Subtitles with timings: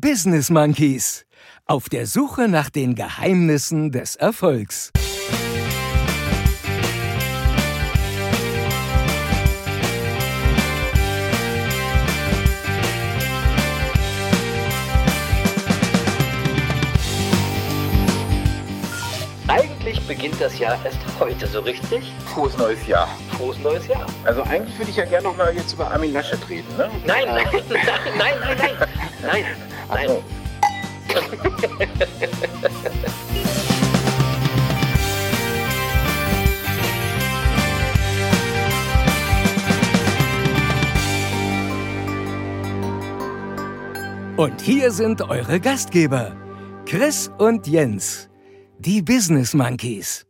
[0.00, 1.26] Business Monkeys.
[1.66, 4.92] Auf der Suche nach den Geheimnissen des Erfolgs.
[19.48, 22.12] Eigentlich beginnt das Jahr erst heute, so richtig?
[22.26, 23.08] Frohes neues Jahr.
[23.36, 24.06] Frohes neues Jahr.
[24.22, 26.88] Also eigentlich würde ich ja gerne noch mal jetzt über Armin Laschet reden, ne?
[27.04, 27.80] Nein, nein, nein, nein,
[28.16, 28.88] nein, nein,
[29.22, 30.10] nein, nein.
[44.36, 46.36] Und hier sind eure Gastgeber,
[46.86, 48.28] Chris und Jens,
[48.78, 50.26] die Business Monkeys.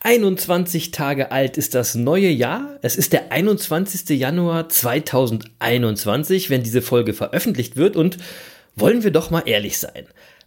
[0.00, 2.80] 21 Tage alt ist das neue Jahr.
[2.82, 4.18] Es ist der 21.
[4.18, 7.94] Januar 2021, wenn diese Folge veröffentlicht wird.
[7.94, 8.18] Und
[8.76, 10.06] wollen wir doch mal ehrlich sein.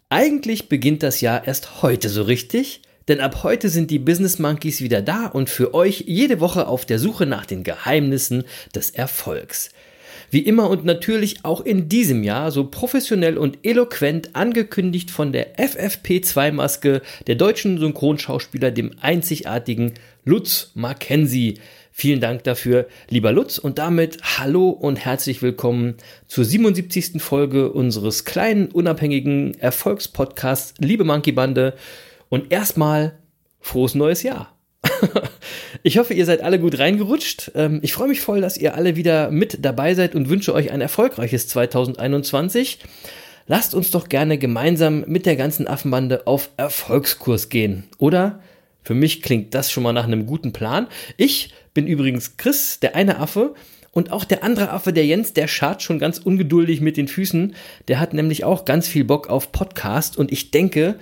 [0.09, 2.81] Eigentlich beginnt das Jahr erst heute so richtig.
[3.07, 6.85] Denn ab heute sind die Business Monkeys wieder da und für euch jede Woche auf
[6.85, 9.69] der Suche nach den Geheimnissen des Erfolgs.
[10.31, 15.55] Wie immer und natürlich auch in diesem Jahr so professionell und eloquent angekündigt von der
[15.57, 21.59] FFP2-Maske der deutschen Synchronschauspieler, dem einzigartigen Lutz Mackenzie.
[21.97, 25.95] Vielen Dank dafür, lieber Lutz, und damit hallo und herzlich willkommen
[26.27, 27.21] zur 77.
[27.21, 31.73] Folge unseres kleinen, unabhängigen Erfolgspodcasts Liebe Monkey Bande.
[32.27, 33.17] Und erstmal
[33.61, 34.53] frohes neues Jahr.
[35.83, 37.51] Ich hoffe, ihr seid alle gut reingerutscht.
[37.55, 40.71] Ähm, Ich freue mich voll, dass ihr alle wieder mit dabei seid und wünsche euch
[40.71, 42.79] ein erfolgreiches 2021.
[43.47, 48.41] Lasst uns doch gerne gemeinsam mit der ganzen Affenbande auf Erfolgskurs gehen, oder?
[48.83, 50.87] Für mich klingt das schon mal nach einem guten Plan.
[51.17, 53.53] Ich bin übrigens Chris, der eine Affe,
[53.91, 57.55] und auch der andere Affe, der Jens, der schart schon ganz ungeduldig mit den Füßen.
[57.87, 60.95] Der hat nämlich auch ganz viel Bock auf Podcast und ich denke,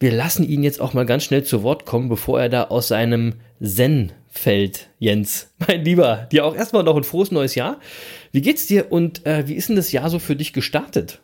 [0.00, 2.88] wir lassen ihn jetzt auch mal ganz schnell zu Wort kommen, bevor er da aus
[2.88, 5.52] seinem Zen fällt, Jens.
[5.68, 7.78] Mein Lieber, dir auch erstmal noch ein frohes neues Jahr.
[8.32, 11.20] Wie geht's dir und äh, wie ist denn das Jahr so für dich gestartet?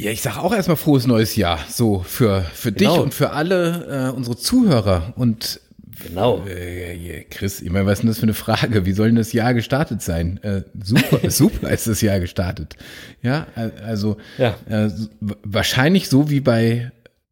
[0.00, 1.60] Ja, ich sage auch erstmal frohes neues Jahr.
[1.70, 3.00] So für, für dich Genau.
[3.00, 5.12] und für alle äh, unsere Zuhörer.
[5.14, 5.60] Und
[6.06, 6.44] Genau.
[6.46, 8.86] äh, Chris, ich meine, was ist denn das für eine Frage?
[8.86, 10.38] Wie soll denn das Jahr gestartet sein?
[10.42, 12.76] Äh, super, super ist das Jahr gestartet.
[13.22, 14.56] Ja, äh, also Ja.
[14.68, 16.90] äh, wahrscheinlich so wie bei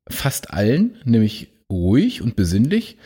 [0.09, 2.97] fast allen, nämlich ruhig und besinnlich.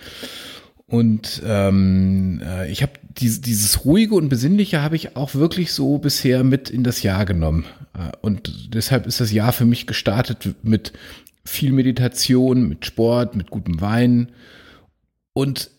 [0.86, 5.98] Und ähm, äh, ich habe dieses, dieses ruhige und besinnliche habe ich auch wirklich so
[5.98, 7.64] bisher mit in das Jahr genommen.
[7.94, 10.92] Äh, und deshalb ist das Jahr für mich gestartet mit
[11.44, 14.28] viel Meditation, mit Sport, mit gutem Wein
[15.34, 15.70] und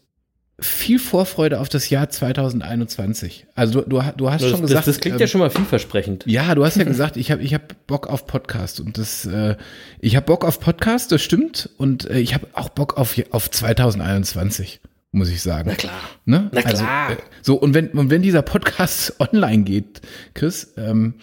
[0.60, 3.48] viel Vorfreude auf das Jahr 2021.
[3.56, 5.50] Also du, du, du hast Das, schon das, gesagt, das klingt ähm, ja schon mal
[5.50, 6.24] vielversprechend.
[6.28, 9.58] ja, du hast ja gesagt, ich habe ich hab Bock auf Podcast und das, äh,
[10.00, 13.52] ich habe Bock auf Podcast, das stimmt und äh, ich habe auch Bock auf auf
[13.52, 14.80] 2021,
[15.12, 15.68] muss ich sagen.
[15.70, 16.00] Na klar.
[16.24, 16.50] Ne?
[16.54, 17.08] Na klar.
[17.10, 20.02] Also, äh, so und wenn und wenn dieser Podcast online geht,
[20.36, 21.16] Chris, ähm,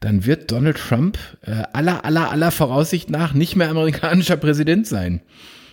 [0.00, 5.22] dann wird Donald Trump äh, aller aller aller Voraussicht nach nicht mehr amerikanischer Präsident sein.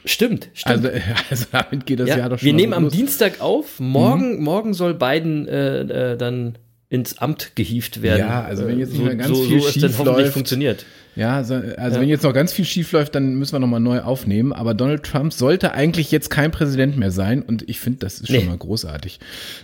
[0.06, 0.86] Stimmt, stimmt.
[0.86, 2.94] Also, äh, also damit geht das ja, Jahr doch schon wir nehmen am los.
[2.94, 3.80] Dienstag auf.
[3.80, 6.58] Morgen, morgen soll Biden äh, äh, dann
[6.90, 8.20] ins Amt gehievt werden.
[8.20, 10.34] Ja, also wenn jetzt nicht so, ganz so, viel so es dann schief hoffentlich läuft.
[10.34, 10.86] funktioniert.
[11.16, 14.00] Ja, so, also wenn jetzt noch ganz viel schief läuft, dann müssen wir nochmal neu
[14.02, 14.52] aufnehmen.
[14.54, 18.28] Aber Donald Trump sollte eigentlich jetzt kein Präsident mehr sein und ich finde, das ist
[18.28, 18.44] schon Nee.
[18.46, 19.20] mal großartig.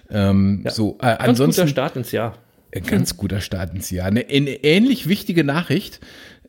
[0.09, 2.37] Ähm, So, äh, Ganz ansonsten guter Start ins Jahr.
[2.75, 4.07] ein ganz guter Start ins Jahr.
[4.07, 5.99] Eine, eine ähnlich wichtige Nachricht.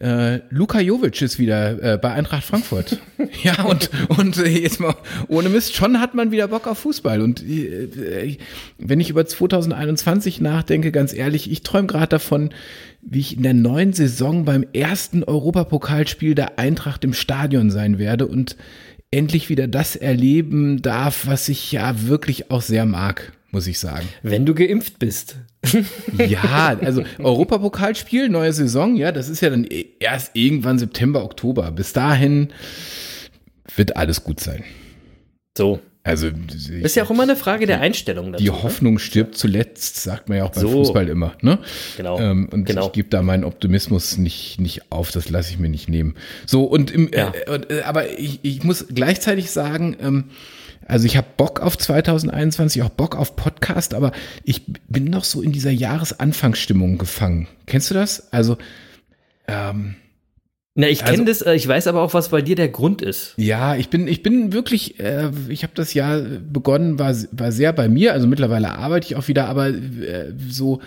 [0.00, 2.98] Äh, Luka Jovic ist wieder äh, bei Eintracht Frankfurt.
[3.42, 4.94] ja, und, und äh, jetzt mal
[5.26, 7.20] ohne Mist, schon hat man wieder Bock auf Fußball.
[7.20, 8.38] Und äh,
[8.78, 12.50] wenn ich über 2021 nachdenke, ganz ehrlich, ich träume gerade davon,
[13.02, 18.26] wie ich in der neuen Saison beim ersten Europapokalspiel der Eintracht im Stadion sein werde
[18.26, 18.56] und
[19.10, 24.06] endlich wieder das erleben darf, was ich ja wirklich auch sehr mag, muss ich sagen.
[24.22, 25.36] Wenn du geimpft bist.
[26.16, 31.70] Ja, also Europapokalspiel, neue Saison, ja, das ist ja dann e- erst irgendwann September, Oktober.
[31.72, 32.48] Bis dahin
[33.76, 34.64] wird alles gut sein.
[35.56, 35.80] So.
[36.04, 38.42] Also Ist ja auch immer eine Frage der Einstellung dazu.
[38.42, 38.62] die ne?
[38.62, 40.70] Hoffnung stirbt zuletzt, sagt man ja auch beim So.
[40.70, 41.34] Fußball immer.
[41.42, 41.58] Ne?
[41.98, 42.86] Genau, Ähm, und genau.
[42.86, 46.14] ich gebe da meinen Optimismus nicht, nicht auf, das lasse ich mir nicht nehmen.
[46.46, 47.32] So, und im, Ja.
[47.46, 50.24] äh, äh, aber ich, ich muss gleichzeitig sagen, ähm,
[50.88, 54.12] also ich habe Bock auf 2021, auch Bock auf Podcast, aber
[54.44, 57.46] ich bin noch so in dieser Jahresanfangsstimmung gefangen.
[57.66, 58.32] Kennst du das?
[58.32, 58.56] Also,
[59.46, 59.94] ähm,
[60.74, 63.02] Na, ich kenne Also- das, äh, ich weiß aber auch, was bei dir der Grund
[63.02, 63.34] ist.
[63.36, 67.72] Ja, ich bin, ich bin wirklich, äh, ich habe das Jahr begonnen, war, war sehr
[67.72, 70.80] bei mir, also mittlerweile arbeite ich auch wieder, aber äh, so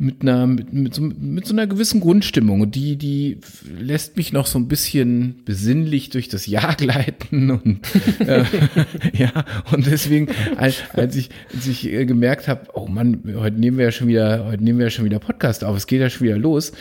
[0.00, 2.60] mit einer, mit, mit, so, mit so einer gewissen Grundstimmung.
[2.60, 3.38] Und die, die
[3.78, 7.50] lässt mich noch so ein bisschen besinnlich durch das Jahr gleiten.
[7.50, 7.80] Und
[8.20, 8.44] äh,
[9.12, 13.76] ja, und deswegen, als, als ich, als ich äh, gemerkt habe, oh Mann, heute nehmen
[13.76, 16.08] wir ja schon wieder, heute nehmen wir ja schon wieder Podcast auf, es geht ja
[16.08, 16.72] schon wieder los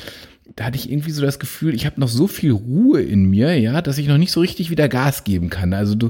[0.56, 3.60] da hatte ich irgendwie so das Gefühl, ich habe noch so viel Ruhe in mir,
[3.60, 5.74] ja, dass ich noch nicht so richtig wieder Gas geben kann.
[5.74, 6.10] Also du,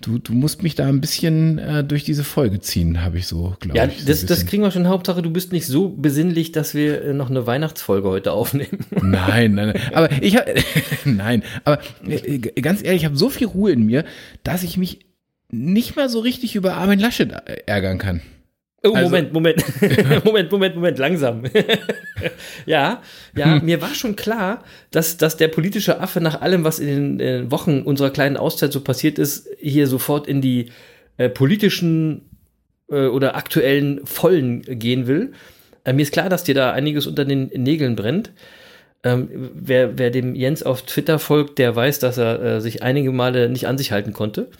[0.00, 3.56] du, du musst mich da ein bisschen äh, durch diese Folge ziehen, habe ich so,
[3.60, 4.00] glaube ja, ich.
[4.00, 4.88] Ja, das, das kriegen wir schon.
[4.88, 8.86] Hauptsache, du bist nicht so besinnlich, dass wir äh, noch eine Weihnachtsfolge heute aufnehmen.
[9.02, 9.80] Nein, nein, nein.
[9.92, 10.54] Aber ich habe,
[11.04, 14.04] nein, aber äh, ganz ehrlich, ich habe so viel Ruhe in mir,
[14.44, 15.06] dass ich mich
[15.50, 18.20] nicht mehr so richtig über Armin Laschet äh, ärgern kann.
[18.84, 19.64] Oh, also, Moment, Moment,
[20.24, 21.42] Moment, Moment, Moment, langsam.
[22.66, 23.02] ja,
[23.34, 23.64] ja, hm.
[23.64, 27.50] mir war schon klar, dass, dass der politische Affe nach allem, was in den äh,
[27.50, 30.70] Wochen unserer kleinen Auszeit so passiert ist, hier sofort in die
[31.16, 32.28] äh, politischen
[32.88, 35.32] äh, oder aktuellen Vollen gehen will.
[35.84, 38.30] Äh, mir ist klar, dass dir da einiges unter den Nägeln brennt.
[39.02, 43.10] Ähm, wer, wer dem Jens auf Twitter folgt, der weiß, dass er äh, sich einige
[43.10, 44.50] Male nicht an sich halten konnte.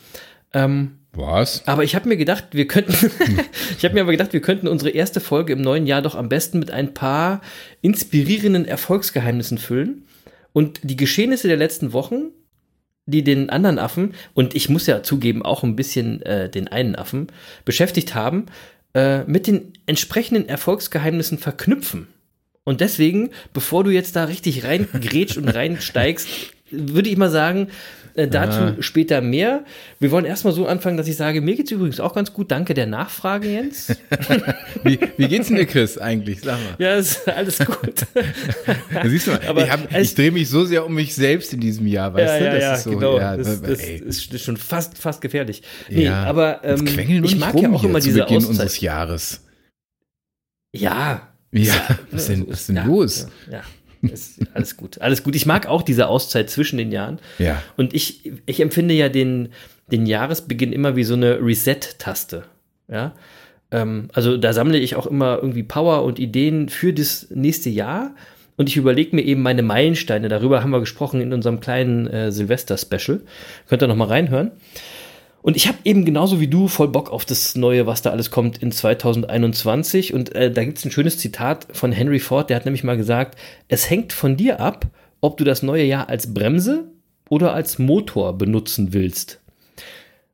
[0.52, 1.66] Ähm, was?
[1.66, 2.92] Aber ich habe mir gedacht, wir könnten,
[3.78, 6.28] ich habe mir aber gedacht, wir könnten unsere erste Folge im neuen Jahr doch am
[6.28, 7.40] besten mit ein paar
[7.82, 10.06] inspirierenden Erfolgsgeheimnissen füllen
[10.52, 12.30] und die Geschehnisse der letzten Wochen,
[13.06, 16.94] die den anderen Affen und ich muss ja zugeben auch ein bisschen äh, den einen
[16.94, 17.28] Affen
[17.64, 18.46] beschäftigt haben,
[18.94, 22.08] äh, mit den entsprechenden Erfolgsgeheimnissen verknüpfen.
[22.64, 26.28] Und deswegen, bevor du jetzt da richtig reingrätscht und reinsteigst,
[26.70, 27.68] würde ich mal sagen,
[28.18, 28.76] äh, dazu ah.
[28.80, 29.64] später mehr.
[30.00, 32.50] Wir wollen erstmal so anfangen, dass ich sage, mir geht es übrigens auch ganz gut.
[32.50, 33.96] Danke der Nachfrage, Jens.
[34.82, 36.40] wie, wie geht's denn dir, Chris, eigentlich?
[36.40, 36.74] Sag mal.
[36.78, 38.06] Ja, ist alles gut.
[38.92, 41.60] ja, siehst du mal, Aber ich, ich drehe mich so sehr um mich selbst in
[41.60, 42.44] diesem Jahr, weißt ja, du?
[42.44, 43.18] Ja, das ja, ist so, genau.
[43.18, 45.62] Ja, das, das, ist, ist, schon fast, fast gefährlich.
[45.88, 46.86] Nee, ja, aber ähm,
[47.24, 48.50] ich mag ja auch immer diese Beginn Auszeit.
[48.50, 49.44] unseres Jahres.
[50.72, 51.28] Ja.
[51.52, 53.28] Ja, was denn, was denn los?
[53.50, 53.62] ja.
[54.02, 55.00] Ist alles gut.
[55.00, 55.34] Alles gut.
[55.34, 57.18] Ich mag auch diese Auszeit zwischen den Jahren.
[57.38, 57.62] Ja.
[57.76, 59.50] Und ich, ich empfinde ja den,
[59.90, 62.44] den Jahresbeginn immer wie so eine Reset-Taste.
[62.88, 63.14] Ja.
[63.70, 68.14] Ähm, also da sammle ich auch immer irgendwie Power und Ideen für das nächste Jahr.
[68.56, 70.28] Und ich überlege mir eben meine Meilensteine.
[70.28, 73.20] Darüber haben wir gesprochen in unserem kleinen äh, Silvester-Special.
[73.68, 74.50] Könnt ihr noch mal reinhören.
[75.42, 78.30] Und ich habe eben genauso wie du voll Bock auf das Neue, was da alles
[78.30, 80.12] kommt in 2021.
[80.12, 82.96] Und äh, da gibt es ein schönes Zitat von Henry Ford, der hat nämlich mal
[82.96, 83.38] gesagt,
[83.68, 84.86] es hängt von dir ab,
[85.20, 86.84] ob du das neue Jahr als Bremse
[87.28, 89.40] oder als Motor benutzen willst.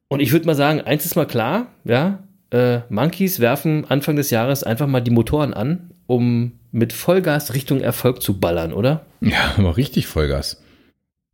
[0.08, 4.30] Und ich würde mal sagen, eins ist mal klar, ja, äh, Monkeys werfen Anfang des
[4.30, 9.06] Jahres einfach mal die Motoren an, um mit Vollgas Richtung Erfolg zu ballern, oder?
[9.20, 10.62] Ja, aber richtig Vollgas.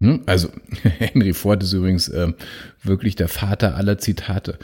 [0.03, 0.23] Hm?
[0.27, 0.49] Also
[0.83, 2.33] Henry Ford ist übrigens äh,
[2.83, 4.59] wirklich der Vater aller Zitate.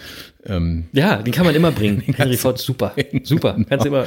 [0.47, 2.03] Ähm, ja, den kann man immer bringen.
[2.17, 3.67] Henry Ford, super, super, genau.
[3.69, 4.07] kannst immer,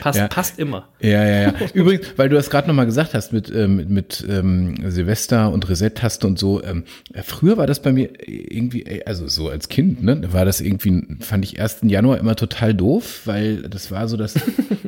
[0.00, 0.28] passt, ja.
[0.28, 0.88] passt immer.
[1.00, 1.54] Ja, ja, ja.
[1.74, 5.68] Übrigens, weil du das gerade nochmal gesagt hast mit, ähm, mit, mit ähm, Silvester und
[5.68, 6.62] Reset-Taste und so.
[6.62, 6.84] Ähm,
[7.24, 11.44] früher war das bei mir irgendwie, also so als Kind, ne, war das irgendwie, fand
[11.44, 11.80] ich 1.
[11.82, 14.34] Januar immer total doof, weil das war so das,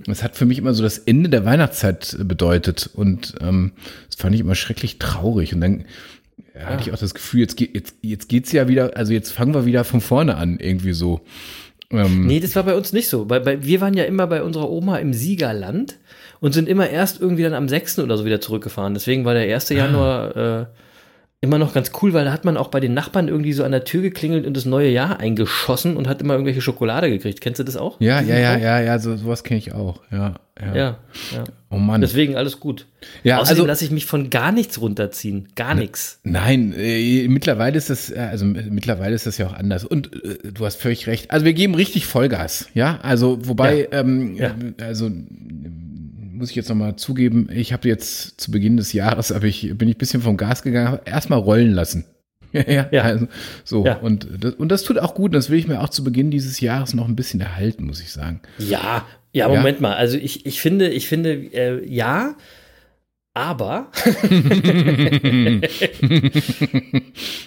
[0.07, 3.73] das hat für mich immer so das Ende der Weihnachtszeit bedeutet und ähm,
[4.07, 5.85] das fand ich immer schrecklich traurig und dann
[6.55, 9.33] ja, hatte ich auch das Gefühl, jetzt, geht, jetzt, jetzt geht's ja wieder, also jetzt
[9.33, 11.21] fangen wir wieder von vorne an, irgendwie so.
[11.91, 12.27] Ähm.
[12.27, 13.25] Nee, das war bei uns nicht so.
[13.25, 15.99] Bei, bei, wir waren ja immer bei unserer Oma im Siegerland
[16.41, 18.01] und sind immer erst irgendwie dann am 6.
[18.01, 18.95] oder so wieder zurückgefahren.
[18.95, 19.71] Deswegen war der 1.
[19.71, 19.75] Ah.
[19.75, 20.67] Januar äh,
[21.45, 23.71] immer noch ganz cool, weil da hat man auch bei den Nachbarn irgendwie so an
[23.71, 27.41] der Tür geklingelt und das neue Jahr eingeschossen und hat immer irgendwelche Schokolade gekriegt.
[27.41, 28.01] Kennst du das auch?
[28.01, 30.01] Ja, ja, ja, ja, ja, so, sowas kenne ich auch.
[30.11, 30.99] Ja, ja, ja,
[31.33, 31.45] ja.
[31.71, 32.01] Oh Mann.
[32.01, 32.87] Deswegen alles gut.
[33.23, 35.49] Ja, Außerdem also lasse ich mich von gar nichts runterziehen.
[35.55, 36.21] Gar nichts.
[36.23, 39.85] Nein, äh, mittlerweile ist das, äh, also mittlerweile ist das ja auch anders.
[39.85, 41.31] Und äh, du hast völlig recht.
[41.31, 42.99] Also wir geben richtig Vollgas, ja.
[43.03, 44.01] Also wobei, ja.
[44.01, 44.55] Ähm, ja.
[44.81, 45.11] also
[46.35, 49.89] muss ich jetzt nochmal zugeben, ich habe jetzt zu Beginn des Jahres, aber ich, bin
[49.89, 52.05] ich ein bisschen vom Gas gegangen, erstmal rollen lassen.
[52.53, 53.03] ja, ja.
[53.03, 53.29] Also,
[53.65, 53.85] so.
[53.85, 53.97] Ja.
[53.97, 55.35] Und, das, und das tut auch gut.
[55.35, 58.13] Das will ich mir auch zu Beginn dieses Jahres noch ein bisschen erhalten, muss ich
[58.13, 58.41] sagen.
[58.59, 59.83] Ja, ja, Moment ja?
[59.83, 59.95] mal.
[59.97, 62.37] Also ich, ich finde, ich finde, äh, ja,
[63.35, 63.91] aber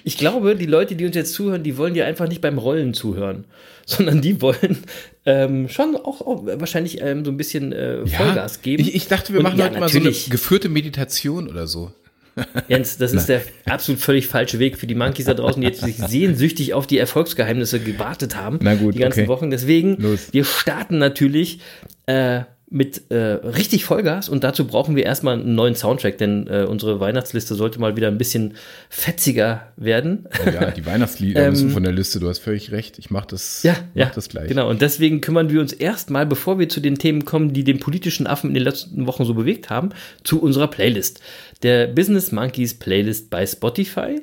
[0.03, 2.93] ich glaube, die Leute, die uns jetzt zuhören, die wollen dir einfach nicht beim Rollen
[2.93, 3.45] zuhören,
[3.85, 4.79] sondern die wollen
[5.25, 8.83] ähm, schon auch, auch wahrscheinlich ähm, so ein bisschen äh, Vollgas ja, geben.
[8.83, 11.93] Ich, ich, dachte, wir Und machen ja, heute mal so eine geführte Meditation oder so.
[12.67, 15.81] Jens, das ist der absolut völlig falsche Weg für die Monkeys da draußen, die jetzt
[15.81, 18.59] sich sehnsüchtig auf die Erfolgsgeheimnisse gewartet haben.
[18.61, 19.29] Na gut, die ganzen okay.
[19.29, 19.49] Wochen.
[19.51, 20.33] Deswegen, Los.
[20.33, 21.61] wir starten natürlich
[22.07, 26.65] äh, mit äh, richtig Vollgas und dazu brauchen wir erstmal einen neuen Soundtrack, denn äh,
[26.67, 28.55] unsere Weihnachtsliste sollte mal wieder ein bisschen
[28.89, 30.27] fetziger werden.
[30.45, 32.99] Oh ja, die Weihnachtslieder müssen von der Liste, du hast völlig recht.
[32.99, 34.49] Ich mache das, Ja, mach ja, das gleich.
[34.49, 37.79] Genau, und deswegen kümmern wir uns erstmal, bevor wir zu den Themen kommen, die den
[37.79, 39.91] politischen Affen in den letzten Wochen so bewegt haben,
[40.25, 41.21] zu unserer Playlist.
[41.63, 44.21] Der Business Monkeys Playlist bei Spotify.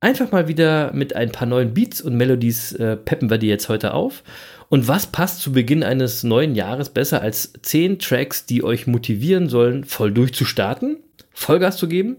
[0.00, 3.68] Einfach mal wieder mit ein paar neuen Beats und Melodies äh, peppen wir die jetzt
[3.68, 4.22] heute auf.
[4.70, 9.48] Und was passt zu Beginn eines neuen Jahres besser als 10 Tracks, die euch motivieren
[9.48, 10.98] sollen, voll durchzustarten,
[11.32, 12.18] Vollgas zu geben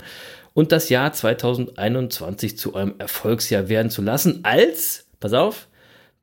[0.54, 5.68] und das Jahr 2021 zu eurem Erfolgsjahr werden zu lassen, als, pass auf,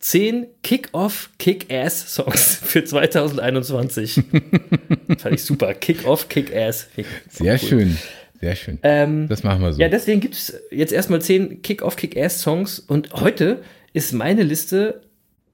[0.00, 4.14] 10 Kick-Off, Kick-Ass-Songs für 2021.
[5.18, 5.74] Fand ich super.
[5.74, 6.88] Kick-Off, Kick-Ass.
[7.30, 7.58] Sehr Cool.
[7.58, 7.98] schön,
[8.40, 8.78] sehr schön.
[8.82, 9.80] Ähm, das machen wir so.
[9.80, 13.62] ja, deswegen gibt es jetzt erstmal 10 Kick-Off, Kick-Ass-Songs und heute
[13.94, 15.00] ist meine Liste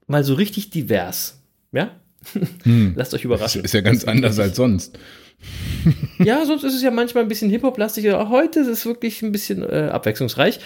[0.06, 1.40] mal so richtig divers.
[1.72, 1.90] Ja?
[2.64, 3.64] Lasst euch das überraschen.
[3.64, 4.98] ist ja ganz anders als sonst.
[6.24, 8.28] Ja, sonst ist es ja manchmal ein bisschen Hip-Hop-lastiger.
[8.28, 10.60] Heute ist es wirklich ein bisschen äh, abwechslungsreich.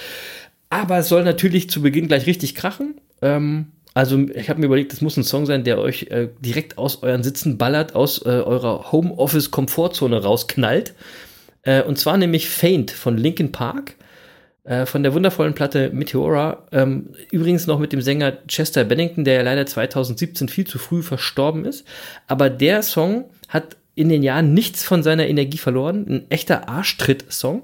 [0.69, 3.00] Aber es soll natürlich zu Beginn gleich richtig krachen.
[3.23, 6.76] Ähm, also ich habe mir überlegt, das muss ein Song sein, der euch äh, direkt
[6.76, 10.93] aus euren Sitzen ballert, aus äh, eurer Homeoffice-Komfortzone rausknallt.
[11.62, 13.95] Äh, und zwar nämlich Faint von Linkin Park.
[14.66, 16.66] Äh, von der wundervollen Platte Meteora.
[16.73, 21.02] Ähm, übrigens noch mit dem Sänger Chester Bennington, der ja leider 2017 viel zu früh
[21.02, 21.85] verstorben ist.
[22.26, 26.04] Aber der Song hat in den Jahren nichts von seiner Energie verloren.
[26.06, 27.62] Ein echter Arschtritt-Song.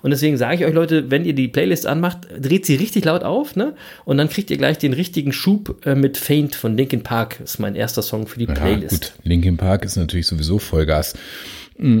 [0.00, 3.22] Und deswegen sage ich euch, Leute, wenn ihr die Playlist anmacht, dreht sie richtig laut
[3.22, 3.74] auf, ne?
[4.06, 7.36] Und dann kriegt ihr gleich den richtigen Schub äh, mit Faint von Linkin Park.
[7.40, 8.90] Das ist mein erster Song für die Ja, Playlist.
[8.90, 9.12] gut.
[9.24, 11.14] Linkin Park ist natürlich sowieso Vollgas.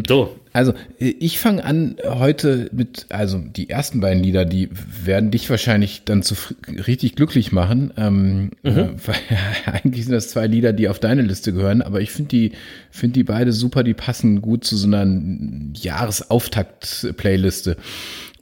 [0.08, 4.70] So, Also, äh, ich fange an heute mit, also die ersten beiden Lieder, die
[5.04, 6.34] werden dich wahrscheinlich dann zu
[6.86, 7.92] richtig glücklich machen.
[7.98, 8.70] Ähm, äh,
[9.04, 9.16] weil
[9.66, 12.52] eigentlich sind das zwei Lieder, die auf deine Liste gehören, aber ich finde die,
[12.90, 15.04] finde die beide super, die passen gut zu so einer
[15.74, 17.76] Jahresauftakt-Playliste.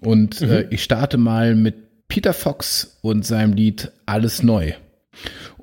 [0.00, 4.72] Und äh, ich starte mal mit Peter Fox und seinem Lied Alles Neu.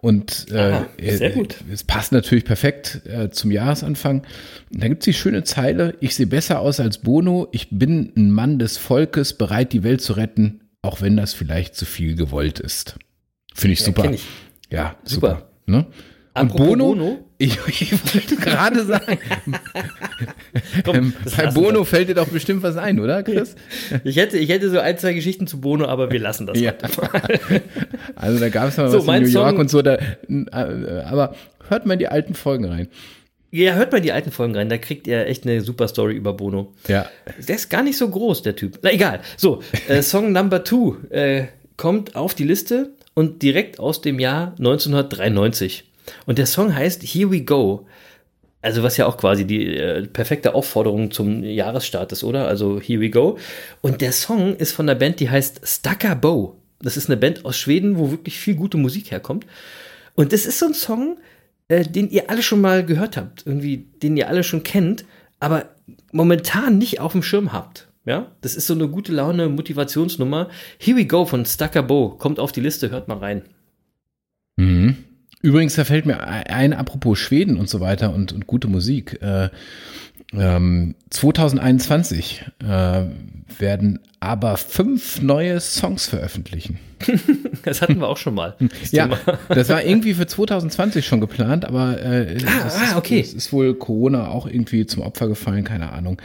[0.01, 1.57] Und äh, Aha, sehr äh, gut.
[1.69, 4.23] es passt natürlich perfekt äh, zum Jahresanfang.
[4.71, 8.59] Da gibt's die schöne Zeile, ich sehe besser aus als Bono, ich bin ein Mann
[8.59, 12.97] des Volkes, bereit die Welt zu retten, auch wenn das vielleicht zu viel gewollt ist.
[13.53, 14.03] Finde ich super.
[14.03, 14.25] kenn ich.
[14.71, 15.29] Ja, Super.
[15.29, 15.49] super.
[15.65, 15.85] Ne?
[16.33, 17.25] Und Bono, Bono.
[17.41, 19.17] Ich, ich wollte gerade sagen,
[20.83, 21.85] komm, ähm, bei Bono wir.
[21.85, 23.55] fällt dir doch bestimmt was ein, oder Chris?
[24.03, 26.59] Ich hätte, ich hätte so ein, zwei Geschichten zu Bono, aber wir lassen das.
[26.59, 26.73] Ja.
[28.15, 31.01] Also da gab es mal So, was in New York Song- und so, da, äh,
[31.05, 31.33] aber
[31.69, 32.89] hört mal in die alten Folgen rein.
[33.51, 36.15] Ja, hört mal in die alten Folgen rein, da kriegt ihr echt eine super Story
[36.15, 36.73] über Bono.
[36.89, 37.09] Ja,
[37.47, 38.79] Der ist gar nicht so groß, der Typ.
[38.81, 39.21] Na egal.
[39.37, 41.45] So, äh, Song Number Two äh,
[41.77, 45.85] kommt auf die Liste und direkt aus dem Jahr 1993.
[46.25, 47.87] Und der Song heißt Here We Go.
[48.61, 52.47] Also was ja auch quasi die äh, perfekte Aufforderung zum Jahresstart ist, oder?
[52.47, 53.37] Also Here We Go.
[53.81, 56.55] Und der Song ist von der Band, die heißt Stucker Bow.
[56.81, 59.45] Das ist eine Band aus Schweden, wo wirklich viel gute Musik herkommt.
[60.15, 61.17] Und das ist so ein Song,
[61.69, 65.05] äh, den ihr alle schon mal gehört habt, irgendwie, den ihr alle schon kennt,
[65.39, 65.69] aber
[66.11, 67.87] momentan nicht auf dem Schirm habt.
[68.05, 70.49] Ja, das ist so eine gute Laune Motivationsnummer.
[70.79, 72.17] Here we go von Stucker Bow.
[72.17, 73.43] Kommt auf die Liste, hört mal rein.
[74.57, 74.97] Mhm.
[75.41, 79.21] Übrigens, da fällt mir ein, apropos Schweden und so weiter und, und gute Musik.
[79.21, 79.49] Äh,
[80.33, 83.03] ähm, 2021 äh,
[83.57, 86.79] werden aber fünf neue Songs veröffentlichen.
[87.63, 88.55] Das hatten wir auch schon mal.
[88.59, 89.17] das Ja, Thema.
[89.49, 93.19] das war irgendwie für 2020 schon geplant, aber äh, Ah, es, ah, ist, okay.
[93.19, 96.21] es ist wohl Corona auch irgendwie zum Opfer gefallen, keine Ahnung.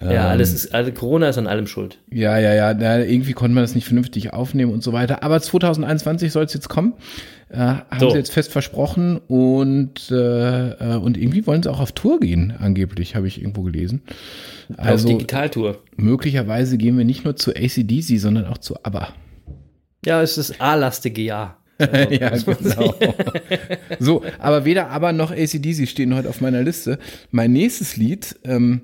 [0.00, 1.98] ja, Ähm, alles ist, also Corona ist an allem schuld.
[2.10, 5.22] Ja, ja, ja, na, irgendwie konnte man das nicht vernünftig aufnehmen und so weiter.
[5.22, 6.92] Aber 2021 soll es jetzt kommen.
[7.50, 8.10] Äh, haben So.
[8.10, 12.52] sie jetzt fest versprochen und, äh, äh, und irgendwie wollen sie auch auf Tour gehen,
[12.58, 14.02] angeblich, habe ich irgendwo gelesen.
[14.76, 15.82] auf Also Digitaltour.
[15.96, 19.08] möglicherweise gehen wir nicht nur zu ACDC, sondern auch zu ABBA.
[20.04, 21.60] Ja, es ist das A-lastige Jahr.
[21.80, 22.94] ja, genau.
[23.98, 26.98] so, aber weder ABBA noch ACDC stehen heute auf meiner Liste.
[27.30, 28.80] Mein nächstes Lied ähm,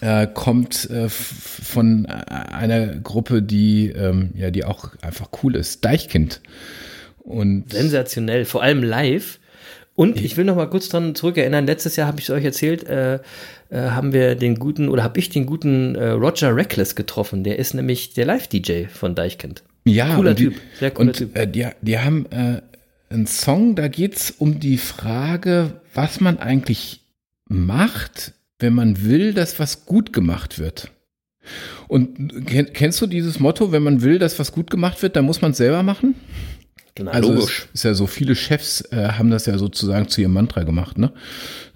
[0.00, 5.84] äh, kommt äh, von äh, einer Gruppe, die, ähm, ja, die auch einfach cool ist.
[5.84, 6.40] Deichkind.
[7.26, 9.38] Und Sensationell, vor allem live.
[9.96, 12.86] Und ich will noch mal kurz dran zurückerinnern, letztes Jahr habe ich es euch erzählt,
[12.86, 13.18] äh, äh,
[13.70, 17.44] haben wir den guten, oder habe ich den guten äh, Roger Reckless getroffen.
[17.44, 19.62] Der ist nämlich der Live-DJ von Deichkind.
[19.84, 21.36] ja, Cooler und die, Typ, sehr cooler und, Typ.
[21.36, 22.60] Äh, die, die haben äh,
[23.08, 27.00] einen Song, da geht's um die Frage, was man eigentlich
[27.48, 30.90] macht, wenn man will, dass was gut gemacht wird.
[31.88, 35.24] Und kenn, kennst du dieses Motto, wenn man will, dass was gut gemacht wird, dann
[35.24, 36.14] muss man es selber machen?
[36.98, 37.68] Na, also logisch.
[37.74, 41.12] ist ja so, viele Chefs äh, haben das ja sozusagen zu ihrem Mantra gemacht, ne?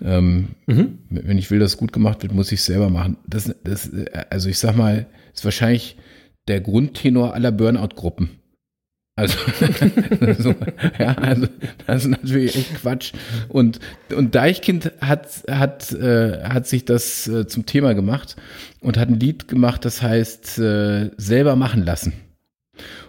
[0.02, 0.98] Ähm, mhm.
[1.10, 3.18] Wenn ich will, dass es gut gemacht wird, muss ich es selber machen.
[3.26, 3.90] Das, das,
[4.30, 5.96] also ich sag mal, ist wahrscheinlich
[6.48, 8.30] der Grundtenor aller Burnout-Gruppen.
[9.16, 9.36] Also,
[10.38, 10.54] so,
[10.98, 11.46] ja, also
[11.86, 13.12] das ist natürlich echt Quatsch.
[13.48, 13.78] Und,
[14.16, 18.36] und Deichkind hat, hat, äh, hat sich das äh, zum Thema gemacht
[18.80, 22.14] und hat ein Lied gemacht, das heißt äh, selber machen lassen.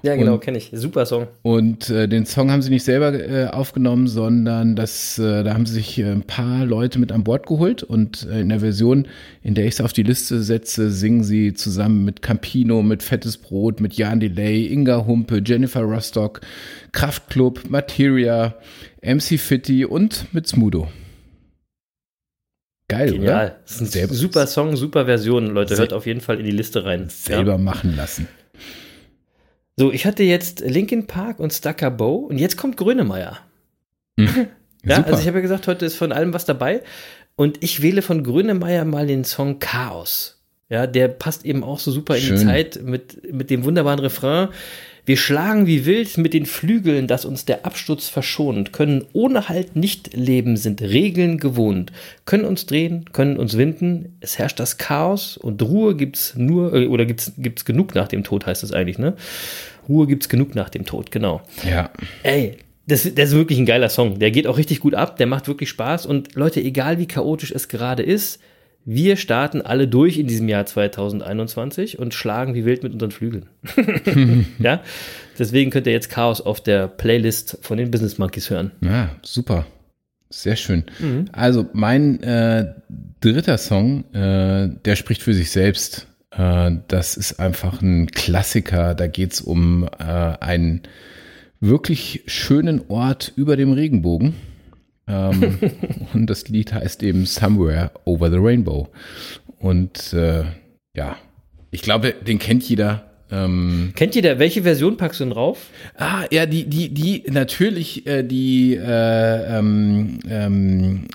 [0.04, 0.72] Ja, genau, kenne ich.
[0.74, 1.28] Super Song.
[1.44, 5.66] Und äh, den Song haben sie nicht selber äh, aufgenommen, sondern das, äh, da haben
[5.66, 7.84] sie sich äh, ein paar Leute mit an Bord geholt.
[7.84, 9.08] Und äh, in der Version,
[9.44, 13.38] in der ich es auf die Liste setze, singen sie zusammen mit Campino, mit Fettes
[13.38, 16.42] Brot, mit Jan Delay, Inga Humpe, Jennifer Rostock,
[16.92, 18.56] Kraftklub, Materia,
[19.04, 20.88] MC Fitty und mit Smudo.
[22.92, 23.46] Geil, Genial.
[23.46, 23.56] oder?
[23.66, 25.48] Das ist ein super Song, super Version.
[25.48, 27.08] Leute, hört auf jeden Fall in die Liste rein.
[27.08, 27.58] Selber ja.
[27.58, 28.28] machen lassen.
[29.78, 33.40] So, ich hatte jetzt Linkin Park und Stucker Bow und jetzt kommt Grönemeyer.
[34.20, 34.28] Hm.
[34.84, 35.08] ja, Super.
[35.08, 36.82] also ich habe ja gesagt, heute ist von allem was dabei
[37.36, 40.42] und ich wähle von Grönemeyer mal den Song Chaos.
[40.70, 42.36] Ja, der passt eben auch so super Schön.
[42.36, 44.50] in die Zeit mit, mit dem wunderbaren Refrain.
[45.06, 49.76] Wir schlagen wie wild mit den Flügeln, dass uns der Absturz verschont, können ohne Halt
[49.76, 51.92] nicht leben, sind Regeln gewohnt,
[52.26, 56.88] können uns drehen, können uns winden, es herrscht das Chaos und Ruhe gibt's nur, äh,
[56.88, 59.16] oder gibt's, gibt's genug nach dem Tod, heißt es eigentlich, ne?
[59.90, 61.42] Ruhe gibt's genug nach dem Tod, genau.
[61.68, 61.90] Ja.
[62.24, 64.20] Ey, das, das, ist wirklich ein geiler Song.
[64.20, 66.06] Der geht auch richtig gut ab, der macht wirklich Spaß.
[66.06, 68.40] Und Leute, egal wie chaotisch es gerade ist,
[68.86, 73.46] wir starten alle durch in diesem Jahr 2021 und schlagen wie wild mit unseren Flügeln.
[74.60, 74.82] ja,
[75.38, 78.72] deswegen könnt ihr jetzt Chaos auf der Playlist von den Business Monkeys hören.
[78.82, 79.66] Ja, super.
[80.30, 80.86] Sehr schön.
[81.00, 81.26] Mhm.
[81.34, 82.74] Also mein äh,
[83.20, 86.08] dritter Song, äh, der spricht für sich selbst.
[86.32, 88.96] Äh, das ist einfach ein Klassiker.
[88.96, 90.84] Da geht es um äh, einen
[91.60, 94.36] wirklich schönen Ort über dem Regenbogen.
[95.12, 95.58] Ähm,
[96.14, 98.88] und das Lied heißt eben Somewhere Over the Rainbow.
[99.60, 100.46] Und äh,
[100.96, 101.18] ja,
[101.70, 103.06] ich glaube, den kennt jeder.
[103.32, 105.68] Ähm, Kennt jeder, welche Version packst du denn drauf?
[105.98, 111.08] Ah, ja, die, die, die, natürlich, äh, die, äh, ähm, ähm,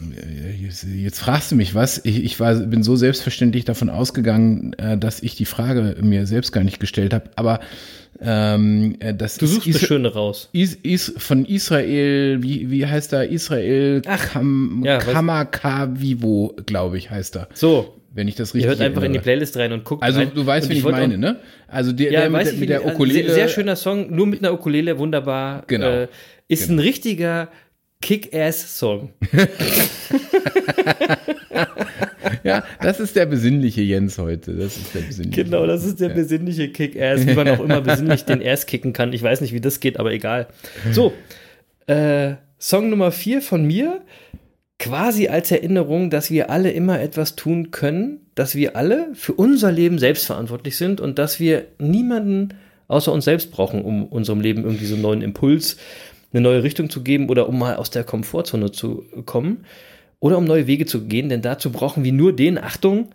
[0.59, 2.01] jetzt, jetzt, fragst du mich was.
[2.07, 6.53] Ich, ich war, bin so selbstverständlich davon ausgegangen, äh, dass ich die Frage mir selbst
[6.53, 7.29] gar nicht gestellt habe.
[7.37, 7.61] Aber
[8.21, 10.49] ähm, äh, das du suchst ist, eine schöne raus.
[10.53, 13.23] Is, is, von Israel, wie, wie heißt da?
[13.23, 17.49] Israel Ach, Kam, ja, Kamakavivo, glaube ich, heißt er.
[17.55, 20.21] So, wenn ich das richtig Ihr hört einfach in die Playlist rein und guckt Also
[20.21, 20.33] rein.
[20.35, 21.41] du weißt, wie ich, ich meine, ne?
[21.69, 23.25] Also der, ja, der mit, mit der Ukulele.
[23.27, 25.65] Sehr, sehr, schöner Song, nur mit einer Ukulele, wunderbar.
[25.67, 25.87] Genau.
[25.87, 26.09] Äh,
[26.49, 26.81] ist genau.
[26.81, 27.49] ein richtiger
[28.01, 29.11] Kick-Ass-Song.
[32.45, 34.55] ja, das ist der besinnliche Jens heute.
[34.55, 35.45] Das ist der besinnliche.
[35.45, 39.13] Genau, das ist der besinnliche Kick-Ass, wie man auch immer besinnlich den Ass kicken kann.
[39.13, 40.49] Ich weiß nicht, wie das geht, aber egal.
[40.93, 41.13] So,
[41.87, 44.03] äh, Song Nummer 4 von mir
[44.79, 49.73] quasi als Erinnerung, dass wir alle immer etwas tun können, dass wir alle für unser
[49.73, 52.51] Leben selbst verantwortlich sind und dass wir niemanden
[52.89, 55.77] außer uns selbst brauchen, um unserem Leben irgendwie so einen neuen Impuls,
[56.33, 59.65] eine neue Richtung zu geben oder um mal aus der Komfortzone zu kommen
[60.21, 63.11] oder um neue Wege zu gehen, denn dazu brauchen wir nur den, Achtung,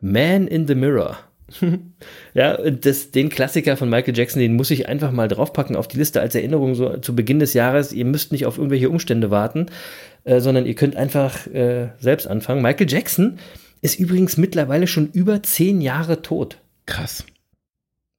[0.00, 1.18] Man in the Mirror.
[2.34, 5.98] ja, das, den Klassiker von Michael Jackson, den muss ich einfach mal draufpacken auf die
[5.98, 7.92] Liste als Erinnerung so zu Beginn des Jahres.
[7.92, 9.66] Ihr müsst nicht auf irgendwelche Umstände warten,
[10.24, 12.62] äh, sondern ihr könnt einfach äh, selbst anfangen.
[12.62, 13.38] Michael Jackson
[13.80, 16.58] ist übrigens mittlerweile schon über zehn Jahre tot.
[16.86, 17.24] Krass.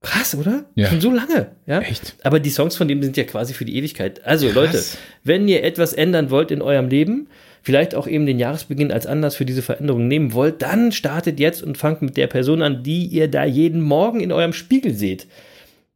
[0.01, 0.65] Krass, oder?
[0.75, 0.89] Ja.
[0.89, 1.79] Schon so lange, ja?
[1.79, 2.17] Echt?
[2.23, 4.25] Aber die Songs von dem sind ja quasi für die Ewigkeit.
[4.25, 4.55] Also, Krass.
[4.55, 4.83] Leute,
[5.23, 7.29] wenn ihr etwas ändern wollt in eurem Leben,
[7.63, 11.63] vielleicht auch eben den Jahresbeginn als Anlass für diese Veränderung nehmen wollt, dann startet jetzt
[11.63, 15.27] und fangt mit der Person an, die ihr da jeden Morgen in eurem Spiegel seht.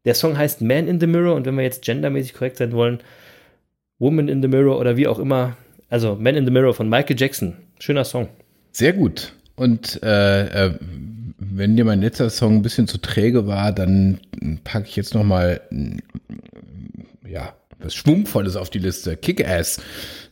[0.05, 2.99] Der Song heißt Man in the Mirror und wenn wir jetzt gendermäßig korrekt sein wollen,
[3.99, 5.57] Woman in the Mirror oder wie auch immer,
[5.89, 7.57] also Man in the Mirror von Michael Jackson.
[7.79, 8.29] Schöner Song.
[8.71, 9.33] Sehr gut.
[9.55, 10.73] Und äh, äh,
[11.39, 14.19] wenn dir mein letzter Song ein bisschen zu träge war, dann
[14.63, 15.59] packe ich jetzt noch mal
[17.27, 19.17] ja was schwungvolles auf die Liste.
[19.17, 19.81] Kick-Ass.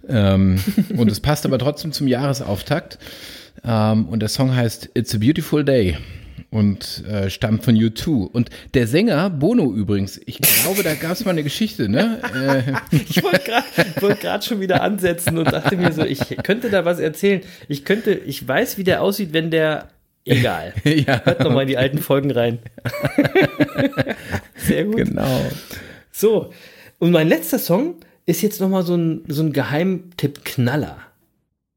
[0.07, 0.59] Ähm,
[0.97, 2.99] und es passt aber trotzdem zum Jahresauftakt.
[3.63, 5.97] Ähm, und der Song heißt It's a Beautiful Day
[6.51, 8.27] und äh, stammt von U2.
[8.31, 12.21] Und der Sänger, Bono übrigens, ich glaube, da gab es mal eine Geschichte, ne?
[12.91, 12.95] Äh.
[13.09, 16.99] ich wollte gerade wollt schon wieder ansetzen und dachte mir so, ich könnte da was
[16.99, 17.41] erzählen.
[17.67, 19.89] Ich könnte, ich weiß, wie der aussieht, wenn der
[20.25, 20.73] Egal.
[20.83, 21.21] ja.
[21.23, 22.59] Hört nochmal in die alten Folgen rein.
[24.55, 24.95] Sehr gut.
[24.95, 25.45] Genau.
[26.11, 26.51] So,
[26.97, 30.97] und mein letzter Song ist jetzt nochmal so ein, so ein Geheimtipp-Knaller.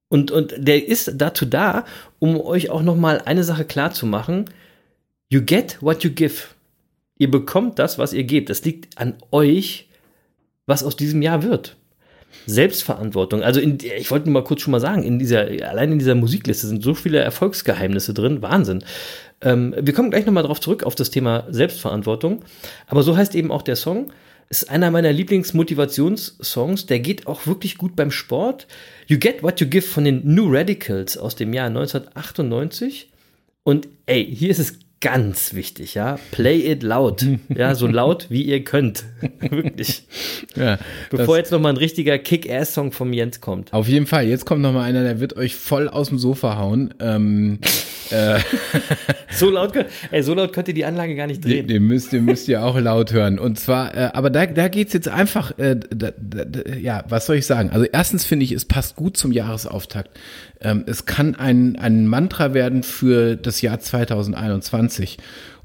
[0.08, 1.84] Und, und der ist dazu da,
[2.18, 4.46] um euch auch nochmal eine Sache klar zu machen.
[5.28, 6.44] You get what you give.
[7.18, 8.48] Ihr bekommt das, was ihr gebt.
[8.48, 9.88] Das liegt an euch,
[10.66, 11.76] was aus diesem Jahr wird.
[12.46, 13.42] Selbstverantwortung.
[13.42, 16.14] Also in, ich wollte nur mal kurz schon mal sagen, in dieser, allein in dieser
[16.14, 18.40] Musikliste sind so viele Erfolgsgeheimnisse drin.
[18.40, 18.82] Wahnsinn.
[19.42, 22.42] Ähm, wir kommen gleich nochmal drauf zurück auf das Thema Selbstverantwortung.
[22.86, 24.12] Aber so heißt eben auch der Song.
[24.50, 26.86] Ist einer meiner Lieblingsmotivationssongs.
[26.86, 28.66] Der geht auch wirklich gut beim Sport.
[29.06, 33.10] You Get What You Give von den New Radicals aus dem Jahr 1998.
[33.62, 36.18] Und ey, hier ist es ganz wichtig, ja.
[36.32, 37.24] Play it loud.
[37.54, 39.04] Ja, so laut wie ihr könnt.
[39.40, 40.02] Wirklich.
[40.56, 40.78] Ja,
[41.10, 43.72] Bevor jetzt nochmal ein richtiger Kick-Ass-Song vom Jens kommt.
[43.72, 44.26] Auf jeden Fall.
[44.26, 46.94] Jetzt kommt nochmal einer, der wird euch voll aus dem Sofa hauen.
[47.00, 47.60] Ähm,
[48.10, 48.40] äh.
[49.30, 49.72] so laut,
[50.10, 51.66] ey, so laut könnt ihr die Anlage gar nicht drehen.
[51.66, 53.38] Den, den müsst, den müsst ihr auch laut hören.
[53.38, 57.36] Und zwar, äh, aber da, da geht's jetzt einfach, äh, da, da, ja, was soll
[57.36, 57.70] ich sagen?
[57.70, 60.10] Also erstens finde ich, es passt gut zum Jahresauftakt.
[60.60, 65.18] Ähm, es kann ein, ein Mantra werden für das Jahr 2021.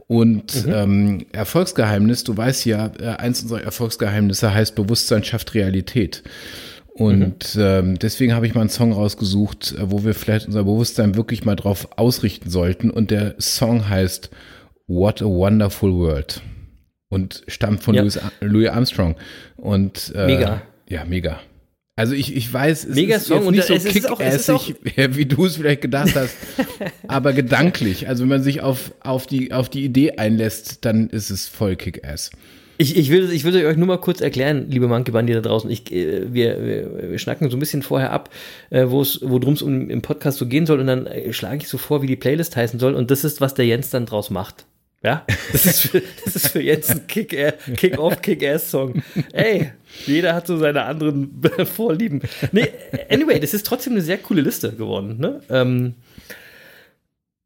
[0.07, 0.73] Und mhm.
[0.73, 6.23] ähm, Erfolgsgeheimnis, du weißt ja, äh, eins unserer Erfolgsgeheimnisse heißt Bewusstsein schafft Realität.
[6.93, 7.61] Und mhm.
[7.61, 11.45] ähm, deswegen habe ich mal einen Song rausgesucht, äh, wo wir vielleicht unser Bewusstsein wirklich
[11.45, 12.91] mal drauf ausrichten sollten.
[12.91, 14.29] Und der Song heißt
[14.87, 16.41] What a Wonderful World
[17.09, 18.01] und stammt von ja.
[18.01, 19.15] Louis, Louis Armstrong.
[19.55, 20.61] Und äh, mega.
[20.89, 21.39] Ja, mega.
[21.95, 25.81] Also ich, ich weiß, es Mega ist Song nicht so kickassig, wie du es vielleicht
[25.81, 26.35] gedacht hast,
[27.07, 28.07] aber gedanklich.
[28.07, 31.75] Also wenn man sich auf, auf, die, auf die Idee einlässt, dann ist es voll
[31.75, 32.31] Kickass.
[32.79, 35.69] Ich, ich, will, ich will euch nur mal kurz erklären, liebe Monkey Bandi da draußen.
[35.69, 38.31] Ich, äh, wir, wir, wir schnacken so ein bisschen vorher ab,
[38.71, 41.77] äh, worum es um im Podcast so gehen soll und dann äh, schlage ich so
[41.77, 44.65] vor, wie die Playlist heißen soll und das ist, was der Jens dann draus macht.
[45.03, 49.03] Ja, das ist für, das ist für Jens ein Kick-Off, Kick-Ass-Song.
[49.33, 49.73] Ey,
[50.05, 52.21] jeder hat so seine anderen Vorlieben.
[52.51, 52.69] Nee,
[53.09, 55.17] anyway, das ist trotzdem eine sehr coole Liste geworden.
[55.19, 55.41] Ne?
[55.49, 55.95] Ähm,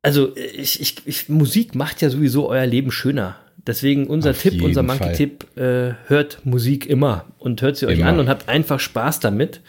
[0.02, 3.38] also, ich, ich, ich, Musik macht ja sowieso euer Leben schöner.
[3.66, 8.10] Deswegen unser Auf Tipp, unser Monkey-Tipp, äh, hört Musik immer und hört sie euch immer.
[8.10, 9.60] an und habt einfach Spaß damit.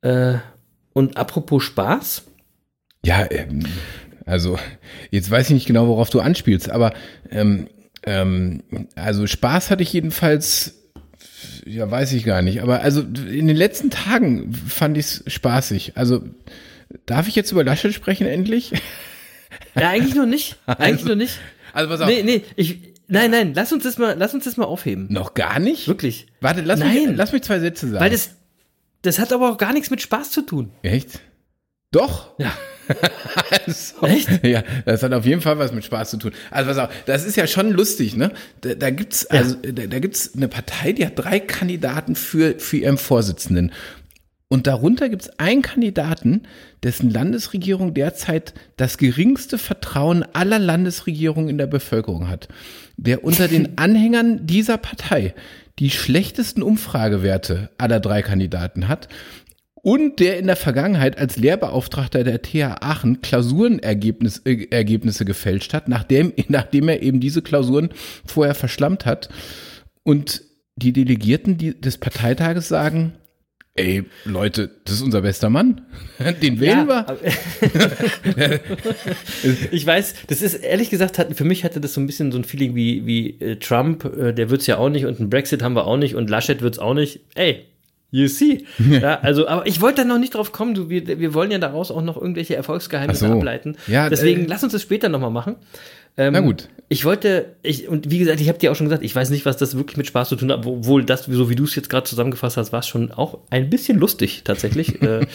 [0.00, 0.34] Äh,
[0.94, 2.24] und apropos Spaß.
[3.04, 3.66] Ja, ähm,
[4.24, 4.58] also,
[5.10, 6.94] jetzt weiß ich nicht genau, worauf du anspielst, aber
[7.30, 7.68] ähm,
[8.04, 8.62] ähm,
[8.94, 10.81] also Spaß hatte ich jedenfalls,
[11.66, 12.62] ja, weiß ich gar nicht.
[12.62, 15.92] Aber also in den letzten Tagen fand ich es spaßig.
[15.96, 16.22] Also,
[17.06, 18.72] darf ich jetzt über Laschet sprechen endlich?
[19.74, 20.56] Ja, eigentlich noch nicht.
[20.66, 21.38] Eigentlich also, noch nicht.
[21.72, 22.06] Also pass auf.
[22.06, 22.78] Nee, nee, ich,
[23.08, 25.06] nein, nein, lass uns das mal, lass uns das mal aufheben.
[25.10, 25.88] Noch gar nicht?
[25.88, 26.26] Wirklich.
[26.40, 27.08] Warte, lass, nein.
[27.08, 28.02] Mich, lass mich zwei Sätze sagen.
[28.02, 28.30] Weil das,
[29.02, 30.70] das hat aber auch gar nichts mit Spaß zu tun.
[30.82, 31.20] Echt?
[31.92, 32.38] Doch.
[32.38, 32.52] Ja.
[33.66, 34.44] also, Echt?
[34.44, 36.32] Ja, das hat auf jeden Fall was mit Spaß zu tun.
[36.50, 38.32] Also pass auf, das ist ja schon lustig, ne?
[38.60, 39.72] Da, da gibt's also ja.
[39.72, 43.72] da, da gibt's eine Partei, die hat drei Kandidaten für für ihren Vorsitzenden.
[44.48, 46.42] Und darunter gibt es einen Kandidaten,
[46.82, 52.48] dessen Landesregierung derzeit das geringste Vertrauen aller Landesregierungen in der Bevölkerung hat,
[52.98, 55.34] der unter den Anhängern dieser Partei
[55.78, 59.08] die schlechtesten Umfragewerte aller drei Kandidaten hat
[59.82, 65.88] und der in der Vergangenheit als Lehrbeauftragter der TH Aachen Klausurenergebnisse äh, Ergebnisse gefälscht hat,
[65.88, 67.90] nachdem, nachdem er eben diese Klausuren
[68.24, 69.28] vorher verschlammt hat.
[70.04, 70.42] Und
[70.76, 73.14] die Delegierten die, des Parteitages sagen,
[73.74, 75.80] ey, Leute, das ist unser bester Mann.
[76.42, 78.60] Den wählen ja, wir.
[79.72, 82.38] ich weiß, das ist, ehrlich gesagt, hat, für mich hatte das so ein bisschen so
[82.38, 85.62] ein Feeling wie, wie äh, Trump, äh, der wird's ja auch nicht und ein Brexit
[85.62, 87.20] haben wir auch nicht und Laschet wird's auch nicht.
[87.34, 87.66] Ey,
[88.12, 88.66] You see.
[88.78, 90.74] Ja, also, aber ich wollte da noch nicht drauf kommen.
[90.74, 93.32] Du, wir, wir wollen ja daraus auch noch irgendwelche Erfolgsgeheimnisse so.
[93.32, 93.76] ableiten.
[93.86, 95.56] Ja, Deswegen äh, lass uns das später nochmal machen.
[96.18, 96.68] Ähm, Na gut.
[96.90, 99.46] Ich wollte, ich, und wie gesagt, ich habe dir auch schon gesagt, ich weiß nicht,
[99.46, 101.88] was das wirklich mit Spaß zu tun hat, obwohl das, so wie du es jetzt
[101.88, 105.00] gerade zusammengefasst hast, war es schon auch ein bisschen lustig tatsächlich.
[105.02, 105.26] äh,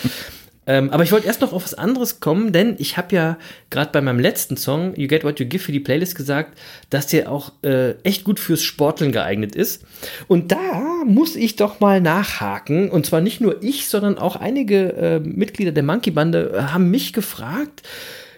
[0.67, 3.37] ähm, aber ich wollte erst noch auf was anderes kommen, denn ich habe ja
[3.69, 6.57] gerade bei meinem letzten Song, You Get What You Give, für die Playlist gesagt,
[6.89, 9.83] dass der auch äh, echt gut fürs Sporteln geeignet ist.
[10.27, 12.89] Und da muss ich doch mal nachhaken.
[12.89, 16.91] Und zwar nicht nur ich, sondern auch einige äh, Mitglieder der Monkey Bande äh, haben
[16.91, 17.83] mich gefragt,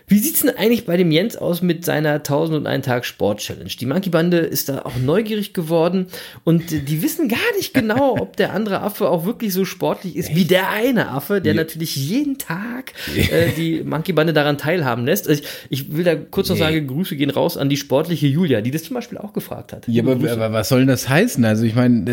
[0.10, 3.70] wie sieht's denn eigentlich bei dem Jens aus mit seiner 1001 Tag Sport Challenge?
[3.70, 6.08] Die Monkey Bande ist da auch neugierig geworden
[6.44, 10.36] und die wissen gar nicht genau, ob der andere Affe auch wirklich so sportlich ist
[10.36, 11.62] wie der eine Affe, der ja.
[11.62, 15.28] natürlich jeden Tag äh, die Monkey Bande daran teilhaben lässt.
[15.28, 16.64] Also ich, ich will da kurz noch nee.
[16.64, 19.88] sagen, Grüße gehen raus an die sportliche Julia, die das zum Beispiel auch gefragt hat.
[19.88, 21.46] Ja, aber, aber, was soll denn das heißen?
[21.46, 22.06] Also ich meine,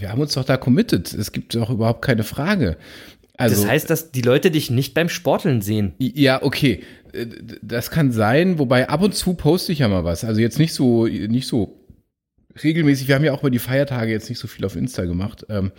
[0.00, 1.12] wir haben uns doch da committed.
[1.12, 2.76] Es gibt doch überhaupt keine Frage.
[3.36, 5.94] Also, das heißt, dass die Leute dich nicht beim Sporteln sehen.
[5.98, 6.82] Ja, okay.
[7.12, 7.26] Äh,
[7.62, 10.24] das kann sein, wobei ab und zu poste ich ja mal was.
[10.24, 11.80] Also jetzt nicht so, nicht so
[12.62, 13.08] regelmäßig.
[13.08, 15.44] Wir haben ja auch über die Feiertage jetzt nicht so viel auf Insta gemacht.
[15.48, 15.72] Ähm,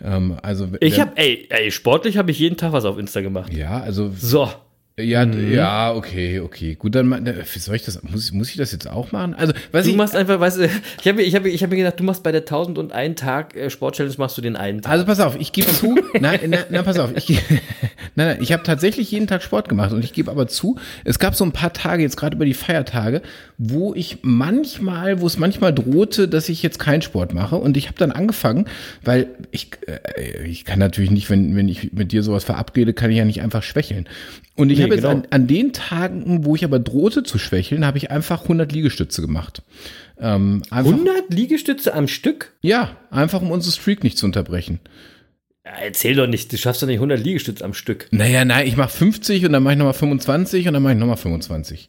[0.00, 3.52] ähm, also ich habe, ey, ey, sportlich habe ich jeden Tag was auf Insta gemacht.
[3.52, 4.48] Ja, also so.
[4.96, 5.52] Ja, mhm.
[5.52, 6.76] ja, okay, okay.
[6.76, 9.34] Gut, dann soll ich das, muss, muss ich das jetzt auch machen?
[9.34, 11.78] Also, was du ich, machst einfach, weißt du, ich habe ich hab, ich hab mir
[11.78, 14.92] gedacht, du machst bei der 1001 Tag äh, Sportchallenge machst du den einen Tag.
[14.92, 17.28] Also pass auf, ich gebe zu, nein, nein, nein, pass auf, ich,
[18.14, 21.18] nein, nein, ich habe tatsächlich jeden Tag Sport gemacht und ich gebe aber zu, es
[21.18, 23.20] gab so ein paar Tage, jetzt gerade über die Feiertage,
[23.58, 27.88] wo ich manchmal, wo es manchmal drohte, dass ich jetzt keinen Sport mache und ich
[27.88, 28.66] habe dann angefangen,
[29.02, 33.10] weil ich, äh, ich kann natürlich nicht, wenn, wenn ich mit dir sowas verabrede, kann
[33.10, 34.08] ich ja nicht einfach schwächeln.
[34.56, 35.24] Und ich nee, habe jetzt genau.
[35.24, 39.22] an, an, den Tagen, wo ich aber drohte zu schwächeln, habe ich einfach 100 Liegestütze
[39.22, 39.62] gemacht.
[40.18, 42.52] Ähm, einfach, 100 Liegestütze am Stück?
[42.60, 44.80] Ja, einfach um unsere Streak nicht zu unterbrechen.
[45.64, 48.06] Erzähl doch nicht, du schaffst doch nicht 100 Liegestütze am Stück.
[48.10, 50.98] Naja, nein, ich mache 50 und dann mache ich nochmal 25 und dann mache ich
[50.98, 51.88] nochmal 25.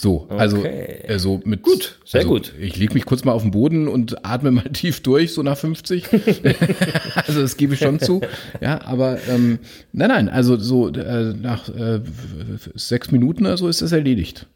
[0.00, 1.02] So, also okay.
[1.04, 1.62] äh, so mit.
[1.62, 2.52] Gut, sehr also, gut.
[2.58, 5.56] Ich lege mich kurz mal auf den Boden und atme mal tief durch, so nach
[5.56, 6.06] 50.
[7.26, 8.20] also das gebe ich schon zu.
[8.60, 9.60] Ja, aber ähm,
[9.92, 12.00] nein, nein, also so äh, nach äh,
[12.74, 14.46] sechs Minuten oder so ist das erledigt.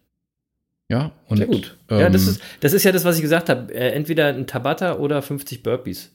[0.90, 1.36] Ja, und.
[1.36, 1.76] Sehr gut.
[1.90, 3.72] Ähm, ja, das ist, das ist ja das, was ich gesagt habe.
[3.74, 6.10] Äh, entweder ein Tabata oder 50 Burpees.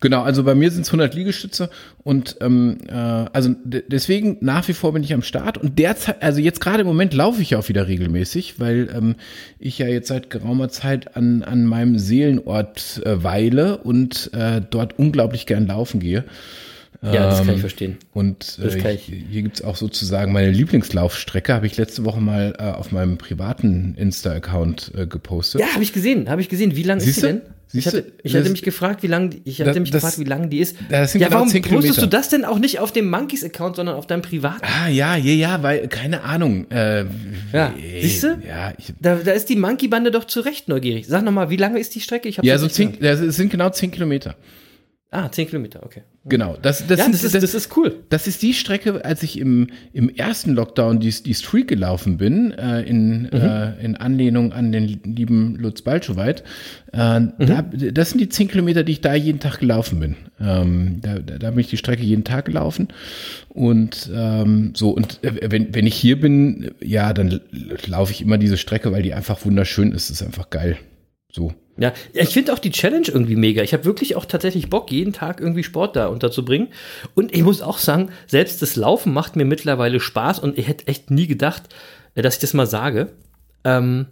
[0.00, 1.70] Genau, also bei mir sind es 100 Liegestütze
[2.02, 6.40] und ähm, äh, also deswegen nach wie vor bin ich am Start und derzeit, also
[6.40, 9.16] jetzt gerade im Moment laufe ich auch wieder regelmäßig, weil ähm,
[9.58, 14.98] ich ja jetzt seit geraumer Zeit an, an meinem Seelenort äh, weile und äh, dort
[14.98, 16.24] unglaublich gern laufen gehe.
[17.00, 17.96] Ja, das kann ich ähm, verstehen.
[18.12, 22.62] Und äh, ich, hier gibt's auch sozusagen meine Lieblingslaufstrecke, habe ich letzte Woche mal äh,
[22.62, 25.60] auf meinem privaten Insta-Account äh, gepostet.
[25.60, 26.74] Ja, habe ich gesehen, habe ich gesehen.
[26.74, 27.42] Wie lang ist die denn?
[27.72, 30.24] ich hatte, ich hatte mich gefragt, wie lang die, ich hatte das, mich gefragt, wie
[30.24, 30.76] lang die ist.
[30.88, 33.94] Das sind ja, genau warum postest du das denn auch nicht auf dem Monkeys-Account, sondern
[33.94, 34.62] auf deinem privaten?
[34.62, 36.68] Ah, ja, ja, ja, weil, keine Ahnung.
[36.70, 37.04] Äh,
[37.52, 38.38] ja, siehst du?
[38.46, 41.06] Ja, ich, da, da ist die Monkey-Bande doch zu Recht neugierig.
[41.06, 42.28] Sag nochmal, wie lange ist die Strecke?
[42.28, 44.34] Ich ja, so zehn, das sind genau zehn Kilometer.
[45.10, 46.02] Ah, 10 Kilometer, okay.
[46.26, 48.04] Genau, das, das, ja, sind, das, ist, das, das, ist cool.
[48.10, 52.52] Das ist die Strecke, als ich im, im ersten Lockdown die, die Streak gelaufen bin,
[52.52, 53.28] äh, in, mhm.
[53.32, 56.44] äh, in Anlehnung an den lieben Lutz Balschowait.
[56.92, 57.32] Äh, mhm.
[57.38, 60.16] da, das sind die 10 Kilometer, die ich da jeden Tag gelaufen bin.
[60.38, 62.88] Ähm, da, da, da bin ich die Strecke jeden Tag gelaufen.
[63.48, 67.40] Und ähm, so, und äh, wenn, wenn ich hier bin, ja, dann
[67.86, 70.10] laufe ich immer diese Strecke, weil die einfach wunderschön ist.
[70.10, 70.76] Das ist einfach geil.
[71.32, 71.54] So.
[71.78, 73.62] Ja, ich finde auch die Challenge irgendwie mega.
[73.62, 76.68] Ich habe wirklich auch tatsächlich Bock, jeden Tag irgendwie Sport da unterzubringen.
[77.14, 80.88] Und ich muss auch sagen, selbst das Laufen macht mir mittlerweile Spaß und ich hätte
[80.88, 81.62] echt nie gedacht,
[82.14, 83.12] äh, dass ich das mal sage.
[83.64, 84.06] Ähm,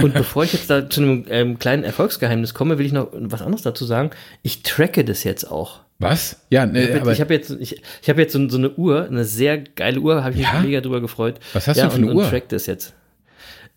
[0.00, 3.42] und bevor ich jetzt da zu einem ähm, kleinen Erfolgsgeheimnis komme, will ich noch was
[3.42, 4.10] anderes dazu sagen.
[4.42, 5.80] Ich tracke das jetzt auch.
[5.98, 6.40] Was?
[6.48, 9.24] Ja, ne, ich habe hab jetzt, ich, ich hab jetzt so, so, eine Uhr, eine
[9.24, 10.54] sehr geile Uhr, habe ich ja?
[10.54, 11.38] mich mega drüber gefreut.
[11.52, 12.24] Was hast ja, du für eine und, Uhr?
[12.24, 12.94] Und track das jetzt.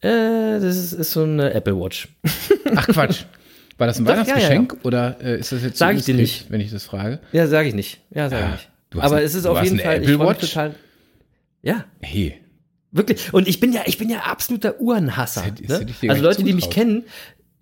[0.03, 2.09] Äh, das ist, ist, so eine Apple Watch.
[2.75, 3.23] Ach Quatsch.
[3.77, 4.85] War das ein Doch, Weihnachtsgeschenk ja, ja.
[4.85, 7.19] oder äh, ist das jetzt sag so ich dir nicht, wenn ich das frage?
[7.31, 8.01] Ja, sage ich nicht.
[8.11, 9.03] Ja, sage ich nicht.
[9.03, 10.41] Aber es ist auf jeden Fall Apple Watch?
[10.41, 10.75] total.
[11.63, 11.85] Ja.
[12.01, 12.39] Hey.
[12.91, 13.33] Wirklich.
[13.33, 15.45] Und ich bin ja, ich bin ja absoluter Uhrenhasser.
[15.67, 15.87] Ne?
[16.07, 17.05] Also Leute, die mich kennen,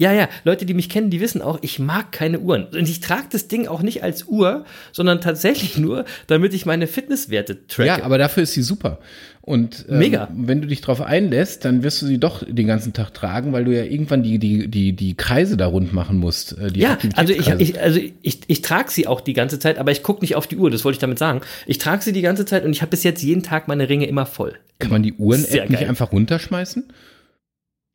[0.02, 2.66] ja, ja, Leute, die mich kennen, die wissen auch, ich mag keine Uhren.
[2.66, 6.88] Und ich trage das Ding auch nicht als Uhr, sondern tatsächlich nur, damit ich meine
[6.88, 7.88] Fitnesswerte tracke.
[7.88, 8.98] Ja, aber dafür ist sie super.
[9.44, 10.28] Und ähm, Mega.
[10.36, 13.66] wenn du dich darauf einlässt, dann wirst du sie doch den ganzen Tag tragen, weil
[13.66, 16.58] du ja irgendwann die, die, die, die Kreise da rund machen musst.
[16.60, 19.92] Äh, ja, also ich, ich, also ich, ich trage sie auch die ganze Zeit, aber
[19.92, 21.42] ich gucke nicht auf die Uhr, das wollte ich damit sagen.
[21.66, 24.06] Ich trage sie die ganze Zeit und ich habe bis jetzt jeden Tag meine Ringe
[24.06, 24.54] immer voll.
[24.78, 26.84] Kann man die Uhren-App nicht einfach runterschmeißen?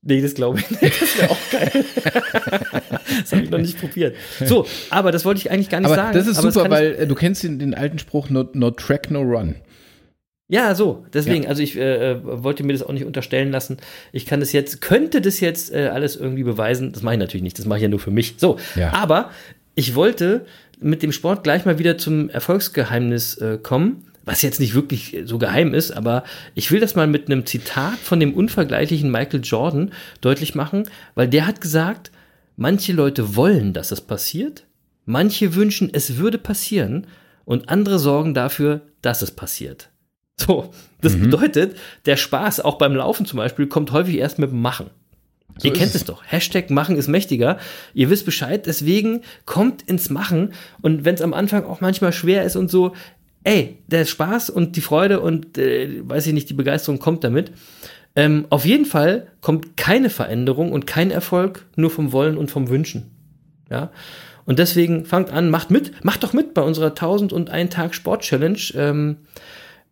[0.02, 1.00] Nee, das glaube ich nicht.
[1.00, 1.70] Das wäre auch geil.
[3.20, 4.16] das habe ich noch nicht probiert.
[4.44, 6.12] So, aber das wollte ich eigentlich gar nicht aber sagen.
[6.12, 9.20] Das ist super, weil äh, du kennst den, den alten Spruch, no, no, track, no
[9.20, 9.56] run.
[10.48, 11.48] Ja, so, deswegen, ja.
[11.48, 13.78] also ich äh, äh, wollte mir das auch nicht unterstellen lassen.
[14.12, 16.92] Ich kann das jetzt, könnte das jetzt äh, alles irgendwie beweisen.
[16.92, 18.35] Das mache ich natürlich nicht, das mache ich ja nur für mich.
[18.38, 18.92] So, ja.
[18.92, 19.30] aber
[19.74, 20.46] ich wollte
[20.78, 25.38] mit dem Sport gleich mal wieder zum Erfolgsgeheimnis äh, kommen was jetzt nicht wirklich so
[25.38, 29.92] geheim ist, aber ich will das mal mit einem Zitat von dem unvergleichlichen Michael Jordan
[30.20, 32.11] deutlich machen, weil der hat gesagt,
[32.56, 34.66] manche Leute wollen, dass es passiert,
[35.04, 37.06] manche wünschen, es würde passieren
[37.44, 39.90] und andere sorgen dafür, dass es passiert.
[40.38, 40.70] So,
[41.01, 41.31] das mhm.
[41.31, 44.90] bedeutet, der Spaß auch beim Laufen zum Beispiel kommt häufig erst mit dem Machen.
[45.59, 46.22] So Ihr kennt es doch.
[46.27, 47.59] Hashtag machen ist mächtiger.
[47.94, 50.53] Ihr wisst Bescheid, deswegen kommt ins Machen.
[50.83, 52.92] Und wenn es am Anfang auch manchmal schwer ist und so,
[53.44, 57.53] ey, der Spaß und die Freude und äh, weiß ich nicht, die Begeisterung kommt damit.
[58.14, 62.68] Ähm, auf jeden Fall kommt keine Veränderung und kein Erfolg nur vom Wollen und vom
[62.68, 63.11] Wünschen.
[63.70, 63.90] Ja.
[64.44, 68.59] Und deswegen fangt an, macht mit, macht doch mit bei unserer 1001 Tag Sport Challenge.
[68.75, 69.16] Ähm,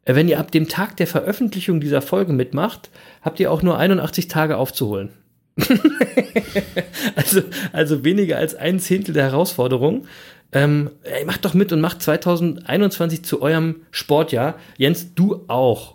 [0.06, 2.90] wenn ihr ab dem Tag der Veröffentlichung dieser Folge mitmacht,
[3.22, 5.10] habt ihr auch nur 81 Tage aufzuholen.
[7.16, 10.06] also, also weniger als ein Zehntel der Herausforderung.
[10.52, 14.56] Ähm, ey, macht doch mit und macht 2021 zu eurem Sportjahr.
[14.76, 15.94] Jens, du auch.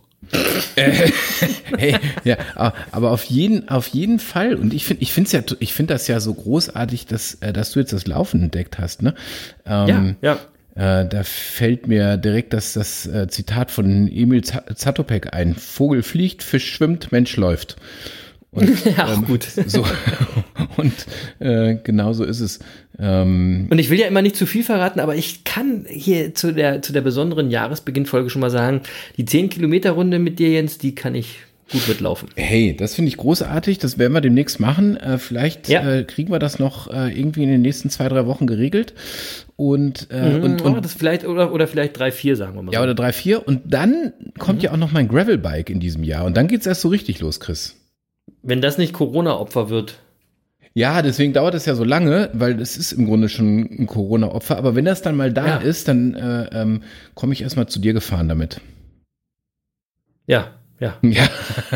[0.76, 1.12] äh,
[1.78, 1.96] hey,
[2.26, 2.38] ja,
[2.92, 4.56] aber auf jeden, auf jeden Fall.
[4.56, 7.72] Und ich finde, ich finde ja, ich finde das ja so großartig, dass, äh, dass
[7.72, 9.02] du jetzt das Laufen entdeckt hast.
[9.02, 9.14] Ne?
[9.66, 10.40] Ähm, ja, ja.
[10.80, 15.54] Äh, da fällt mir direkt das, das äh, Zitat von Emil Zatopek ein.
[15.54, 17.76] Vogel fliegt, Fisch schwimmt, Mensch läuft.
[18.52, 19.46] Und, ja, ähm, gut.
[19.68, 19.86] So,
[20.78, 20.94] und
[21.40, 22.60] äh, genau so ist es.
[22.98, 26.54] Ähm, und ich will ja immer nicht zu viel verraten, aber ich kann hier zu
[26.54, 28.80] der, zu der besonderen Jahresbeginnfolge schon mal sagen,
[29.18, 31.40] die 10-Kilometer-Runde mit dir, Jens, die kann ich
[31.74, 32.30] gut mitlaufen.
[32.36, 33.80] Hey, das finde ich großartig.
[33.80, 34.96] Das werden wir demnächst machen.
[34.96, 35.88] Äh, vielleicht ja.
[35.88, 38.94] äh, kriegen wir das noch äh, irgendwie in den nächsten zwei, drei Wochen geregelt.
[39.60, 42.72] Und, äh, mhm, und, und das vielleicht oder, oder vielleicht drei, vier, sagen wir mal.
[42.72, 42.84] Ja, so.
[42.84, 43.46] oder drei, vier.
[43.46, 44.64] Und dann kommt mhm.
[44.64, 46.24] ja auch noch mein Gravelbike in diesem Jahr.
[46.24, 47.76] Und dann geht es erst so richtig los, Chris.
[48.42, 50.00] Wenn das nicht Corona-Opfer wird.
[50.74, 54.56] Ja, deswegen dauert es ja so lange, weil es ist im Grunde schon ein Corona-Opfer.
[54.56, 55.58] Aber wenn das dann mal da ja.
[55.58, 58.62] ist, dann äh, ähm, komme ich erstmal zu dir gefahren damit.
[60.26, 60.98] Ja, ja.
[61.02, 61.28] ja.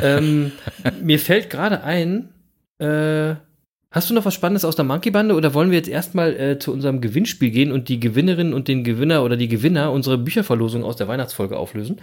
[0.02, 0.54] ähm,
[1.02, 2.30] mir fällt gerade ein,
[2.80, 3.36] äh,
[3.94, 6.74] hast du noch was Spannendes aus der Monkey-Bande oder wollen wir jetzt erstmal äh, zu
[6.74, 10.98] unserem Gewinnspiel gehen und die Gewinnerin und den Gewinner oder die Gewinner unserer Bücherverlosung aus
[10.98, 12.02] der Weihnachtsfolge auflösen?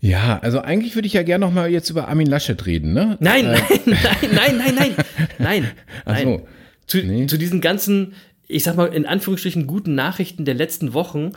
[0.00, 3.16] Ja, also eigentlich würde ich ja gerne noch mal jetzt über Armin Laschet reden, ne?
[3.20, 3.96] Nein, äh, nein, nein,
[4.30, 4.94] nein, nein, nein,
[5.38, 5.70] nein.
[6.04, 6.48] Ach so.
[6.86, 7.26] Zu, nee.
[7.26, 8.14] zu diesen ganzen,
[8.46, 11.32] ich sag mal in Anführungsstrichen guten Nachrichten der letzten Wochen,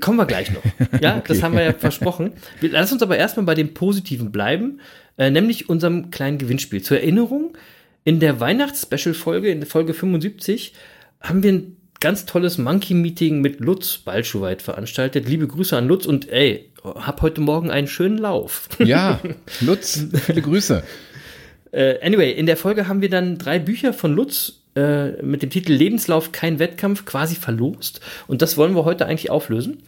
[0.00, 0.62] kommen wir gleich noch.
[1.00, 1.24] Ja, okay.
[1.28, 2.32] das haben wir ja versprochen.
[2.60, 4.80] Wir, lass uns aber erstmal bei dem Positiven bleiben,
[5.16, 6.82] äh, nämlich unserem kleinen Gewinnspiel.
[6.82, 7.56] Zur Erinnerung,
[8.04, 10.72] in der Weihnachts-Special-Folge, in der Folge 75,
[11.20, 15.28] haben wir ein ganz tolles Monkey-Meeting mit Lutz Balschuweit veranstaltet.
[15.28, 18.68] Liebe Grüße an Lutz und ey, hab heute Morgen einen schönen Lauf.
[18.80, 19.20] Ja,
[19.60, 20.82] Lutz, viele Grüße.
[21.72, 25.50] äh, anyway, in der Folge haben wir dann drei Bücher von Lutz äh, mit dem
[25.50, 28.00] Titel Lebenslauf, kein Wettkampf quasi verlost.
[28.26, 29.84] Und das wollen wir heute eigentlich auflösen.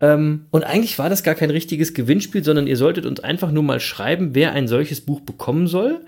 [0.00, 3.64] Ähm, und eigentlich war das gar kein richtiges Gewinnspiel, sondern ihr solltet uns einfach nur
[3.64, 6.00] mal schreiben, wer ein solches Buch bekommen soll.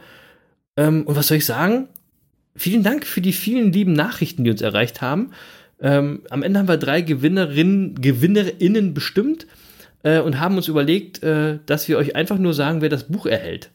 [0.76, 1.88] Ähm, und was soll ich sagen?
[2.56, 5.30] vielen Dank für die vielen lieben Nachrichten, die uns erreicht haben.
[5.80, 9.46] Ähm, am Ende haben wir drei Gewinnerinnen, GewinnerInnen bestimmt
[10.02, 13.26] äh, und haben uns überlegt, äh, dass wir euch einfach nur sagen, wer das Buch
[13.26, 13.70] erhält.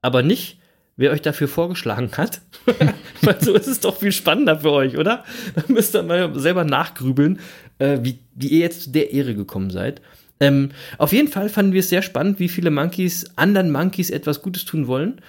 [0.00, 0.58] Aber nicht,
[0.96, 2.40] wer euch dafür vorgeschlagen hat.
[3.22, 5.24] Weil so ist es doch viel spannender für euch, oder?
[5.54, 7.40] Da müsst ihr mal selber nachgrübeln,
[7.78, 10.00] äh, wie, wie ihr jetzt zu der Ehre gekommen seid.
[10.42, 14.40] Ähm, auf jeden Fall fanden wir es sehr spannend, wie viele Monkeys anderen Monkeys etwas
[14.40, 15.20] Gutes tun wollen.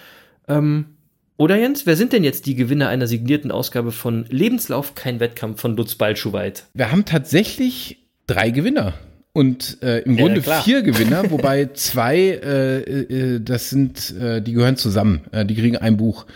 [0.48, 0.86] Ähm,
[1.42, 5.60] oder Jens, wer sind denn jetzt die Gewinner einer signierten Ausgabe von Lebenslauf kein Wettkampf
[5.60, 6.66] von Lutz Balschuweit?
[6.76, 8.94] Wir haben tatsächlich drei Gewinner.
[9.34, 14.54] Und äh, im Grunde ja, vier Gewinner, wobei zwei, äh, äh, das sind, äh, die
[14.54, 15.22] gehören zusammen.
[15.32, 16.28] Äh, die kriegen ein Buch.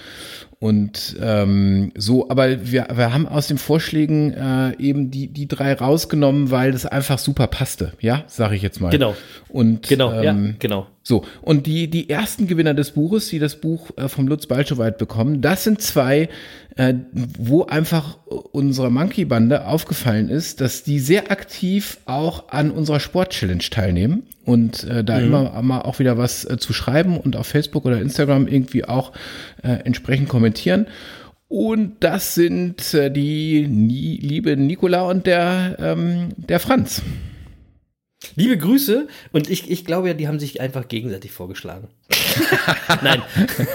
[0.57, 5.73] Und ähm, so, aber wir, wir haben aus den Vorschlägen äh, eben die, die drei
[5.73, 8.89] rausgenommen, weil das einfach super passte, ja, sage ich jetzt mal.
[8.89, 9.15] Genau.
[9.49, 10.87] Und genau, ähm, ja, genau.
[11.07, 14.97] So, und die, die ersten Gewinner des Buches, die das Buch äh, vom Lutz Balschowait
[14.97, 16.29] bekommen, das sind zwei,
[16.77, 23.63] äh, wo einfach unserer Monkey-Bande aufgefallen ist, dass die sehr aktiv auch an unserer Sport-Challenge
[23.69, 25.25] teilnehmen und äh, da mhm.
[25.25, 29.11] immer mal auch wieder was äh, zu schreiben und auf Facebook oder Instagram irgendwie auch
[29.61, 30.87] äh, entsprechend kommentieren.
[31.47, 37.03] Und das sind äh, die nie, liebe Nicola und der, ähm, der Franz.
[38.35, 41.89] Liebe Grüße und ich, ich glaube ja, die haben sich einfach gegenseitig vorgeschlagen.
[43.03, 43.21] nein,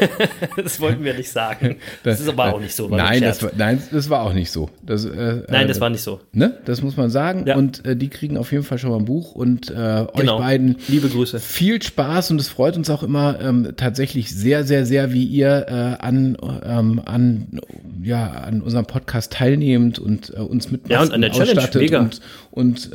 [0.57, 1.77] das wollten wir nicht sagen.
[2.03, 2.89] Das, das ist aber auch nicht so.
[2.89, 4.71] Nein das, war, nein, das war auch nicht so.
[4.83, 6.21] Das, äh, nein, das äh, war nicht so.
[6.33, 6.59] Ne?
[6.65, 7.47] Das muss man sagen.
[7.47, 7.57] Ja.
[7.57, 9.35] Und äh, die kriegen auf jeden Fall schon mal ein Buch.
[9.35, 10.09] Und äh, genau.
[10.15, 11.41] euch beiden liebe Grüße.
[11.41, 15.67] Viel Spaß und es freut uns auch immer ähm, tatsächlich sehr, sehr, sehr, wie ihr
[15.69, 17.61] äh, an, ähm, an,
[18.03, 22.01] ja, an unserem Podcast teilnehmt und äh, uns mit ja, und an der Challenge, mega.
[22.01, 22.93] und, und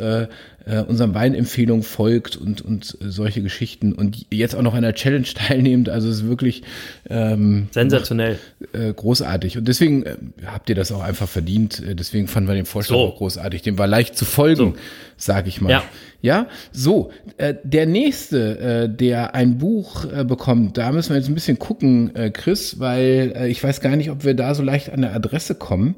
[0.65, 4.95] äh, äh, unseren Weinempfehlungen folgt und, und solche Geschichten und jetzt auch noch an der
[4.95, 5.89] Challenge teilnehmt.
[5.89, 6.63] Also es ist wirklich
[7.09, 8.39] ähm, sensationell.
[8.73, 9.57] Äh, großartig.
[9.57, 11.81] Und deswegen äh, habt ihr das auch einfach verdient.
[11.83, 13.01] Äh, deswegen fanden wir den Vorschlag so.
[13.03, 13.61] auch großartig.
[13.61, 14.81] Dem war leicht zu folgen, so.
[15.17, 15.69] sag ich mal.
[15.69, 15.83] Ja.
[16.21, 21.27] Ja, so, äh, der nächste, äh, der ein Buch äh, bekommt, da müssen wir jetzt
[21.27, 24.63] ein bisschen gucken, äh, Chris, weil äh, ich weiß gar nicht, ob wir da so
[24.63, 25.93] leicht an der Adresse kommen.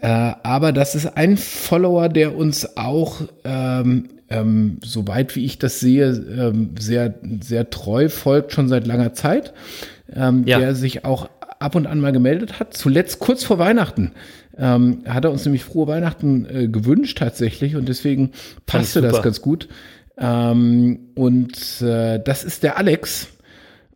[0.00, 5.80] Äh, aber das ist ein Follower, der uns auch, ähm, ähm, soweit wie ich das
[5.80, 9.54] sehe, ähm, sehr, sehr treu folgt, schon seit langer Zeit,
[10.14, 10.58] ähm, ja.
[10.58, 12.74] der sich auch ab und an mal gemeldet hat.
[12.74, 14.12] Zuletzt kurz vor Weihnachten
[14.56, 18.32] ähm, hat er uns nämlich frohe Weihnachten äh, gewünscht tatsächlich und deswegen
[18.66, 19.68] passte das ganz gut.
[20.16, 23.28] Ähm, und äh, das ist der Alex.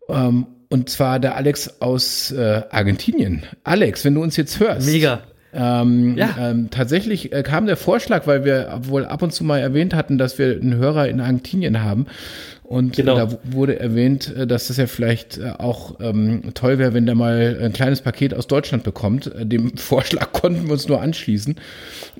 [0.08, 3.42] Ähm, und zwar der Alex aus äh, Argentinien.
[3.62, 4.86] Alex, wenn du uns jetzt hörst.
[4.86, 5.20] Mega.
[5.54, 6.34] Ähm, Ja.
[6.40, 10.16] ähm, tatsächlich äh, kam der Vorschlag, weil wir wohl ab und zu mal erwähnt hatten,
[10.18, 12.06] dass wir einen Hörer in Argentinien haben.
[12.64, 13.16] Und Genau.
[13.16, 17.14] da wurde erwähnt, äh, dass das ja vielleicht äh, auch ähm, toll wäre, wenn der
[17.14, 19.26] mal ein kleines Paket aus Deutschland bekommt.
[19.26, 21.56] Äh, dem Vorschlag konnten wir uns nur anschließen.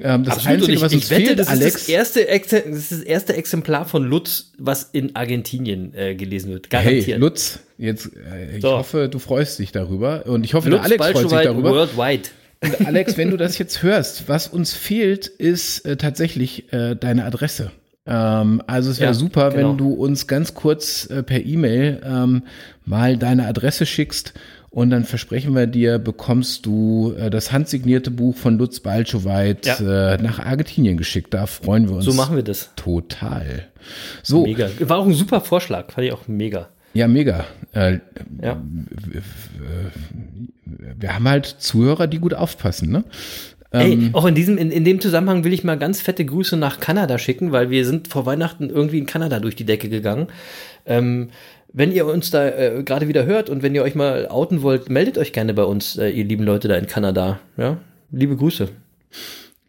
[0.02, 0.58] Ähm, das Absolut.
[0.58, 2.92] Einzige, und was ich, uns ich wette, fehlt, das Alex, ist das erste, das ist
[2.92, 6.68] das erste Exemplar von Lutz, was in Argentinien äh, gelesen wird.
[6.68, 7.06] Garantiert.
[7.06, 8.72] hey, Lutz, jetzt, äh, ich So.
[8.72, 10.26] hoffe, du freust dich darüber.
[10.26, 11.70] Und ich hoffe, Lutz der Alex freut sich darüber.
[11.70, 12.28] Worldwide.
[12.62, 17.24] Und Alex, wenn du das jetzt hörst, was uns fehlt, ist äh, tatsächlich äh, deine
[17.24, 17.70] Adresse.
[18.06, 19.70] Ähm, also es wäre Ja, super, genau.
[19.70, 22.42] wenn du uns ganz kurz äh, per E-Mail ähm,
[22.84, 24.34] mal deine Adresse schickst
[24.70, 30.14] und dann versprechen wir dir, bekommst du äh, das handsignierte Buch von Lutz Balschowait Ja.
[30.14, 31.34] äh, nach Argentinien geschickt.
[31.34, 32.70] Da freuen wir uns So machen wir das.
[32.76, 33.66] total.
[34.22, 34.68] So, Mega.
[34.80, 35.92] War auch ein super Vorschlag.
[35.92, 36.68] Fand ich auch mega.
[36.94, 37.44] Ja, mega.
[37.72, 37.98] Äh,
[38.42, 38.60] Ja.
[40.98, 43.04] wir haben halt Zuhörer, die gut aufpassen, ne?
[43.70, 46.78] Ey, auch in diesem, in, in dem Zusammenhang will ich mal ganz fette Grüße nach
[46.78, 50.26] Kanada schicken, weil wir sind vor Weihnachten irgendwie in Kanada durch die Decke gegangen.
[50.84, 51.30] Ähm,
[51.72, 54.90] wenn ihr uns da äh, gerade wieder hört und wenn ihr euch mal outen wollt,
[54.90, 57.40] meldet euch gerne bei uns, äh, ihr lieben Leute da in Kanada.
[57.56, 57.78] Ja,
[58.10, 58.68] liebe Grüße.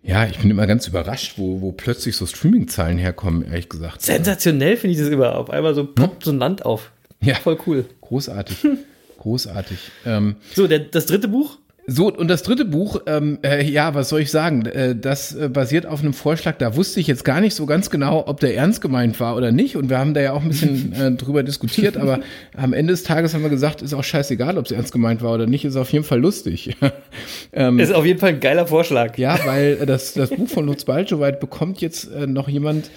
[0.05, 4.01] Ja, ich bin immer ganz überrascht, wo, wo plötzlich so Streaming-Zahlen herkommen, ehrlich gesagt.
[4.01, 5.37] Sensationell finde ich das immer.
[5.37, 6.91] Auf einmal so poppt so ein Land auf.
[7.23, 7.35] Ja.
[7.35, 7.85] Voll cool.
[8.01, 8.57] Großartig.
[9.19, 9.77] Großartig.
[10.05, 11.57] Ähm, So, der, das dritte Buch?
[11.85, 14.65] so, und das dritte Buch, ähm, äh, ja, was soll ich sagen?
[14.65, 17.89] Äh, das äh, basiert auf einem Vorschlag, da wusste ich jetzt gar nicht so ganz
[17.89, 19.75] genau, ob der ernst gemeint war oder nicht.
[19.75, 22.19] Und wir haben da ja auch ein bisschen äh, drüber diskutiert, aber
[22.55, 25.33] am Ende des Tages haben wir gesagt, ist auch scheißegal, ob es ernst gemeint war
[25.33, 26.75] oder nicht, ist auf jeden Fall lustig.
[27.53, 29.17] ähm, Ist auf jeden Fall ein geiler Vorschlag.
[29.17, 32.89] Ja, weil äh, das, das Buch von Lutz Balschowait bekommt jetzt äh, noch jemand,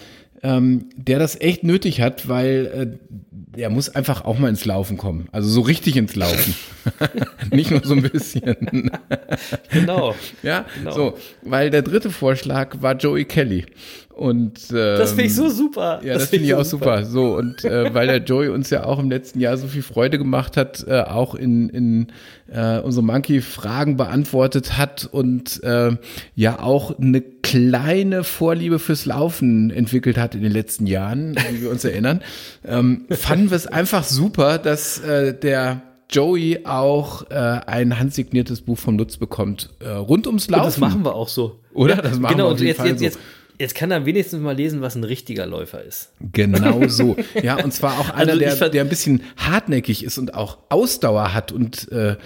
[0.43, 3.17] ähm, der das echt nötig hat, weil äh,
[3.57, 5.29] der muss einfach auch mal ins Laufen kommen.
[5.33, 6.55] Also so richtig ins Laufen.
[7.51, 8.91] Nicht nur so ein bisschen.
[9.71, 10.15] Genau.
[10.43, 10.91] ja, Genau.
[10.93, 11.19] so.
[11.43, 13.65] Weil der dritte Vorschlag war Joey Kelly.
[14.17, 16.01] Und ähm, Das finde ich so super.
[16.03, 17.05] ja, das, finde ich auch super.
[17.05, 20.17] So, und äh, weil der Joey uns ja auch im letzten Jahr so viel Freude
[20.17, 22.07] gemacht hat, äh, auch in, in
[22.51, 25.99] äh, unsere Monkey-Fragen beantwortet hat und äh,
[26.35, 31.71] ja auch eine kleine Vorliebe fürs Laufen entwickelt hat in den letzten Jahren, wie wir
[31.71, 32.23] uns erinnern,
[32.65, 38.79] ähm, fanden wir es einfach super, dass äh, der Joey auch äh, ein handsigniertes Buch
[38.79, 40.63] vom Lutz bekommt, äh, rund ums Laufen.
[40.63, 41.61] Und das machen wir auch so.
[41.75, 41.97] Oder?
[41.97, 43.05] Das machen genau, wir auf und jeden jetzt, Fall jetzt, so.
[43.05, 43.19] jetzt,
[43.59, 46.11] jetzt kann er wenigstens mal lesen, was ein richtiger Läufer ist.
[46.33, 47.17] Genau so.
[47.43, 51.33] Ja, und zwar auch einer, Also der, der ein bisschen hartnäckig ist und auch Ausdauer
[51.35, 52.17] hat und äh,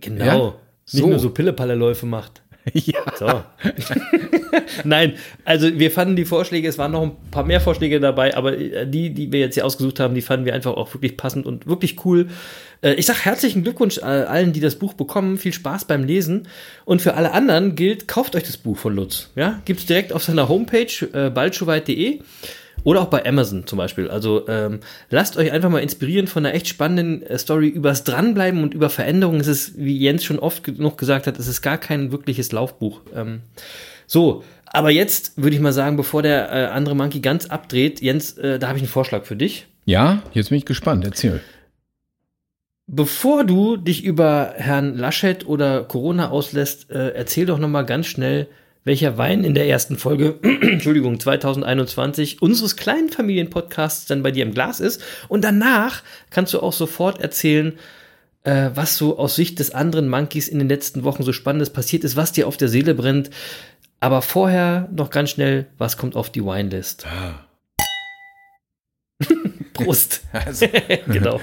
[0.00, 0.24] Genau.
[0.24, 0.54] Ja,
[0.92, 1.06] Nicht so.
[1.08, 2.42] nur so Pille-Palle-Läufe macht.
[2.72, 3.00] ja.
[3.18, 3.26] So.
[4.84, 8.56] Nein, also wir fanden die Vorschläge, es waren noch ein paar mehr Vorschläge dabei, aber
[8.56, 11.46] äh, die, die wir jetzt hier ausgesucht haben, die fanden wir einfach auch wirklich passend
[11.46, 12.28] und wirklich cool.
[12.82, 15.38] Äh, Ich sag herzlichen Glückwunsch äh, allen, die das Buch bekommen.
[15.38, 16.48] Viel Spaß beim Lesen.
[16.84, 19.30] Und für alle anderen gilt, kauft euch das Buch von Lutz.
[19.34, 22.20] Ja, gibt's direkt auf seiner Homepage äh, baldschoweit.de
[22.84, 24.08] oder auch bei Amazon zum Beispiel.
[24.08, 24.80] Also ähm,
[25.10, 28.90] lasst euch einfach mal inspirieren von einer echt spannenden äh, Story übers Dranbleiben und über
[28.90, 29.40] Veränderungen.
[29.40, 33.00] Es ist, wie Jens schon oft genug gesagt hat, es ist gar kein wirkliches Laufbuch.
[33.14, 33.40] Ähm,
[34.06, 38.38] so, aber jetzt würde ich mal sagen, bevor der äh, andere Monkey ganz abdreht, Jens,
[38.38, 39.66] äh, da habe ich einen Vorschlag für dich.
[39.84, 41.04] ja, jetzt bin ich gespannt.
[41.04, 41.40] Erzähl.
[42.86, 48.06] Bevor du dich über Herrn Laschet oder Corona auslässt, äh, erzähl doch noch mal ganz
[48.06, 48.48] schnell,
[48.84, 54.54] welcher Wein in der ersten Folge, Entschuldigung, 2021 unseres kleinen Familienpodcasts dann bei dir im
[54.54, 55.02] Glas ist.
[55.28, 57.78] Und danach kannst du auch sofort erzählen,
[58.44, 62.04] äh, was so aus Sicht des anderen Monkeys in den letzten Wochen so Spannendes passiert
[62.04, 63.30] ist, was dir auf der Seele brennt.
[64.00, 67.06] Aber vorher noch ganz schnell, was kommt auf die Winelist?
[69.72, 70.22] Prost.
[70.32, 70.66] Also,
[71.08, 71.40] genau.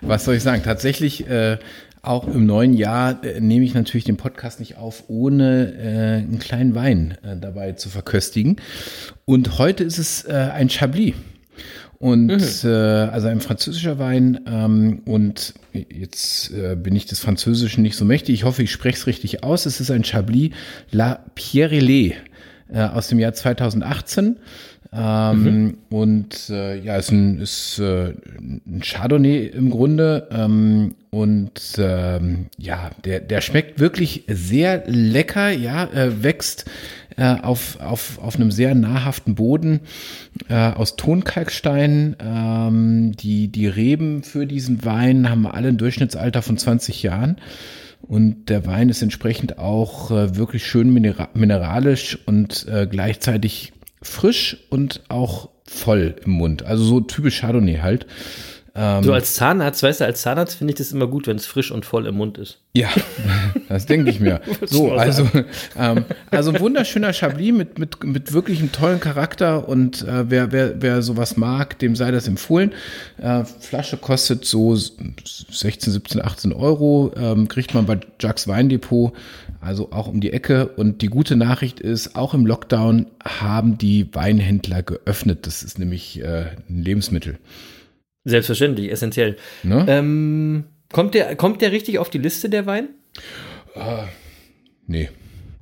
[0.00, 0.62] was soll ich sagen?
[0.64, 1.58] Tatsächlich, äh,
[2.02, 6.38] auch im neuen Jahr äh, nehme ich natürlich den Podcast nicht auf, ohne äh, einen
[6.38, 8.56] kleinen Wein äh, dabei zu verköstigen.
[9.24, 11.14] Und heute ist es äh, ein Chablis.
[11.98, 14.40] Und äh, also ein französischer Wein.
[14.46, 18.34] Ähm, und jetzt äh, bin ich des Französischen nicht so mächtig.
[18.36, 19.66] Ich hoffe, ich spreche es richtig aus.
[19.66, 20.52] Es ist ein Chablis
[20.90, 22.14] La Pierrelais
[22.72, 24.38] äh, aus dem Jahr 2018.
[24.92, 30.28] Ähm, Und äh, ja, ist ein, ist, äh, ein Chardonnay im Grunde.
[30.32, 36.66] Ähm, und ähm, ja, der, der schmeckt wirklich sehr lecker, ja, äh, wächst
[37.16, 39.80] äh, auf, auf, auf einem sehr nahrhaften Boden
[40.48, 42.16] äh, aus Tonkalkstein.
[42.20, 47.36] Ähm, die, die Reben für diesen Wein haben alle ein Durchschnittsalter von 20 Jahren.
[48.02, 53.72] Und der Wein ist entsprechend auch äh, wirklich schön minera mineralisch und äh, gleichzeitig
[54.02, 56.64] frisch und auch voll im Mund.
[56.64, 58.06] Also so typisch Chardonnay halt.
[58.74, 61.46] Ähm, so als Zahnarzt, weißt du, als Zahnarzt finde ich das immer gut, wenn es
[61.46, 62.58] frisch und voll im Mund ist.
[62.72, 62.88] Ja,
[63.68, 64.40] das denke ich mir.
[64.66, 65.28] so, also,
[65.76, 70.52] ähm, also ein wunderschöner Chablis mit, mit, mit wirklich einem tollen Charakter und äh, wer,
[70.52, 72.72] wer, wer sowas mag, dem sei das empfohlen.
[73.18, 79.12] Äh, Flasche kostet so 16, 17, 18 Euro, ähm, kriegt man bei Jacks Weindepot,
[79.60, 80.68] also auch um die Ecke.
[80.68, 85.46] Und die gute Nachricht ist, auch im Lockdown haben die Weinhändler geöffnet.
[85.46, 87.38] Das ist nämlich äh, ein Lebensmittel.
[88.24, 89.36] Selbstverständlich, essentiell.
[89.62, 89.84] Ne?
[89.88, 92.90] Ähm, kommt, der, kommt der richtig auf die Liste, der Wein?
[93.74, 94.04] Uh,
[94.86, 95.08] nee.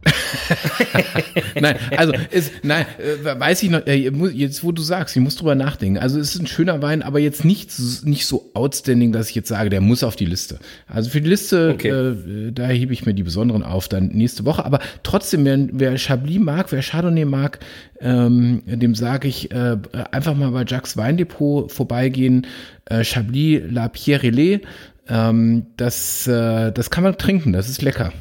[1.61, 5.36] nein, also ist, nein, äh, weiß ich noch, äh, jetzt wo du sagst, ich muss
[5.36, 5.99] drüber nachdenken.
[5.99, 7.70] Also es ist ein schöner Wein, aber jetzt nicht,
[8.05, 10.59] nicht so outstanding, dass ich jetzt sage, der muss auf die Liste.
[10.86, 11.88] Also für die Liste, Okay.
[11.88, 14.64] äh, da hebe ich mir die besonderen auf dann nächste Woche.
[14.64, 17.59] Aber trotzdem, wer, wer Chablis mag, wer Chardonnay mag,
[18.01, 19.76] ähm, dem sage ich, äh,
[20.12, 22.46] einfach mal bei Jacques Weindepot vorbeigehen.
[22.86, 24.61] Äh, Chablis La Pierre
[25.09, 28.12] ähm, das, äh, das kann man trinken, das ist lecker.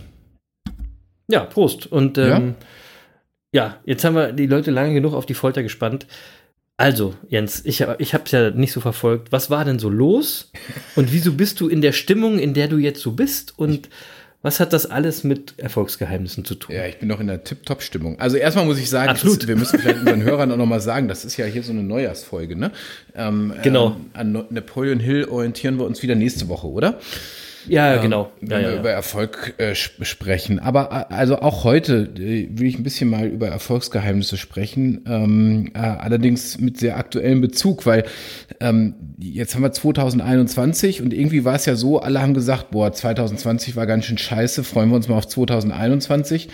[1.27, 1.87] Ja, Prost.
[1.87, 2.55] Und ähm,
[3.51, 3.77] ja.
[3.85, 6.07] jetzt haben wir die Leute lange genug auf die Folter gespannt.
[6.77, 9.31] Also, Jens, ich, ich habe es ja nicht so verfolgt.
[9.31, 10.51] Was war denn so los?
[10.95, 13.57] Und wieso bist du in der Stimmung, in der du jetzt so bist?
[13.57, 13.89] Und
[14.43, 16.75] was hat das alles mit Erfolgsgeheimnissen zu tun?
[16.75, 18.19] Ja, ich bin noch in der Tip-Top-Stimmung.
[18.19, 19.41] Also erstmal muss ich sagen, Absolut.
[19.41, 21.81] Das, wir müssen vielleicht unseren Hörern auch nochmal sagen, das ist ja hier so eine
[21.81, 22.71] Neujahrsfolge, ne?
[23.15, 23.97] Ähm, Genau.
[23.97, 26.99] Ähm, an Napoleon Hill orientieren wir uns wieder nächste Woche, oder?
[27.67, 28.31] Ja, genau.
[28.41, 28.89] Wenn Ja, wir ja, über.
[28.91, 30.59] Erfolg äh, sp- sprechen.
[30.59, 35.03] Aber äh, also auch heute äh, will ich ein bisschen mal über Erfolgsgeheimnisse sprechen.
[35.07, 38.05] Ähm, äh, allerdings mit sehr aktuellem Bezug, weil
[38.59, 42.91] ähm, jetzt haben wir 2021 und irgendwie war es ja so, alle haben gesagt, boah,
[42.91, 46.49] 2020 war ganz schön scheiße, freuen wir uns mal auf 2021.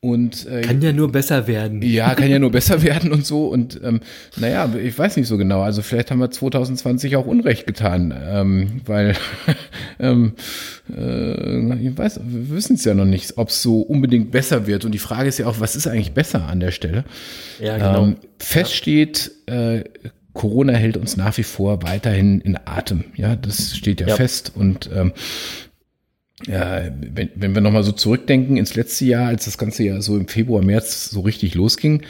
[0.00, 1.82] Und äh, Kann ja nur besser werden.
[1.82, 3.48] ja, kann ja nur besser werden und so.
[3.48, 4.00] Und ähm,
[4.36, 5.62] naja, ich weiß nicht so genau.
[5.62, 9.16] Also vielleicht haben wir 2020 auch Unrecht getan, ähm, weil
[9.98, 10.34] ähm,
[10.96, 14.84] äh, ich weiß, wir wissen es ja noch nicht, ob es so unbedingt besser wird.
[14.84, 17.02] Und die Frage ist ja auch, was ist eigentlich besser an der Stelle?
[17.60, 18.04] Ja, genau.
[18.04, 19.82] Ähm, fest steht, äh,
[20.32, 23.02] Corona hält uns nach wie vor weiterhin in Atem.
[23.16, 24.14] Ja, das steht ja, Ja.
[24.14, 24.52] fest.
[24.54, 25.12] Und ähm,
[26.46, 30.16] ja, wenn, wenn wir nochmal so zurückdenken ins letzte Jahr, als das ganze Jahr so
[30.16, 32.02] im Februar, März so richtig losging,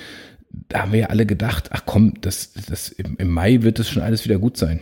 [0.68, 3.88] da haben wir ja alle gedacht, ach komm, das, das, im, im Mai wird das
[3.88, 4.80] schon alles wieder gut sein.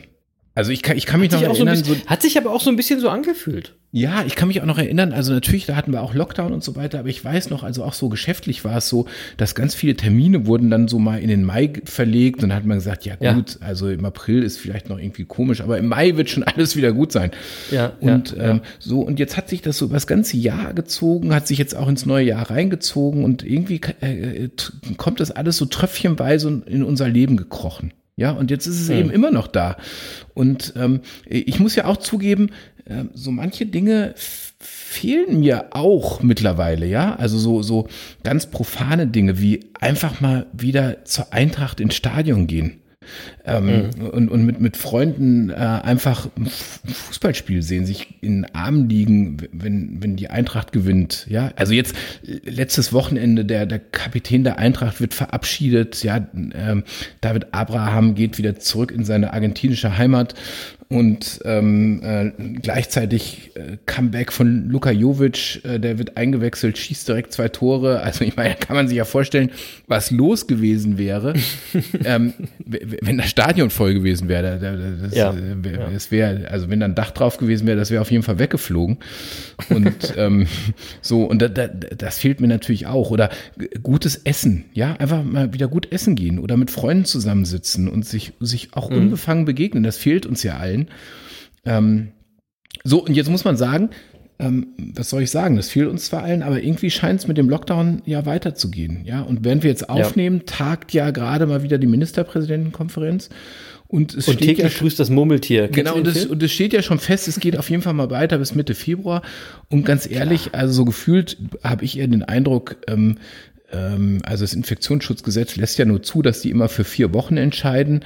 [0.55, 2.51] Also ich kann, ich kann mich Hat noch so erinnern, so, bisschen, hat sich aber
[2.51, 3.77] auch so ein bisschen so angefühlt.
[3.97, 6.63] Ja, ich kann mich auch noch erinnern, also natürlich, da hatten wir auch Lockdown und
[6.63, 9.07] so weiter, aber ich weiß noch, also auch so geschäftlich war es so,
[9.39, 12.67] dass ganz viele Termine wurden dann so mal in den Mai verlegt und dann hat
[12.67, 13.33] man gesagt, ja Ja.
[13.33, 16.77] gut, also im April ist vielleicht noch irgendwie komisch, aber im Mai wird schon alles
[16.77, 17.31] wieder gut sein.
[17.71, 20.75] Ja, Und ja, ähm, so, und jetzt hat sich das so über das ganze Jahr
[20.75, 24.51] gezogen, hat sich jetzt auch ins neue Jahr reingezogen und irgendwie äh, äh,
[24.99, 27.95] kommt das alles so tröpfchenweise in unser Leben gekrochen.
[28.17, 29.77] Ja, und jetzt ist es eben immer noch da.
[30.33, 32.51] Und ähm, ich muss ja auch zugeben,
[32.87, 34.15] äh, so manche Dinge
[34.59, 37.17] fehlen mir auch mittlerweile, ja.
[37.17, 37.89] Also so, so
[38.25, 42.81] ganz profane Dinge wie einfach mal wieder zur Eintracht ins Stadion gehen.
[43.45, 48.89] Ähm, und, und mit, mit Freunden äh, einfach ein Fußballspiel sehen, sich in den Armen
[48.89, 51.27] liegen, wenn, wenn die Eintracht gewinnt.
[51.29, 51.95] Ja, also jetzt
[52.27, 56.03] äh, letztes Wochenende, der, der Kapitän der Eintracht wird verabschiedet.
[56.03, 56.85] Ja, ähm,
[57.21, 60.35] David Abraham geht wieder zurück in seine argentinische Heimat
[60.89, 62.31] und ähm, äh,
[62.63, 68.01] gleichzeitig äh, Comeback von Luka Jovic, äh, der wird eingewechselt, schießt direkt zwei Tore.
[68.03, 69.51] Also ich meine, kann man sich ja vorstellen,
[69.89, 71.35] was los gewesen wäre,
[72.05, 72.35] ähm,
[72.65, 74.59] wenn das Stadion voll gewesen wäre.
[74.61, 77.77] Da- da- Das, Ja, äh, das wäre, also wenn da ein Dach drauf gewesen wäre,
[77.77, 78.99] das wäre auf jeden Fall weggeflogen.
[79.71, 80.47] Und ähm,
[81.03, 83.11] so, und da, da, das fehlt mir natürlich auch.
[83.11, 83.31] Oder
[83.83, 88.35] gutes Essen, ja, einfach mal wieder gut essen gehen oder mit Freunden zusammensitzen und sich,
[88.41, 88.97] sich auch Mhm.
[88.99, 89.83] unbefangen begegnen.
[89.83, 90.76] Das fehlt uns ja allen.
[91.65, 92.09] Ähm,
[92.85, 93.91] so, und jetzt muss man sagen,
[94.39, 95.57] ähm, was soll ich sagen?
[95.57, 99.05] Das fehlt uns zwar allen, aber irgendwie scheint es mit dem Lockdown ja weiterzugehen.
[99.05, 103.31] Ja, und während wir jetzt aufnehmen, tagt ja gerade mal wieder die Ministerpräsidentenkonferenz.
[103.89, 105.69] Und es Und steht ja täglich schon, grüßt das Murmeltier.
[105.69, 108.11] Genau, und es, und es steht ja schon fest, es geht auf jeden Fall mal
[108.11, 109.23] weiter bis Mitte Februar.
[109.71, 113.17] Und ganz ehrlich, also so gefühlt habe ich eher den Eindruck, ähm,
[113.73, 118.05] also das Infektionsschutzgesetz lässt ja nur zu, dass die immer für vier Wochen entscheiden.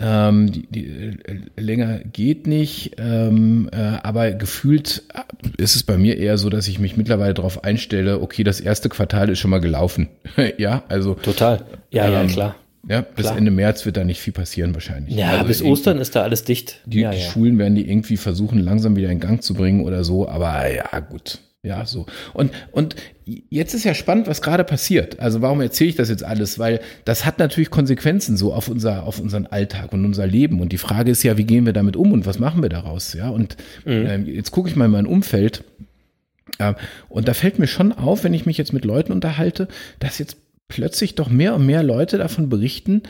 [0.00, 1.16] Ähm, die, die, äh,
[1.60, 6.66] länger geht nicht, ähm, äh, aber gefühlt äh, ist es bei mir eher so, dass
[6.66, 10.08] ich mich mittlerweile darauf einstelle, okay, das erste Quartal ist schon mal gelaufen.
[10.58, 11.62] ja, also Total.
[11.90, 12.56] Ja, ja, Ähm, klar.
[12.88, 13.36] ja, bis Klar.
[13.36, 15.14] Ende März wird da nicht viel passieren wahrscheinlich.
[15.14, 16.80] Ja, also bis Ostern ist da alles dicht.
[16.86, 17.30] die, ja, die ja.
[17.30, 21.00] Schulen werden die irgendwie versuchen, langsam wieder in Gang zu bringen oder so, aber ja,
[21.00, 21.38] gut.
[21.64, 22.06] Ja, so.
[22.34, 25.20] Und, und jetzt ist ja spannend, was gerade passiert.
[25.20, 26.58] Also warum erzähle ich das jetzt alles?
[26.58, 30.60] Weil das hat natürlich Konsequenzen so auf unser, auf unseren Alltag und unser Leben.
[30.60, 33.12] Und die Frage ist ja, wie gehen wir damit um und was machen wir daraus?
[33.12, 33.92] Ja, und mhm.
[33.92, 35.62] äh, jetzt gucke ich mal in mein Umfeld.
[36.58, 36.74] Äh,
[37.08, 39.68] und da fällt mir schon auf, wenn ich mich jetzt mit Leuten unterhalte,
[40.00, 43.02] dass jetzt plötzlich doch mehr und mehr Leute davon berichten,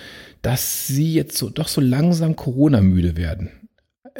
[0.42, 3.48] dass sie jetzt so doch so langsam Corona-müde werden.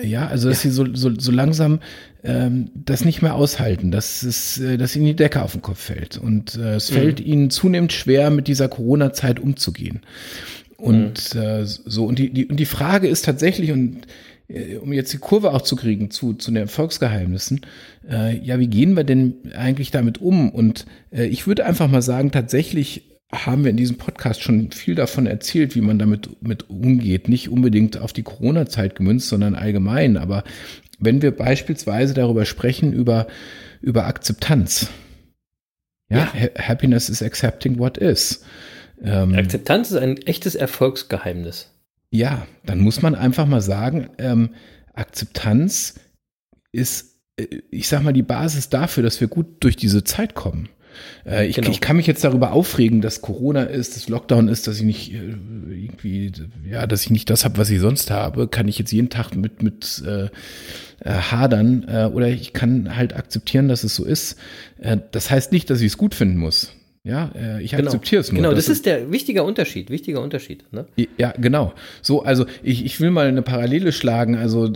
[0.01, 0.71] Ja, also dass ja.
[0.71, 1.81] sie so, so, so langsam
[2.25, 5.81] ähm, das nicht mehr aushalten, dass, es, äh, dass ihnen die Decke auf den Kopf
[5.81, 6.17] fällt.
[6.17, 6.95] Und äh, es mhm.
[6.95, 10.01] fällt ihnen zunehmend schwer, mit dieser Corona-Zeit umzugehen.
[10.77, 11.41] Und mhm.
[11.41, 14.07] äh, so, und die, die, und die Frage ist tatsächlich, und
[14.49, 17.61] äh, um jetzt die Kurve auch zu kriegen zu, zu den Erfolgsgeheimnissen,
[18.11, 20.51] äh, ja, wie gehen wir denn eigentlich damit um?
[20.51, 24.95] Und äh, ich würde einfach mal sagen, tatsächlich haben wir in diesem Podcast schon viel
[24.95, 27.29] davon erzählt, wie man damit mit umgeht.
[27.29, 30.19] Nicht unbedingt auf die Corona-Zeit gemünzt, sondern allgemein.
[30.19, 30.45] Aber
[30.99, 33.27] wenn wir beispielsweise darüber sprechen, über,
[33.81, 34.89] über Akzeptanz.
[36.11, 36.49] Ja, ja.
[36.59, 38.45] Happiness is accepting what is.
[39.03, 41.71] Ähm, Akzeptanz ist ein echtes Erfolgsgeheimnis.
[42.11, 44.51] Ja, dann muss man einfach mal sagen, ähm,
[44.93, 45.99] Akzeptanz
[46.71, 50.69] ist, äh, ich sag mal, die Basis dafür, dass wir gut durch diese Zeit kommen.
[51.27, 51.71] Äh, ich, genau.
[51.71, 55.13] ich, kann mich jetzt darüber aufregen, dass Corona ist, dass Lockdown ist, dass ich nicht
[55.13, 55.19] äh,
[55.71, 56.33] irgendwie,
[56.69, 59.35] ja, dass ich nicht das habe, was ich sonst habe, kann ich jetzt jeden Tag
[59.35, 60.29] mit, mit äh,
[61.05, 64.37] äh, hadern äh, oder ich kann halt akzeptieren, dass es so ist.
[64.79, 66.73] Äh, das heißt nicht, dass ich es gut finden muss.
[67.05, 67.87] Ja, ich genau.
[67.87, 68.41] akzeptiere es nur.
[68.41, 70.73] Genau, das, das ist der wichtige Unterschied, wichtiger Unterschied.
[70.73, 70.87] Ne?
[71.19, 71.73] Ja, genau.
[72.01, 74.37] So, also ich, ich will mal eine Parallele schlagen.
[74.37, 74.73] Also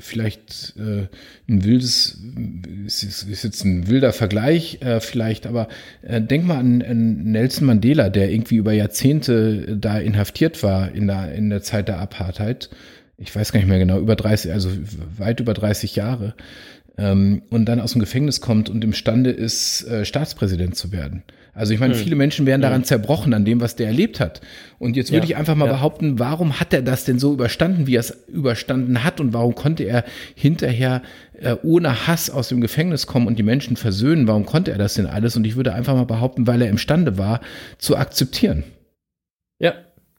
[0.00, 1.08] vielleicht äh,
[1.48, 2.18] ein wildes,
[2.86, 5.68] ist, ist, jetzt ein wilder Vergleich äh, vielleicht, aber
[6.02, 11.06] äh, denk mal an, an, Nelson Mandela, der irgendwie über Jahrzehnte da inhaftiert war in
[11.06, 12.70] der, in der Zeit der Apartheid.
[13.18, 14.70] Ich weiß gar nicht mehr genau, über 30, also
[15.16, 16.34] weit über 30 Jahre.
[16.98, 21.22] Ähm, und dann aus dem Gefängnis kommt und imstande ist, äh, Staatspräsident zu werden.
[21.54, 22.00] Also ich meine, hm.
[22.00, 22.84] viele Menschen wären daran hm.
[22.84, 24.40] zerbrochen, an dem, was der erlebt hat.
[24.78, 25.72] Und jetzt würde ja, ich einfach mal ja.
[25.72, 29.54] behaupten, warum hat er das denn so überstanden, wie er es überstanden hat und warum
[29.54, 31.02] konnte er hinterher
[31.34, 34.26] äh, ohne Hass aus dem Gefängnis kommen und die Menschen versöhnen?
[34.26, 35.36] Warum konnte er das denn alles?
[35.36, 37.40] Und ich würde einfach mal behaupten, weil er imstande war,
[37.76, 38.64] zu akzeptieren.
[39.58, 39.74] Ja,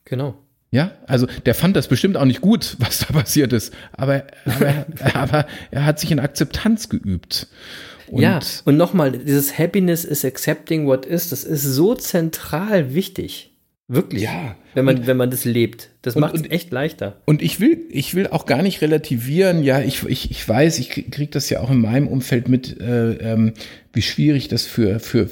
[0.05, 0.35] genau.
[0.73, 4.85] Ja, also der fand das bestimmt auch nicht gut, was da passiert ist, aber, aber,
[5.13, 7.47] aber er hat sich in Akzeptanz geübt.
[8.07, 13.51] Und ja, und nochmal, dieses Happiness is accepting what is, das ist so zentral wichtig.
[13.87, 14.23] Wirklich.
[14.23, 14.55] Ja.
[14.73, 15.89] Wenn man, und, wenn man das lebt.
[16.01, 17.21] Das macht es echt leichter.
[17.25, 19.61] Und ich will, ich will auch gar nicht relativieren.
[19.63, 23.13] Ja, ich, ich, ich weiß, ich kriege das ja auch in meinem Umfeld mit, äh,
[23.33, 23.53] ähm,
[23.91, 25.29] wie schwierig das für, für,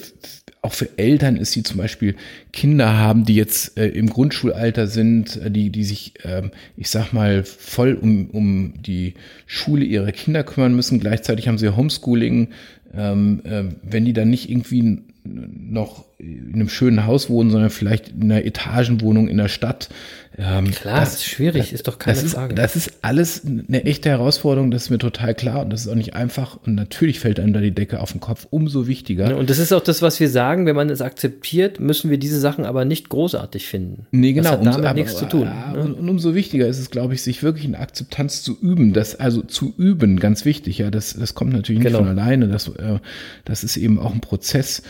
[0.64, 2.16] auch für Eltern ist, die zum Beispiel
[2.54, 7.14] Kinder haben, die jetzt äh, im Grundschulalter sind, äh, die, die sich, äh, ich sag
[7.14, 9.16] mal, voll um, um die
[9.48, 11.00] Schule ihrer Kinder kümmern müssen.
[11.00, 12.50] Gleichzeitig haben sie Homeschooling.
[12.94, 18.10] Ähm, äh, wenn die dann nicht irgendwie noch in einem schönen Haus wohnen, sondern vielleicht
[18.10, 19.90] in einer Etagenwohnung in der Stadt.
[20.38, 22.54] Ähm, Klar, das ist schwierig, ist doch keine das Frage.
[22.54, 25.88] Ist, das ist alles eine echte Herausforderung, das ist mir total klar und das ist
[25.90, 29.36] auch nicht einfach und natürlich fällt einem da die Decke auf den Kopf, umso wichtiger.
[29.36, 32.40] Und das ist auch das, was wir sagen, wenn man es akzeptiert, müssen wir diese
[32.40, 34.08] Sachen aber nicht großartig finden.
[34.12, 34.56] Nee, genau.
[34.56, 35.50] Das hat damit umso, nichts zu tun.
[35.74, 35.82] Ne?
[35.82, 39.20] Und, und, umso wichtiger ist es, glaube ich, sich wirklich in Akzeptanz zu üben, das
[39.20, 42.00] also zu üben, ganz wichtig, ja, das, das kommt natürlich nicht genau.
[42.00, 43.00] von alleine, das, äh,
[43.44, 44.82] das ist eben auch ein Prozess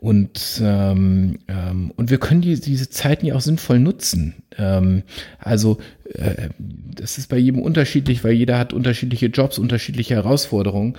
[0.00, 4.42] und ähm, ähm, und wir können die, diese Zeiten ja auch sinnvoll nutzen.
[4.56, 5.02] Ähm,
[5.38, 5.76] also
[6.14, 10.96] äh, das ist bei jedem unterschiedlich, weil jeder hat unterschiedliche Jobs, unterschiedliche Herausforderungen.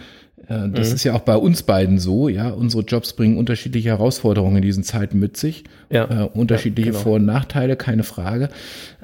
[0.52, 0.96] Äh, das mhm.
[0.96, 2.50] ist ja auch bei uns beiden so, ja.
[2.50, 5.64] Unsere Jobs bringen unterschiedliche Herausforderungen in diesen Zeiten mit sich.
[5.90, 6.26] Ja.
[6.26, 7.04] Äh, unterschiedliche ja, genau.
[7.04, 8.50] Vor- und Nachteile, keine Frage.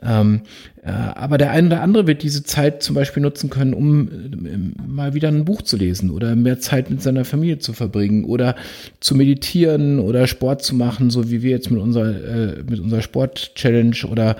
[0.01, 0.41] Ähm,
[0.83, 4.87] äh, aber der eine oder andere wird diese Zeit zum Beispiel nutzen können, um äh,
[4.87, 8.55] mal wieder ein Buch zu lesen oder mehr Zeit mit seiner Familie zu verbringen oder
[8.99, 13.01] zu meditieren oder Sport zu machen, so wie wir jetzt mit unserer, äh, mit unserer
[13.01, 14.35] Sport-Challenge oder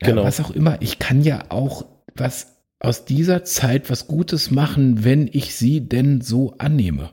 [0.00, 0.24] genau.
[0.24, 0.76] was auch immer.
[0.80, 2.51] Ich kann ja auch was
[2.82, 7.10] aus dieser Zeit was Gutes machen, wenn ich sie denn so annehme.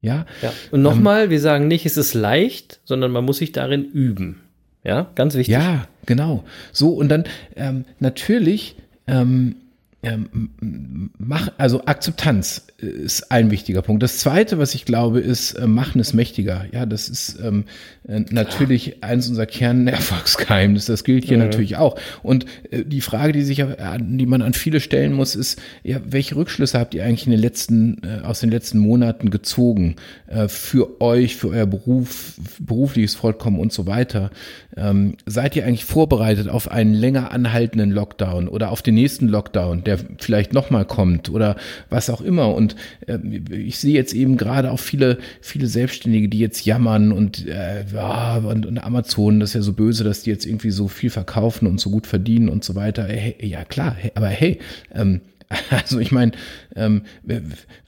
[0.00, 0.26] Ja.
[0.42, 0.52] ja.
[0.70, 4.40] Und nochmal, ähm, wir sagen nicht, es ist leicht, sondern man muss sich darin üben.
[4.84, 5.52] Ja, ganz wichtig.
[5.52, 6.44] Ja, genau.
[6.72, 7.24] So, und dann
[7.56, 8.76] ähm, natürlich
[9.06, 9.56] ähm,
[10.02, 14.02] ähm, mach, also Akzeptanz ist ein wichtiger Punkt.
[14.02, 16.66] Das zweite, was ich glaube, ist, äh, machen es mächtiger.
[16.72, 17.64] Ja, das ist ähm,
[18.06, 20.92] äh, natürlich eins unserer Kernerfolgsgeheimnisse.
[20.92, 21.44] Das gilt hier mhm.
[21.44, 21.98] natürlich auch.
[22.22, 26.00] Und äh, die Frage, die sich, äh, die man an viele stellen muss, ist, ja,
[26.04, 29.96] welche Rückschlüsse habt ihr eigentlich in den letzten, äh, aus den letzten Monaten gezogen
[30.26, 34.30] äh, für euch, für euer Beruf, berufliches Fortkommen und so weiter?
[34.76, 39.84] Ähm, seid ihr eigentlich vorbereitet auf einen länger anhaltenden Lockdown oder auf den nächsten Lockdown,
[39.84, 41.56] der vielleicht nochmal kommt oder
[41.88, 42.54] was auch immer?
[42.54, 43.18] Und äh,
[43.50, 48.36] ich sehe jetzt eben gerade auch viele, viele Selbstständige, die jetzt jammern und, äh, ja,
[48.36, 51.66] und, und Amazon, das ist ja so böse, dass die jetzt irgendwie so viel verkaufen
[51.66, 53.04] und so gut verdienen und so weiter.
[53.04, 54.58] Hey, ja klar, hey, aber hey,
[54.94, 55.22] ähm,
[55.70, 56.32] also ich meine,
[56.74, 57.02] ähm,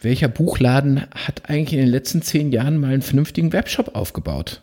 [0.00, 4.62] welcher Buchladen hat eigentlich in den letzten zehn Jahren mal einen vernünftigen Webshop aufgebaut?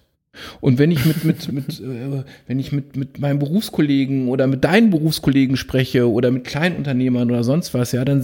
[0.61, 4.63] Und wenn ich mit, mit, mit äh, wenn ich mit, mit meinen Berufskollegen oder mit
[4.63, 8.21] deinen Berufskollegen spreche oder mit Kleinunternehmern oder sonst was, ja, dann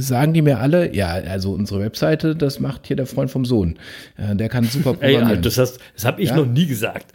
[0.00, 3.78] sagen die mir alle, ja, also unsere Webseite, das macht hier der Freund vom Sohn.
[4.16, 5.30] Äh, der kann super programmieren.
[5.30, 6.36] Ey, das, das, das habe ich ja?
[6.36, 7.12] noch nie gesagt.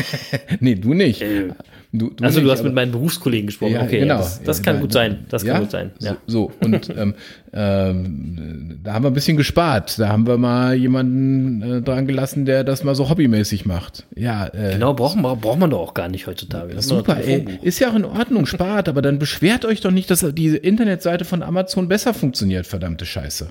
[0.60, 1.22] nee, du nicht.
[1.22, 1.50] Ey.
[1.94, 3.74] Du, du also nicht, du hast mit meinen Berufskollegen gesprochen.
[3.74, 4.16] Ja, okay, genau.
[4.16, 5.26] das, das kann gut sein.
[5.28, 5.60] Das kann ja?
[5.60, 5.90] gut sein.
[5.98, 6.16] Ja.
[6.26, 6.66] So, so.
[6.66, 7.14] und ähm,
[7.52, 9.98] ähm, da haben wir ein bisschen gespart.
[9.98, 14.06] Da haben wir mal jemanden äh, dran gelassen, der das mal so hobbymäßig macht.
[14.16, 14.46] Ja.
[14.46, 16.74] Äh, genau, braucht man, braucht man doch auch gar nicht heutzutage.
[16.74, 20.10] Das super, ey, ist ja auch in Ordnung, spart, aber dann beschwert euch doch nicht,
[20.10, 23.50] dass diese Internetseite von Amazon besser funktioniert, verdammte Scheiße.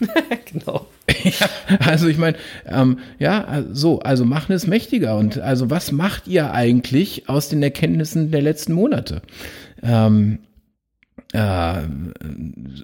[0.52, 0.86] genau.
[1.80, 2.36] also ich meine,
[2.66, 5.16] ähm, ja, so, also machen es mächtiger.
[5.16, 9.22] Und also was macht ihr eigentlich aus den Erkenntnissen der letzten Monate?
[9.82, 10.40] Ähm,
[11.32, 11.82] äh,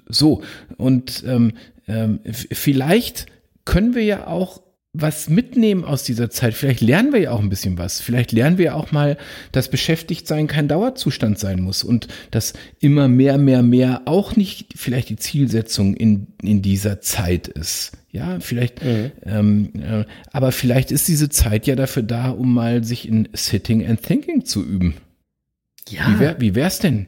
[0.07, 0.41] so,
[0.77, 1.53] und ähm,
[1.87, 3.25] ähm, vielleicht
[3.65, 4.61] können wir ja auch
[5.01, 6.53] was mitnehmen aus dieser Zeit.
[6.53, 8.01] Vielleicht lernen wir ja auch ein bisschen was.
[8.01, 9.17] Vielleicht lernen wir auch mal,
[9.51, 15.09] dass Beschäftigtsein kein Dauerzustand sein muss und dass immer mehr, mehr, mehr auch nicht vielleicht
[15.09, 17.91] die Zielsetzung in, in dieser Zeit ist.
[18.11, 19.11] Ja, vielleicht, mhm.
[19.23, 23.85] ähm, äh, aber vielleicht ist diese Zeit ja dafür da, um mal sich in Sitting
[23.85, 24.95] and Thinking zu üben.
[25.89, 26.09] Ja.
[26.09, 27.07] Wie, wär, wie wär's denn?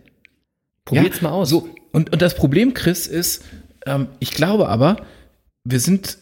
[0.86, 1.50] Probiert's ja, mal aus.
[1.50, 3.44] So, und, und das Problem, Chris, ist,
[3.86, 4.98] ähm, ich glaube aber,
[5.64, 6.18] wir sind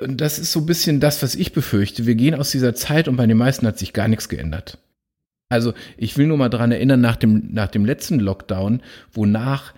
[0.00, 2.06] und das ist so ein bisschen das, was ich befürchte.
[2.06, 4.78] Wir gehen aus dieser Zeit und bei den meisten hat sich gar nichts geändert.
[5.48, 8.82] Also ich will nur mal daran erinnern, nach dem, nach dem letzten Lockdown,
[9.12, 9.74] wonach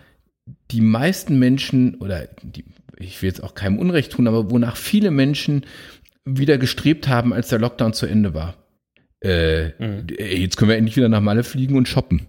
[0.70, 2.64] die meisten Menschen, oder die,
[2.96, 5.66] ich will jetzt auch keinem Unrecht tun, aber wonach viele Menschen
[6.24, 8.56] wieder gestrebt haben, als der Lockdown zu Ende war.
[9.20, 10.06] Äh, mhm.
[10.16, 12.26] Jetzt können wir endlich wieder nach Malle fliegen und shoppen.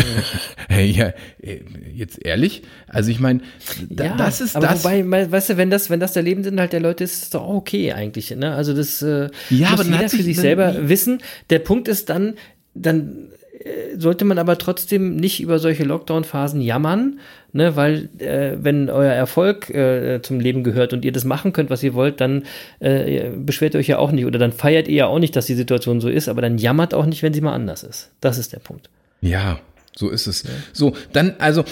[0.70, 1.60] ja, äh,
[1.94, 2.62] jetzt ehrlich?
[2.88, 3.40] Also ich meine,
[3.88, 4.84] da, ja, das ist aber das.
[4.84, 7.46] Wobei, weißt du, wenn das, wenn das der Lebensinhalt der Leute ist, ist es doch
[7.46, 8.30] okay eigentlich.
[8.30, 8.54] Ne?
[8.54, 10.88] Also das äh, ja, muss aber jeder für sich selber nie.
[10.88, 11.22] wissen.
[11.50, 12.34] Der Punkt ist dann,
[12.74, 13.28] dann
[13.58, 17.20] äh, sollte man aber trotzdem nicht über solche Lockdown-Phasen jammern,
[17.52, 21.70] ne, weil äh, wenn euer Erfolg äh, zum Leben gehört und ihr das machen könnt,
[21.70, 22.44] was ihr wollt, dann
[22.78, 25.46] äh, beschwert ihr euch ja auch nicht oder dann feiert ihr ja auch nicht, dass
[25.46, 28.10] die Situation so ist, aber dann jammert auch nicht, wenn sie mal anders ist.
[28.20, 28.88] Das ist der Punkt.
[29.20, 29.60] Ja,
[29.96, 30.44] so ist es.
[30.44, 30.50] Ja.
[30.72, 31.64] So, dann, also,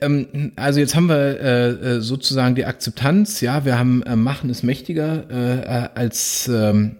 [0.00, 4.50] ähm, also jetzt haben wir äh, äh, sozusagen die Akzeptanz, ja, wir haben äh, Machen
[4.50, 6.96] ist mächtiger äh, äh, als, ähm,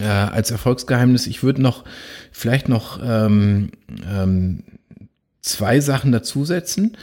[0.00, 1.26] äh, als Erfolgsgeheimnis.
[1.26, 1.84] Ich würde noch
[2.30, 3.70] vielleicht noch ähm,
[4.10, 4.64] ähm,
[5.40, 6.96] zwei Sachen dazusetzen.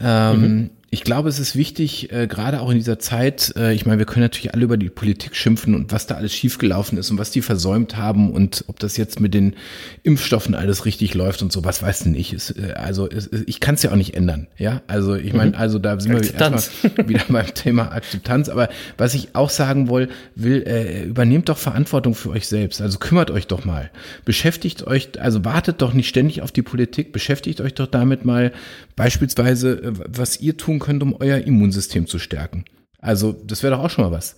[0.00, 3.84] Ähm, mhm ich glaube, es ist wichtig, äh, gerade auch in dieser Zeit, äh, ich
[3.84, 7.10] meine, wir können natürlich alle über die Politik schimpfen und was da alles schiefgelaufen ist
[7.10, 9.56] und was die versäumt haben und ob das jetzt mit den
[10.04, 12.32] Impfstoffen alles richtig läuft und so, was weiß denn ich.
[12.32, 14.46] Es, äh, also es, ich kann es ja auch nicht ändern.
[14.56, 15.56] Ja, also ich meine, mhm.
[15.56, 16.70] also da sind Akzeptanz.
[16.82, 18.48] wir erstmal wieder beim Thema Akzeptanz.
[18.48, 22.80] Aber was ich auch sagen will, will äh, übernehmt doch Verantwortung für euch selbst.
[22.80, 23.90] Also kümmert euch doch mal.
[24.24, 28.52] Beschäftigt euch, also wartet doch nicht ständig auf die Politik, beschäftigt euch doch damit mal
[28.94, 32.64] beispielsweise, äh, was ihr tun könnt, um euer Immunsystem zu stärken.
[32.98, 34.36] Also, das wäre doch auch schon mal was.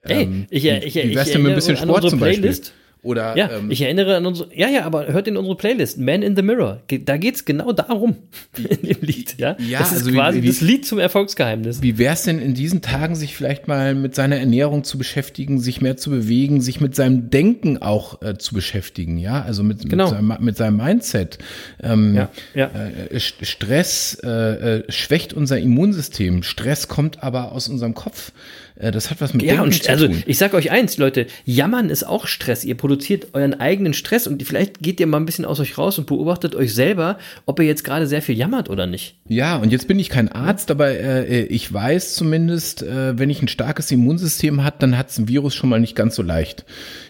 [0.00, 2.56] Ey, ähm, ich, ich, wie wär's denn mit ein bisschen Sport zum Beispiel?
[3.04, 6.22] Oder, ja, ähm, ich erinnere an unsere, ja, ja, aber hört in unsere Playlist, Man
[6.22, 6.82] in the Mirror.
[7.04, 8.16] Da geht es genau darum
[8.56, 9.56] in dem Lied, ja.
[9.58, 11.82] ja das ist also quasi wie, wie, das Lied zum Erfolgsgeheimnis.
[11.82, 15.58] Wie wäre es denn in diesen Tagen, sich vielleicht mal mit seiner Ernährung zu beschäftigen,
[15.58, 19.88] sich mehr zu bewegen, sich mit seinem Denken auch äh, zu beschäftigen, ja, also mit,
[19.90, 20.04] genau.
[20.04, 21.38] mit, seinem, mit seinem Mindset.
[21.82, 22.70] Ähm, ja, ja.
[22.70, 26.44] Äh, Stress äh, äh, schwächt unser Immunsystem.
[26.44, 28.30] Stress kommt aber aus unserem Kopf.
[28.76, 30.22] Äh, das hat was mit ja, und, zu also, tun.
[30.26, 32.64] Ich sag euch eins, Leute, jammern ist auch Stress.
[32.64, 35.98] Ihr produziert euren eigenen Stress und vielleicht geht ihr mal ein bisschen aus euch raus
[35.98, 39.16] und beobachtet euch selber, ob ihr jetzt gerade sehr viel jammert oder nicht.
[39.28, 43.42] Ja, und jetzt bin ich kein Arzt, aber äh, ich weiß zumindest, äh, wenn ich
[43.42, 46.64] ein starkes Immunsystem hat, dann hat es ein Virus schon mal nicht ganz so leicht.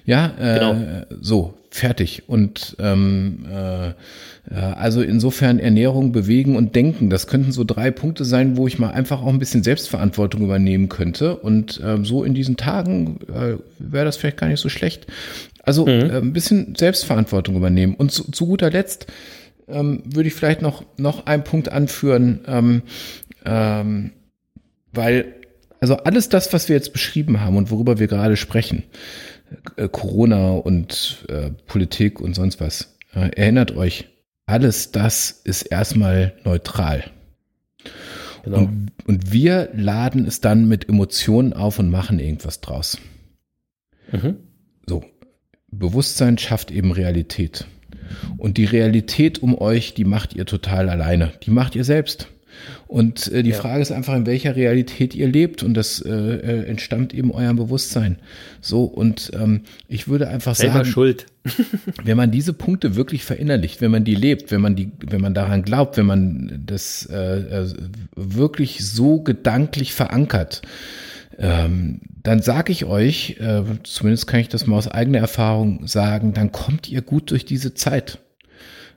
[0.04, 1.04] Ja, äh, genau.
[1.20, 2.25] so, fertig.
[2.29, 3.93] Und ähm, äh,
[4.55, 8.91] also insofern Ernährung, Bewegen und Denken, das könnten so drei Punkte sein, wo ich mal
[8.91, 11.37] einfach auch ein bisschen Selbstverantwortung übernehmen könnte.
[11.37, 15.07] Und ähm, so in diesen Tagen äh, wäre das vielleicht gar nicht so schlecht.
[15.62, 15.89] Also mhm.
[15.89, 17.95] äh, ein bisschen Selbstverantwortung übernehmen.
[17.95, 19.07] Und zu, zu guter Letzt
[19.68, 22.83] ähm, würde ich vielleicht noch, noch einen Punkt anführen, ähm,
[23.45, 24.11] ähm,
[24.93, 25.35] weil
[25.81, 28.85] also alles das, was wir jetzt beschrieben haben und worüber wir gerade sprechen,
[29.76, 34.09] äh, Corona und äh, Politik und sonst was, äh, erinnert euch,
[34.46, 37.05] alles das ist erstmal neutral.
[38.44, 38.59] genau.
[38.59, 42.98] Und, und wir laden es dann mit Emotionen auf und machen irgendwas draus.
[44.11, 44.36] Mhm.
[44.86, 45.05] So,
[45.70, 47.66] Bewusstsein schafft eben Realität.
[48.36, 51.32] Und die Realität um euch, die macht ihr total alleine.
[51.44, 52.28] Die macht ihr selbst.
[52.86, 53.57] Und äh, die ja.
[53.57, 55.62] Frage ist einfach, in welcher Realität ihr lebt.
[55.62, 58.18] Und das äh, äh, entstammt eben eurem Bewusstsein.
[58.61, 61.26] So, und ähm, ich würde einfach Selber sagen, schuld.
[62.05, 65.34] wenn man diese Punkte wirklich verinnerlicht, wenn man die lebt, wenn man die, wenn man
[65.34, 67.66] daran glaubt, wenn man das äh, äh
[68.14, 70.62] wirklich so gedanklich verankert,
[71.38, 76.34] ähm, dann sage ich euch, äh, zumindest kann ich das mal aus eigener Erfahrung sagen,
[76.34, 78.18] dann kommt ihr gut durch diese Zeit.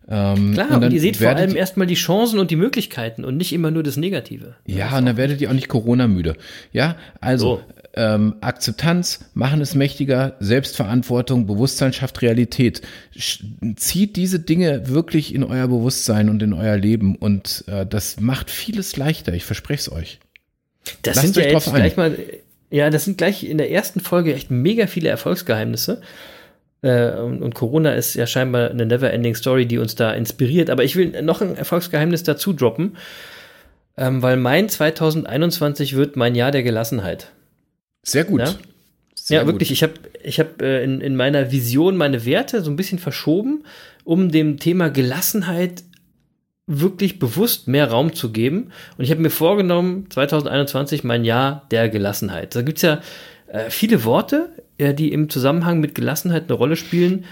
[0.08, 3.38] Ähm, Klar, und, und ihr seht vor allem erstmal die Chancen und die Möglichkeiten und
[3.38, 4.56] nicht immer nur das Negative.
[4.68, 6.36] Ja, und dann werdet ihr auch nicht Corona-müde.
[6.72, 7.62] Ja, also so.
[7.96, 12.84] ähm, Akzeptanz, machen es mächtiger, Selbstverantwortung, Bewusstsein schafft Realität.
[13.78, 18.52] Zieht diese Dinge wirklich in euer Bewusstsein und in euer Leben und äh, das macht
[18.52, 20.20] vieles leichter, ich verspreche es euch.
[21.02, 22.16] Das Lasst sind ja jetzt gleich mal,
[22.70, 26.02] ja, das sind gleich in der ersten Folge echt mega viele Erfolgsgeheimnisse.
[26.86, 30.70] Äh, und, und, Corona ist ja scheinbar eine never-ending Story, die uns da inspiriert.
[30.70, 32.96] Aber ich will noch ein Erfolgsgeheimnis dazu droppen,
[33.98, 37.32] ähm, weil mein 2021 wird mein Jahr der Gelassenheit.
[38.04, 38.42] Sehr gut.
[38.42, 38.54] Ja,
[39.16, 39.70] Sehr ja wirklich.
[39.70, 39.76] Gut.
[39.78, 43.64] Ich habe ich hab, äh, in, in meiner Vision meine Werte so ein bisschen verschoben,
[44.04, 45.84] um dem Thema Gelassenheit
[46.68, 48.72] wirklich bewusst mehr Raum zu geben.
[48.98, 52.56] Und ich habe mir vorgenommen, 2021 mein Jahr der Gelassenheit.
[52.56, 53.02] Da gibt es ja
[53.48, 54.50] äh, viele Worte,
[54.80, 57.26] die im Zusammenhang mit Gelassenheit eine Rolle spielen.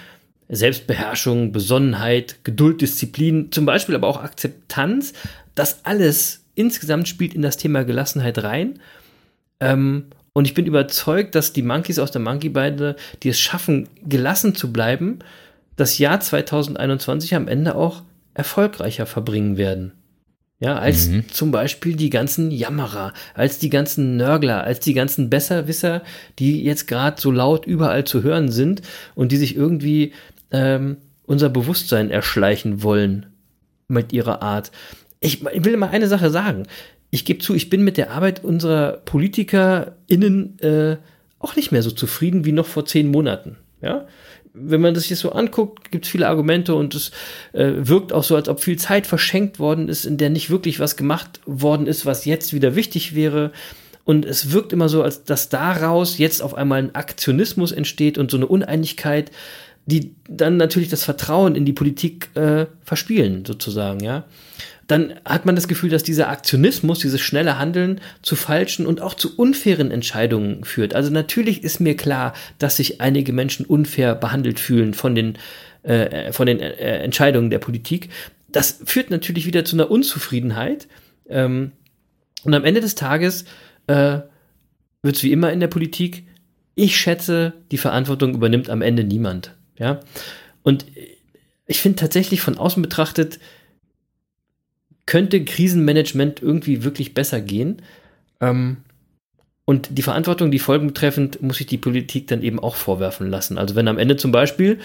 [0.49, 5.13] Selbstbeherrschung, Besonnenheit, Geduld, Disziplin, zum Beispiel aber auch Akzeptanz.
[5.55, 8.79] Das alles insgesamt spielt in das Thema Gelassenheit rein.
[9.59, 14.55] Ähm, und ich bin überzeugt, dass die Monkeys aus der Monkey-Beide, die es schaffen, gelassen
[14.55, 15.19] zu bleiben,
[15.75, 19.93] das Jahr 2021 am Ende auch erfolgreicher verbringen werden.
[20.59, 21.27] Ja, als mhm.
[21.29, 26.03] zum Beispiel die ganzen Jammerer, als die ganzen Nörgler, als die ganzen Besserwisser,
[26.39, 28.81] die jetzt gerade so laut überall zu hören sind
[29.13, 30.13] und die sich irgendwie
[30.51, 33.25] ähm, unser Bewusstsein erschleichen wollen
[33.87, 34.71] mit ihrer Art.
[35.19, 36.63] Ich, ich will mal eine Sache sagen.
[37.09, 40.97] Ich gebe zu, ich bin mit der Arbeit unserer PolitikerInnen äh,
[41.39, 43.57] auch nicht mehr so zufrieden wie noch vor zehn Monaten.
[43.81, 44.07] Ja,
[44.53, 47.11] wenn man das hier so anguckt, gibt es viele Argumente und es
[47.53, 50.79] äh, wirkt auch so, als ob viel Zeit verschenkt worden ist, in der nicht wirklich
[50.79, 53.51] was gemacht worden ist, was jetzt wieder wichtig wäre.
[54.05, 58.29] Und es wirkt immer so, als dass daraus jetzt auf einmal ein Aktionismus entsteht und
[58.29, 59.31] so eine Uneinigkeit,
[59.85, 64.25] die dann natürlich das Vertrauen in die Politik äh, verspielen, sozusagen, ja
[64.87, 69.13] dann hat man das Gefühl, dass dieser Aktionismus, dieses schnelle Handeln zu falschen und auch
[69.13, 70.93] zu unfairen Entscheidungen führt.
[70.93, 75.37] Also natürlich ist mir klar, dass sich einige Menschen unfair behandelt fühlen von den,
[75.83, 78.09] äh, von den äh, Entscheidungen der Politik.
[78.51, 80.87] Das führt natürlich wieder zu einer Unzufriedenheit.
[81.29, 81.71] Ähm,
[82.43, 83.45] und am Ende des Tages
[83.87, 84.19] äh,
[85.01, 86.25] wird es wie immer in der Politik,
[86.75, 89.55] ich schätze, die Verantwortung übernimmt am Ende niemand.
[89.77, 89.99] Ja?
[90.63, 90.85] Und
[91.67, 93.39] ich finde tatsächlich von außen betrachtet,
[95.05, 97.81] könnte Krisenmanagement irgendwie wirklich besser gehen.
[98.41, 98.77] Ähm,
[99.65, 103.57] und die Verantwortung, die Folgen betreffend, muss sich die Politik dann eben auch vorwerfen lassen.
[103.57, 104.79] Also wenn am Ende zum Beispiel,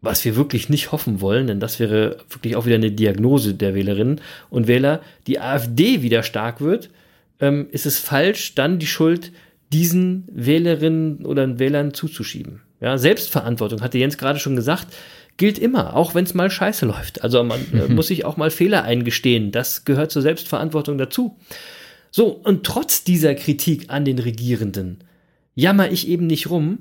[0.00, 3.74] was wir wirklich nicht hoffen wollen, denn das wäre wirklich auch wieder eine Diagnose der
[3.74, 6.90] Wählerinnen und Wähler, die AfD wieder stark wird,
[7.40, 9.32] ähm, ist es falsch, dann die Schuld
[9.72, 12.62] diesen Wählerinnen oder Wählern zuzuschieben.
[12.80, 14.86] Ja, Selbstverantwortung, hatte Jens gerade schon gesagt,
[15.36, 17.22] gilt immer, auch wenn es mal scheiße läuft.
[17.22, 19.52] Also man äh, muss sich auch mal Fehler eingestehen.
[19.52, 21.36] Das gehört zur Selbstverantwortung dazu.
[22.10, 24.98] So, und trotz dieser Kritik an den Regierenden
[25.56, 26.78] jammer ich eben nicht rum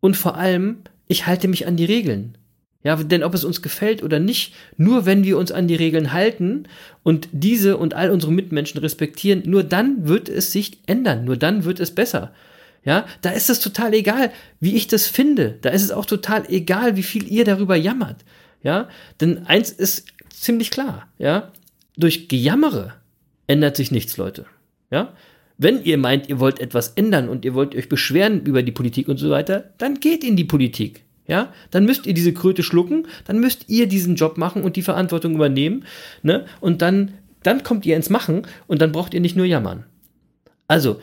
[0.00, 0.78] und vor allem,
[1.08, 2.36] ich halte mich an die Regeln.
[2.84, 6.12] Ja, denn ob es uns gefällt oder nicht, nur wenn wir uns an die Regeln
[6.12, 6.64] halten
[7.04, 11.64] und diese und all unsere Mitmenschen respektieren, nur dann wird es sich ändern, nur dann
[11.64, 12.32] wird es besser.
[12.84, 15.58] Ja, da ist es total egal, wie ich das finde.
[15.62, 18.24] Da ist es auch total egal, wie viel ihr darüber jammert.
[18.62, 18.88] Ja,
[19.20, 21.08] denn eins ist ziemlich klar.
[21.18, 21.52] Ja,
[21.96, 22.94] durch Gejammere
[23.46, 24.46] ändert sich nichts, Leute.
[24.90, 25.14] Ja,
[25.58, 29.08] wenn ihr meint, ihr wollt etwas ändern und ihr wollt euch beschweren über die Politik
[29.08, 31.04] und so weiter, dann geht in die Politik.
[31.28, 34.82] Ja, dann müsst ihr diese Kröte schlucken, dann müsst ihr diesen Job machen und die
[34.82, 35.84] Verantwortung übernehmen,
[36.22, 36.46] ne?
[36.60, 37.12] Und dann,
[37.44, 39.84] dann kommt ihr ins Machen und dann braucht ihr nicht nur jammern.
[40.66, 41.00] Also,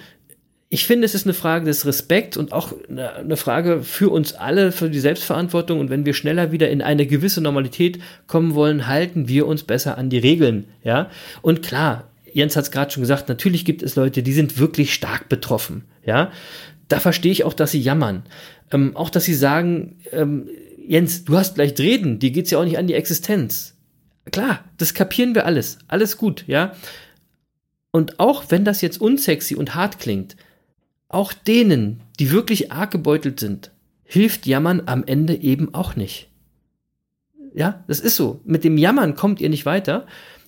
[0.72, 4.72] ich finde, es ist eine Frage des Respekts und auch eine Frage für uns alle,
[4.72, 5.80] für die Selbstverantwortung.
[5.80, 9.98] Und wenn wir schneller wieder in eine gewisse Normalität kommen wollen, halten wir uns besser
[9.98, 10.66] an die Regeln.
[10.84, 11.10] Ja,
[11.42, 14.94] und klar, Jens hat es gerade schon gesagt, natürlich gibt es Leute, die sind wirklich
[14.94, 15.86] stark betroffen.
[16.06, 16.32] Ja,
[16.88, 18.24] da verstehe ich auch, dass sie jammern.
[18.72, 20.48] Ähm, auch, dass sie sagen, ähm,
[20.88, 23.76] Jens, du hast leicht reden, dir geht's ja auch nicht an die Existenz.
[24.32, 25.80] Klar, das kapieren wir alles.
[25.88, 26.76] Alles gut, ja.
[27.90, 30.36] Und auch wenn das jetzt unsexy und hart klingt,
[31.10, 33.72] auch denen, die wirklich arg gebeutelt sind,
[34.04, 36.30] hilft Jammern am Ende eben auch nicht.
[37.54, 38.42] Ja, das ist so.
[38.46, 40.06] Mit dem Jammern kommt ihr nicht weiter.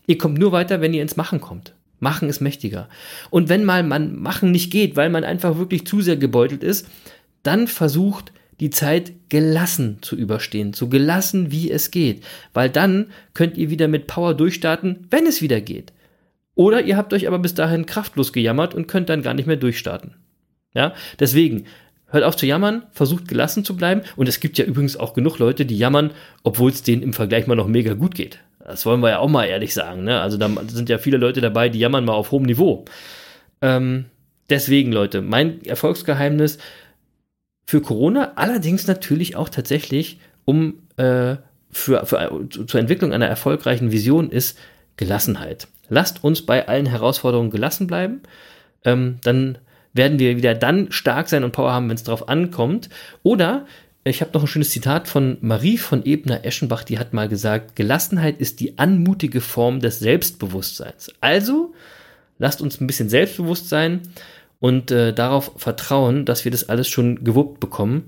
[0.08, 1.74] Ihr kommt nur weiter, wenn ihr ins Machen kommt.
[2.00, 2.90] Machen ist mächtiger.
[3.30, 6.88] Und wenn mal man Machen nicht geht, weil man einfach wirklich zu sehr gebeutelt ist,
[7.44, 13.58] dann versucht die Zeit gelassen zu überstehen, so gelassen wie es geht, weil dann könnt
[13.58, 15.94] ihr wieder mit Power durchstarten, wenn es wieder geht.
[16.54, 19.58] Oder ihr habt euch aber bis dahin kraftlos gejammert und könnt dann gar nicht mehr
[19.58, 20.16] durchstarten.
[20.74, 21.66] Ja, deswegen
[22.08, 25.40] hört auf zu jammern, versucht gelassen zu bleiben und es gibt ja übrigens auch genug
[25.40, 26.12] Leute, die jammern,
[26.44, 28.40] obwohl es denen im Vergleich mal noch mega gut geht.
[28.60, 30.04] Das wollen wir ja auch mal ehrlich sagen.
[30.04, 30.20] Ne?
[30.20, 32.86] Also da sind ja viele Leute dabei, die jammern mal auf hohem Niveau.
[33.62, 34.06] Ähm,
[34.50, 36.58] deswegen, Leute, mein Erfolgsgeheimnis,
[37.66, 41.38] für Corona, allerdings natürlich auch tatsächlich, um äh,
[41.70, 44.60] für, für, zur Entwicklung einer erfolgreichen Vision ist
[44.98, 45.68] Gelassenheit.
[45.88, 48.22] Lasst uns bei allen Herausforderungen gelassen bleiben.
[48.84, 49.58] Ähm, dann
[49.94, 52.90] werden wir wieder dann stark sein und Power haben, wenn es darauf ankommt.
[53.24, 53.66] Oder
[54.04, 58.40] ich habe noch ein schönes Zitat von Marie von Ebner-Eschenbach, die hat mal gesagt, Gelassenheit
[58.40, 61.14] ist die anmutige Form des Selbstbewusstseins.
[61.22, 61.74] Also
[62.40, 64.02] lasst uns ein bisschen selbstbewusst sein
[64.60, 68.08] und äh, darauf vertrauen, dass wir das alles schon gewuppt bekommen.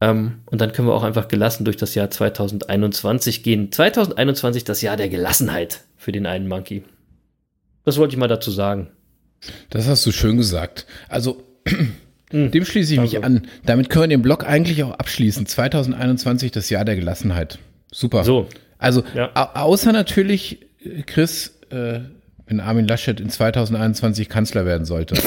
[0.00, 3.70] Ähm, und dann können wir auch einfach gelassen durch das Jahr 2021 gehen.
[3.70, 6.84] 2021 das Jahr der Gelassenheit für den einen Monkey.
[7.84, 8.88] Das wollte ich mal dazu sagen.
[9.70, 10.86] Das hast du schön gesagt.
[11.08, 11.42] Also
[12.30, 12.50] hm.
[12.50, 13.26] dem schließe ich mich also.
[13.26, 13.46] an.
[13.64, 15.46] Damit können wir den Blog eigentlich auch abschließen.
[15.46, 17.58] 2021 das Jahr der Gelassenheit.
[17.90, 18.24] Super.
[18.24, 18.48] So.
[18.78, 19.32] Also ja.
[19.34, 22.00] außer natürlich, äh, Chris, äh,
[22.46, 25.14] wenn Armin Laschet in 2021 Kanzler werden sollte.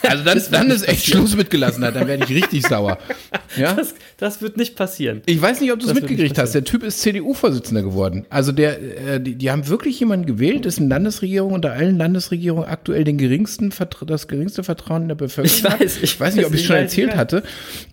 [0.00, 2.98] Also dann, dann ist echt Schluss mit Gelassenheit, dann werde ich richtig sauer.
[3.56, 3.74] Ja?
[3.74, 5.22] Das, das, wird nicht passieren.
[5.26, 6.52] Ich weiß nicht, ob du es mitgekriegt hast.
[6.52, 8.26] Der Typ ist CDU-Vorsitzender geworden.
[8.30, 8.80] Also der,
[9.14, 13.72] äh, die, die, haben wirklich jemanden gewählt, dessen Landesregierung unter allen Landesregierungen aktuell den geringsten,
[14.06, 16.66] das geringste Vertrauen in der Bevölkerung ich weiß, ich Ich weiß nicht, ob ich es
[16.66, 17.44] schon erzählt hatte.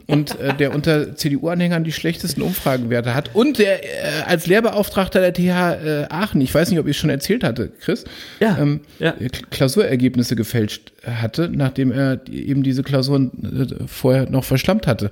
[0.08, 3.30] Und äh, der unter CDU-Anhängern die schlechtesten Umfragenwerte hat.
[3.34, 6.98] Und der äh, als Lehrbeauftragter der TH äh, Aachen, ich weiß nicht, ob ich es
[6.98, 8.04] schon erzählt hatte, Chris,
[8.40, 9.14] ja, ähm, ja.
[9.52, 15.10] Klausurergebnisse gefälscht hatte, nachdem er eben diese Klausuren äh, vorher noch verschlammt hatte.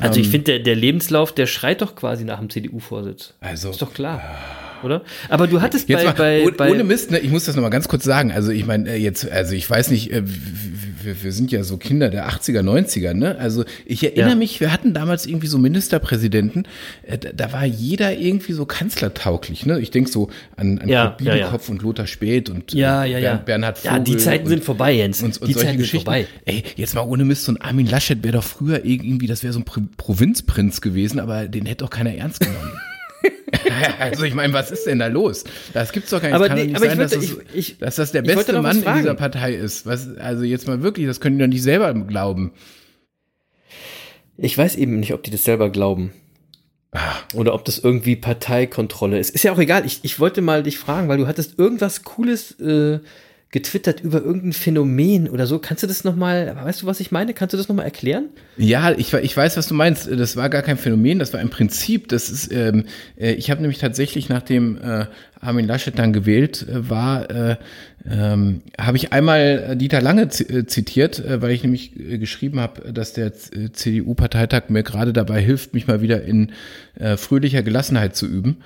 [0.00, 3.34] Also ich ähm, finde, der, der Lebenslauf, der schreit doch quasi nach dem CDU-Vorsitz.
[3.40, 3.70] Also.
[3.70, 4.20] Ist doch klar.
[4.82, 5.02] Oder?
[5.28, 7.56] Aber du hattest jetzt bei, mal, bei, ohne, bei ohne Mist, ne, ich muss das
[7.56, 8.32] nochmal ganz kurz sagen.
[8.32, 10.22] Also ich meine, äh, jetzt, also ich weiß nicht, äh,
[11.04, 13.36] wir, wir sind ja so Kinder der 80er, 90er, ne?
[13.38, 14.34] Also ich erinnere ja.
[14.36, 16.66] mich, wir hatten damals irgendwie so Ministerpräsidenten,
[17.08, 19.80] da, da, war jeder irgendwie so kanzlertauglich, ne?
[19.80, 23.36] Ich denke so an, an ja, Kurt ja, und Lothar Späth und ja, ja, ja.
[23.36, 23.98] Bernhard Vogel.
[23.98, 25.22] Ja, die Zeiten und, sind vorbei, Jens.
[25.22, 26.10] Und, und die solche Zeiten Geschichten.
[26.10, 26.26] sind vorbei.
[26.44, 29.52] Ey, jetzt mal ohne Mist, so ein Armin Laschet wäre doch früher irgendwie, das wäre
[29.52, 32.72] so ein Provinzprinz gewesen, aber den hätte doch keiner ernst genommen.
[33.98, 35.44] also ich meine, was ist denn da los?
[35.72, 36.36] Das gibt's doch gar nicht.
[36.36, 38.82] Aber, kann nee, nicht aber sein, dass, das, ich, ich, dass das der beste Mann
[38.82, 39.86] in dieser Partei ist.
[39.86, 42.52] Was, also jetzt mal wirklich, das können die doch nicht selber glauben.
[44.36, 46.12] Ich weiß eben nicht, ob die das selber glauben.
[46.92, 47.14] Ah.
[47.34, 49.30] Oder ob das irgendwie Parteikontrolle ist.
[49.30, 49.84] Ist ja auch egal.
[49.84, 53.00] Ich, ich wollte mal dich fragen, weil du hattest irgendwas Cooles äh,
[53.54, 55.60] getwittert über irgendein Phänomen oder so.
[55.60, 57.34] Kannst du das nochmal, weißt du, was ich meine?
[57.34, 58.24] Kannst du das nochmal erklären?
[58.56, 60.10] Ja, ich, ich weiß, was du meinst.
[60.10, 62.08] Das war gar kein Phänomen, das war ein Prinzip.
[62.08, 62.86] Das ist, ähm,
[63.16, 65.06] äh, ich habe nämlich tatsächlich, nachdem äh,
[65.40, 67.56] Armin Laschet dann gewählt äh, war, äh,
[68.10, 72.92] ähm, habe ich einmal Dieter Lange äh, zitiert, äh, weil ich nämlich äh, geschrieben habe,
[72.92, 76.50] dass der CDU-Parteitag mir gerade dabei hilft, mich mal wieder in
[76.98, 78.56] äh, fröhlicher Gelassenheit zu üben.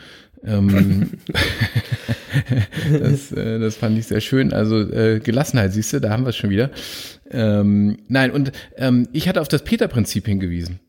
[0.43, 1.11] Ähm,
[3.01, 4.53] das, äh, das fand ich sehr schön.
[4.53, 6.71] Also äh, Gelassenheit, siehst du, da haben wir es schon wieder.
[7.31, 10.81] Ähm, nein, und ähm, ich hatte auf das Peter-Prinzip hingewiesen.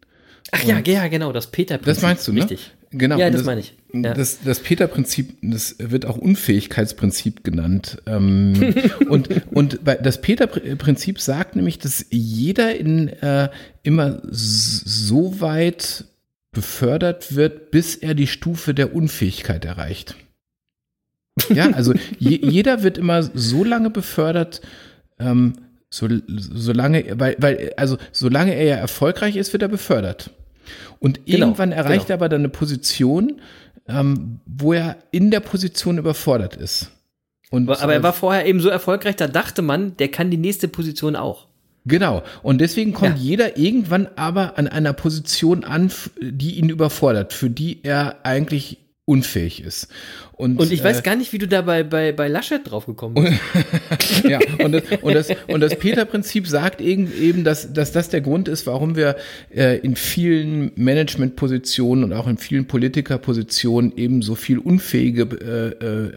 [0.51, 1.95] Ach ja, ja, genau, das Peter-Prinzip.
[1.95, 2.41] Das meinst du, ne?
[2.41, 2.71] Richtig.
[2.91, 3.19] Genau.
[3.19, 3.75] Ja, das, das meine ich.
[3.93, 4.13] Ja.
[4.13, 8.01] Das, das Peter-Prinzip, das wird auch Unfähigkeitsprinzip genannt.
[8.07, 8.73] Ähm,
[9.09, 13.49] und und das Peter-Prinzip sagt nämlich, dass jeder in äh,
[13.83, 16.05] immer so weit
[16.51, 20.15] befördert wird, bis er die Stufe der Unfähigkeit erreicht.
[21.49, 24.61] Ja, also je, jeder wird immer so lange befördert,
[25.19, 25.53] ähm,
[25.89, 30.31] so, solange, weil, weil, also solange er ja erfolgreich ist, wird er befördert.
[30.99, 32.09] Und genau, irgendwann erreicht genau.
[32.09, 33.41] er aber dann eine Position,
[33.87, 36.91] ähm, wo er in der Position überfordert ist.
[37.49, 40.67] Und, aber er war vorher eben so erfolgreich, da dachte man, der kann die nächste
[40.67, 41.47] Position auch.
[41.85, 42.21] Genau.
[42.43, 43.23] Und deswegen kommt ja.
[43.23, 49.63] jeder irgendwann aber an einer Position an, die ihn überfordert, für die er eigentlich unfähig
[49.63, 49.87] ist.
[50.39, 52.85] Und, Und ich weiß äh, gar nicht, wie du da bei, bei, bei Laschet drauf
[52.85, 54.23] gekommen bist.
[54.23, 58.21] ja, und das, und das, und das Peter-Prinzip sagt eben, eben dass, dass das der
[58.21, 59.17] Grund ist, warum wir
[59.53, 66.11] äh, in vielen Managementpositionen und auch in vielen Politikerpositionen eben so viel unfähige äh, äh,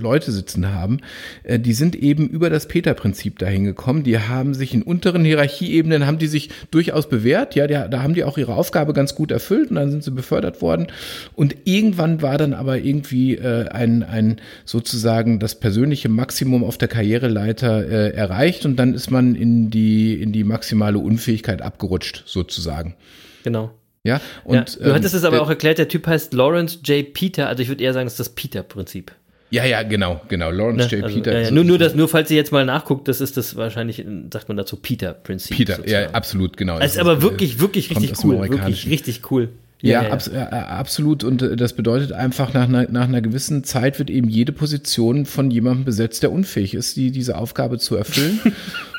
[0.00, 1.00] Leute sitzen haben.
[1.42, 4.04] Äh, die sind eben über das Peter-Prinzip dahin gekommen.
[4.04, 7.56] Die haben sich in unteren Hierarchieebenen, haben die sich durchaus bewährt.
[7.56, 10.12] Ja, die, da haben die auch ihre Aufgabe ganz gut erfüllt und dann sind sie
[10.12, 10.86] befördert worden.
[11.34, 16.88] Und irgendwann war dann aber irgendwie äh, ein, ein sozusagen das persönliche Maximum auf der
[16.88, 22.94] Karriereleiter äh, erreicht und dann ist man in die, in die maximale Unfähigkeit abgerutscht, sozusagen.
[23.42, 23.70] Genau.
[24.06, 27.12] Ja, und ja, du hattest ähm, es aber auch erklärt, der Typ heißt Lawrence J.
[27.14, 29.12] Peter, also ich würde eher sagen, es ist das Peter-Prinzip.
[29.50, 30.50] Ja, ja, genau, genau.
[30.50, 30.96] Lawrence Ne?
[30.96, 31.04] J.
[31.04, 31.32] Also, Peter.
[31.32, 33.56] ja, ja, ist- nur, nur, das, nur falls ihr jetzt mal nachguckt, das ist das
[33.56, 35.56] wahrscheinlich, sagt man dazu, Peter-Prinzip.
[35.56, 36.14] Peter, ja, sozusagen.
[36.14, 36.74] absolut, genau.
[36.78, 38.40] Ist Das aber äh, wirklich, wirklich richtig cool.
[38.48, 39.50] Wirklich richtig cool.
[39.84, 41.24] Ja, abs äh, absolut.
[41.24, 45.26] Und äh, das bedeutet einfach, nach einer, nach einer gewissen Zeit wird eben jede Position
[45.26, 48.40] von jemandem besetzt, der unfähig ist, die, diese Aufgabe zu erfüllen.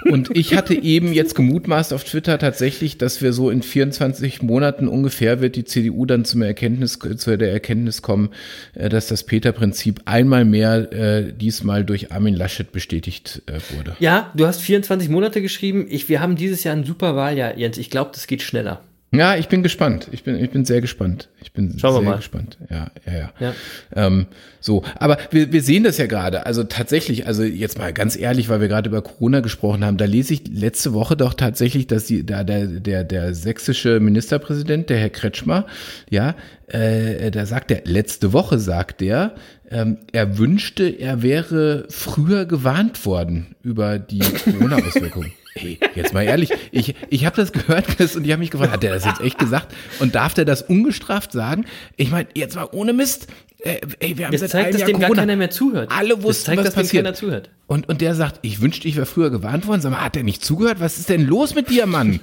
[0.06, 4.88] Und ich hatte eben jetzt gemutmaßt auf Twitter tatsächlich, dass wir so in 24 Monaten
[4.88, 8.30] ungefähr wird die CDU dann zum Erkenntnis, zu der Erkenntnis kommen,
[8.76, 13.96] äh, dass das Peter-Prinzip einmal mehr äh, diesmal durch Armin Laschet bestätigt äh, wurde.
[14.00, 15.88] Ja, du hast 24 Monate geschrieben.
[15.90, 17.80] Ich, wir haben dieses Jahr ein super Wahljahr, Jens.
[17.80, 18.82] Ich glaube, das geht schneller.
[19.12, 20.10] Ja, ich bin gespannt.
[20.12, 21.30] Ich bin, ich bin sehr gespannt.
[21.42, 22.16] Ich bin Schauen wir sehr mal.
[22.18, 22.58] gespannt.
[22.70, 23.32] Ja, ja, ja.
[23.40, 23.54] Ja.
[23.96, 24.26] Ähm,
[24.60, 26.46] so, aber wir, wir sehen das ja gerade.
[26.46, 30.06] Also tatsächlich, also jetzt mal ganz ehrlich, weil wir gerade über Corona gesprochen haben, da
[30.06, 34.98] lese ich letzte Woche doch tatsächlich, dass die, da der, der, der sächsische Ministerpräsident, der
[34.98, 35.66] Herr Kretschmer,
[36.10, 36.36] ja,
[36.68, 39.36] äh, da sagt er, letzte Woche sagt er,
[39.70, 45.32] ähm, er wünschte, er wäre früher gewarnt worden über die Corona-Auswirkungen.
[45.58, 48.74] Hey, jetzt mal ehrlich, ich, ich habe das gehört Chris, und ich habe mich gefragt,
[48.74, 49.74] hat der das jetzt echt gesagt?
[50.00, 51.66] Und darf der das ungestraft sagen?
[51.96, 53.28] Ich meine, jetzt mal ohne Mist,
[53.60, 55.22] äh, ey, wir haben Das zeigt, dass Jahr dem gar Corona.
[55.22, 55.90] keiner mehr zuhört.
[55.94, 57.06] Alle das wussten, zeigt, was dass dem passiert.
[57.06, 57.50] keiner zuhört.
[57.68, 59.80] Und, und der sagt, ich wünschte, ich wäre früher gewarnt worden.
[59.80, 60.82] Sag mal, hat der nicht zugehört?
[60.82, 62.20] Was ist denn los mit dir, Mann?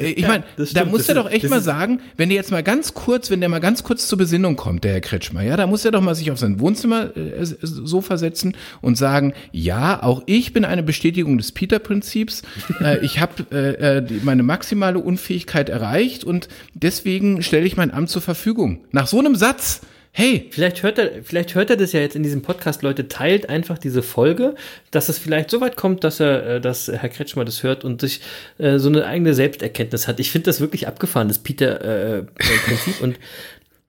[0.00, 2.94] Äh, Ich meine, da muss er doch echt mal sagen, wenn der jetzt mal ganz
[2.94, 5.84] kurz, wenn der mal ganz kurz zur Besinnung kommt, der Herr Kretschmer, ja, da muss
[5.84, 10.52] er doch mal sich auf sein Wohnzimmer äh, so versetzen und sagen, ja, auch ich
[10.52, 12.42] bin eine Bestätigung des Peter-Prinzips.
[12.80, 17.92] äh, ich habe äh, äh, die- meine maximale Unfähigkeit erreicht und deswegen stelle ich mein
[17.92, 18.80] Amt zur Verfügung.
[18.92, 19.80] Nach so einem Satz,
[20.18, 23.50] hey, Vielleicht hört, er, vielleicht hört er das ja jetzt in diesem Podcast, Leute, teilt
[23.50, 24.54] einfach diese Folge,
[24.90, 28.00] dass es vielleicht so weit kommt, dass er, äh, dass Herr Kretschmer das hört und
[28.00, 28.22] sich
[28.56, 30.18] äh, so eine eigene Selbsterkenntnis hat.
[30.18, 33.02] Ich finde das wirklich abgefahren, das Peter-Prinzip.
[33.02, 33.18] und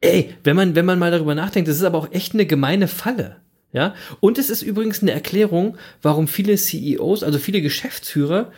[0.01, 2.89] ey, wenn man, wenn man mal darüber nachdenkt, das ist aber auch echt eine gemeine
[2.89, 3.37] Falle.
[3.71, 8.51] Ja, und es ist übrigens eine Erklärung, warum viele CEOs, also viele Geschäftsführer,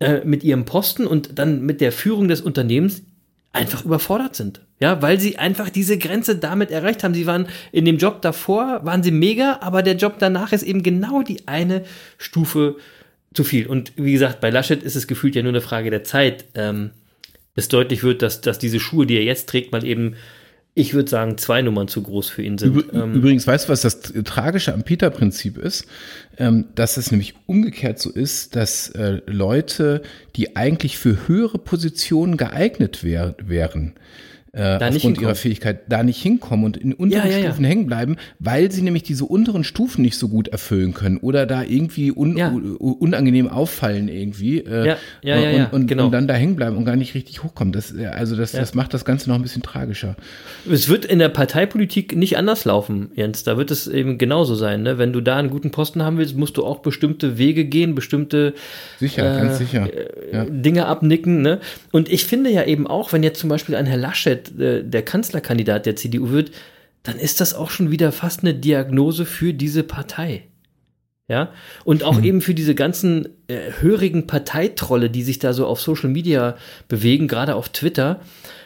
[0.00, 3.02] äh, mit ihrem Posten und dann mit der Führung des Unternehmens
[3.52, 4.62] einfach überfordert sind.
[4.84, 7.14] Ja, weil sie einfach diese Grenze damit erreicht haben.
[7.14, 10.82] Sie waren in dem Job davor, waren sie mega, aber der Job danach ist eben
[10.82, 11.84] genau die eine
[12.18, 12.76] Stufe
[13.32, 13.66] zu viel.
[13.66, 16.90] Und wie gesagt, bei Laschet ist es gefühlt ja nur eine Frage der Zeit, ähm,
[17.54, 20.16] bis deutlich wird, dass, dass diese Schuhe, die er jetzt trägt, mal eben,
[20.74, 22.84] ich würde sagen, zwei Nummern zu groß für ihn sind.
[22.92, 25.86] Ähm, Übrigens, weißt du, was das Tragische am Peter-Prinzip ist?
[26.36, 30.02] Ähm, dass es nämlich umgekehrt so ist, dass äh, Leute,
[30.36, 33.94] die eigentlich für höhere Positionen geeignet wär, wären,
[34.54, 35.34] äh, Da aufgrund ihrer.
[35.34, 37.44] Fähigkeit da nicht hinkommen und in unteren Ja, ja, ja.
[37.50, 41.44] Stufen hängen bleiben, weil sie nämlich diese unteren Stufen nicht so gut erfüllen können oder
[41.46, 42.48] da irgendwie un, Ja.
[42.78, 46.06] unangenehm auffallen irgendwie äh, Ja, ja, ja, und, ja, und, genau.
[46.06, 47.72] und dann da hängen bleiben und gar nicht richtig hochkommen.
[47.72, 50.16] Das, äh, also das, das macht das Ganze noch ein bisschen tragischer.
[50.70, 53.44] Es wird in der Parteipolitik nicht anders laufen, Jens.
[53.44, 54.82] Da wird es eben genauso sein.
[54.82, 54.98] Ne?
[54.98, 58.54] Wenn du da einen guten Posten haben willst, musst du auch bestimmte Wege gehen, bestimmte
[58.98, 59.88] Sicher, Äh, sicher.
[60.32, 60.44] Ja.
[60.48, 61.42] Dinge abnicken.
[61.42, 61.60] Ne?
[61.92, 65.02] Und ich finde ja eben auch, wenn jetzt zum Beispiel ein Herr Laschet äh, der
[65.02, 66.52] Kanzlerkandidat der CDU wird,
[67.02, 70.44] dann ist das auch schon wieder fast eine Diagnose für diese Partei.
[71.26, 71.52] Ja,
[71.84, 76.10] und auch eben für diese ganzen äh, hörigen Parteitrolle, die sich da so auf Social
[76.10, 78.20] Media bewegen, gerade auf Twitter,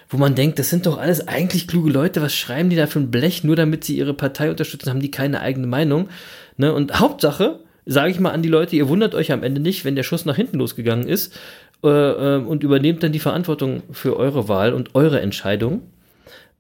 [0.09, 2.99] wo man denkt, das sind doch alles eigentlich kluge Leute, was schreiben die da für
[2.99, 6.09] ein Blech, nur damit sie ihre Partei unterstützen, haben die keine eigene Meinung.
[6.57, 6.73] Ne?
[6.75, 9.95] Und Hauptsache, sage ich mal an die Leute, ihr wundert euch am Ende nicht, wenn
[9.95, 11.39] der Schuss nach hinten losgegangen ist
[11.85, 15.83] äh, äh, und übernehmt dann die Verantwortung für eure Wahl und eure Entscheidung.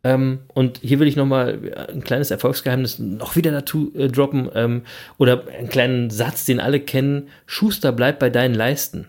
[0.04, 1.58] Ähm, und hier will ich nochmal
[1.92, 4.82] ein kleines Erfolgsgeheimnis noch wieder dazu äh, droppen ähm,
[5.18, 7.28] oder einen kleinen Satz, den alle kennen.
[7.46, 9.06] Schuster bleibt bei deinen Leisten.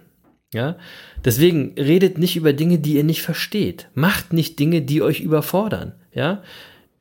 [0.51, 0.77] Ja,
[1.23, 3.87] deswegen redet nicht über Dinge, die ihr nicht versteht.
[3.93, 5.93] Macht nicht Dinge, die euch überfordern.
[6.11, 6.41] Ja,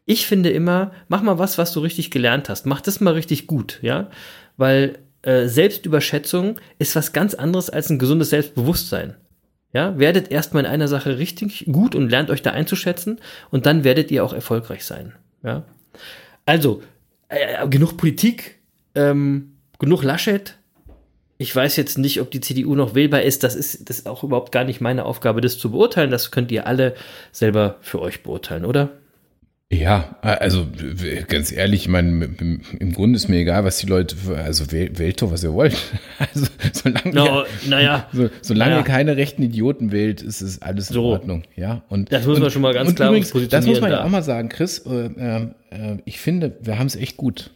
[0.05, 2.67] ich finde immer, mach mal was, was du richtig gelernt hast.
[2.67, 3.79] Mach das mal richtig gut.
[3.81, 4.11] Ja,
[4.59, 4.99] weil
[5.29, 9.15] äh, Selbstüberschätzung ist was ganz anderes als ein gesundes Selbstbewusstsein.
[9.75, 13.85] Ja, werdet erstmal in einer Sache richtig gut und lernt euch da einzuschätzen und dann
[13.85, 15.13] werdet ihr auch erfolgreich sein.
[15.45, 15.65] Ja.
[16.47, 16.83] Also,
[17.29, 18.59] äh, genug Politik,
[18.95, 20.57] ähm, genug Laschet.
[21.37, 23.45] Ich weiß jetzt nicht, ob die CDU noch wählbar ist.
[23.45, 26.11] Das ist, das ist auch überhaupt gar nicht meine Aufgabe, das zu beurteilen.
[26.11, 26.95] Das könnt ihr alle
[27.33, 28.93] selber für euch beurteilen, oder?
[29.71, 30.67] Ja, also
[31.29, 32.25] ganz ehrlich, ich meine,
[32.79, 35.77] im Grunde ist mir egal, was die Leute, also wählt doch, was ihr wollt.
[36.19, 38.83] Also solange, no, naja, so, solange naja.
[38.83, 41.05] keine rechten Idioten wählt, ist es alles in so.
[41.05, 41.45] Ordnung.
[41.55, 44.09] Ja, und das muss man schon mal ganz klar übrigens, Das muss man ja auch
[44.09, 44.79] mal sagen, Chris.
[44.79, 45.11] Äh,
[45.71, 47.53] äh, ich finde, wir haben es echt gut.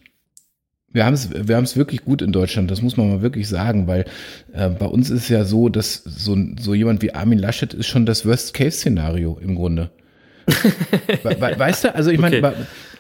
[0.93, 2.70] Wir haben es, wir haben es wirklich gut in Deutschland.
[2.70, 4.05] Das muss man mal wirklich sagen, weil
[4.52, 7.86] äh, bei uns ist es ja so, dass so, so jemand wie Armin Laschet ist
[7.86, 9.90] schon das Worst-Case-Szenario im Grunde.
[11.24, 12.55] Weißt du, also ich meine, okay.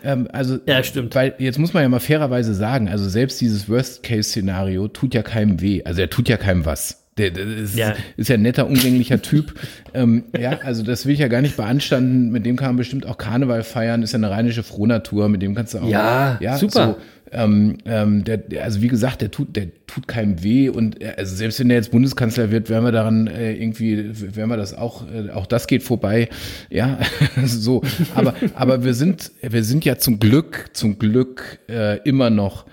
[0.04, 1.14] ähm, also, ja, stimmt.
[1.14, 5.60] Weil jetzt muss man ja mal fairerweise sagen, also selbst dieses Worst-Case-Szenario tut ja keinem
[5.60, 5.82] weh.
[5.84, 7.02] Also er tut ja keinem was.
[7.18, 7.94] Der, der ist, ja.
[8.16, 9.54] ist ja ein netter, umgänglicher Typ.
[9.94, 12.30] ähm, ja, also das will ich ja gar nicht beanstanden.
[12.30, 14.02] Mit dem kann man bestimmt auch Karneval feiern.
[14.02, 15.28] Ist ja eine rheinische Frohnatur.
[15.28, 15.88] Mit dem kannst du auch.
[15.88, 16.86] Ja, ja super.
[16.86, 16.96] So,
[17.32, 21.34] ähm, ähm, der, also wie gesagt, der tut, der tut keinem weh und äh, also
[21.34, 25.04] selbst wenn er jetzt Bundeskanzler wird, werden wir daran äh, irgendwie, werden wir das auch,
[25.10, 26.28] äh, auch das geht vorbei,
[26.70, 26.98] ja,
[27.44, 27.82] so.
[28.14, 32.66] Aber, aber wir sind, wir sind ja zum Glück, zum Glück äh, immer noch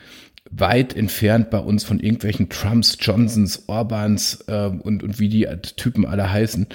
[0.52, 6.06] weit entfernt bei uns von irgendwelchen Trumps, Johnsons, Orbans äh, und, und wie die Typen
[6.06, 6.68] alle heißen.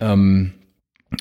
[0.00, 0.52] Ähm,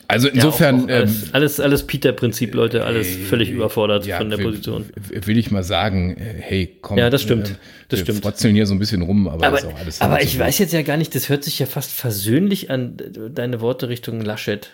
[0.07, 0.79] also insofern.
[0.79, 4.29] Ja, auch, auch alles, ähm, alles, alles Peter-Prinzip, Leute, alles äh, völlig überfordert ja, von
[4.29, 4.85] der Position.
[5.09, 6.97] Will ich mal sagen, äh, hey, komm.
[6.97, 7.49] Ja, das stimmt.
[7.49, 7.53] Äh,
[7.89, 8.23] das wir stimmt.
[8.23, 10.01] frotzeln hier so ein bisschen rum, aber, aber ist auch alles.
[10.01, 12.97] Aber ich weiß jetzt ja gar nicht, das hört sich ja fast versöhnlich an,
[13.33, 14.71] deine Worte Richtung Laschet.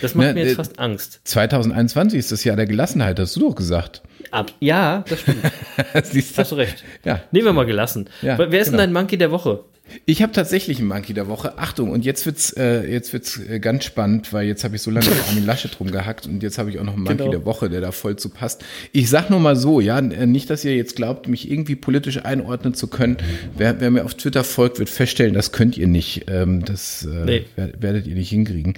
[0.00, 1.20] Das macht Na, mir jetzt fast Angst.
[1.24, 4.02] 2021 ist das Jahr der Gelassenheit, hast du doch gesagt.
[4.30, 5.42] Ab, ja, das stimmt.
[6.04, 6.40] Siehst du?
[6.40, 6.82] Hast du recht.
[7.04, 7.20] Ja.
[7.30, 8.08] Nehmen wir mal gelassen.
[8.22, 8.78] Ja, Wer ist genau.
[8.78, 9.64] denn dein Monkey der Woche?
[10.06, 11.58] Ich habe tatsächlich einen Monkey der Woche.
[11.58, 14.90] Achtung, und jetzt wird's, äh, jetzt wird's äh, ganz spannend, weil jetzt habe ich so
[14.90, 17.30] lange mit Armin Laschet rumgehackt und jetzt habe ich auch noch einen Monkey genau.
[17.30, 18.64] der Woche, der da voll zu passt.
[18.92, 22.24] Ich sag nur mal so, ja, äh, nicht, dass ihr jetzt glaubt, mich irgendwie politisch
[22.24, 23.16] einordnen zu können.
[23.56, 26.24] Wer, wer mir auf Twitter folgt, wird feststellen, das könnt ihr nicht.
[26.28, 27.44] Ähm, das äh, nee.
[27.56, 28.74] werdet ihr nicht hinkriegen.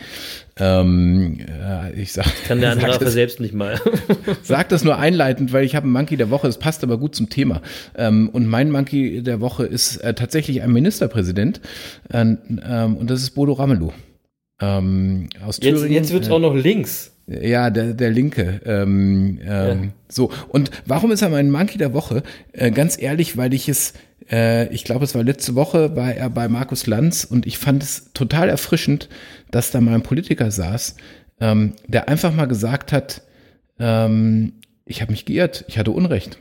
[0.56, 3.80] Ähm, äh, ich sag, Kann der andere das, selbst nicht mal.
[4.42, 7.16] sag das nur einleitend, weil ich habe einen Monkey der Woche, es passt aber gut
[7.16, 7.60] zum Thema.
[7.96, 10.72] Ähm, und mein Monkey der Woche ist äh, tatsächlich ein
[11.04, 11.60] Ministerpräsident
[12.10, 13.92] äh, ähm, und das ist Bodo Ramelow.
[14.60, 15.92] Ähm, aus jetzt, Thüringen.
[15.92, 17.12] Jetzt wird es auch noch links.
[17.26, 18.60] Ja, der, der Linke.
[18.64, 19.88] Ähm, ähm, ja.
[20.08, 22.22] So, und warum ist er mein Monkey der Woche?
[22.52, 23.94] Äh, ganz ehrlich, weil ich es
[24.30, 27.82] äh, ich glaube, es war letzte Woche, war er bei Markus Lanz und ich fand
[27.82, 29.08] es total erfrischend,
[29.50, 30.96] dass da mal ein Politiker saß,
[31.40, 33.22] ähm, der einfach mal gesagt hat,
[33.78, 34.54] ähm,
[34.86, 36.38] ich habe mich geirrt, ich hatte Unrecht.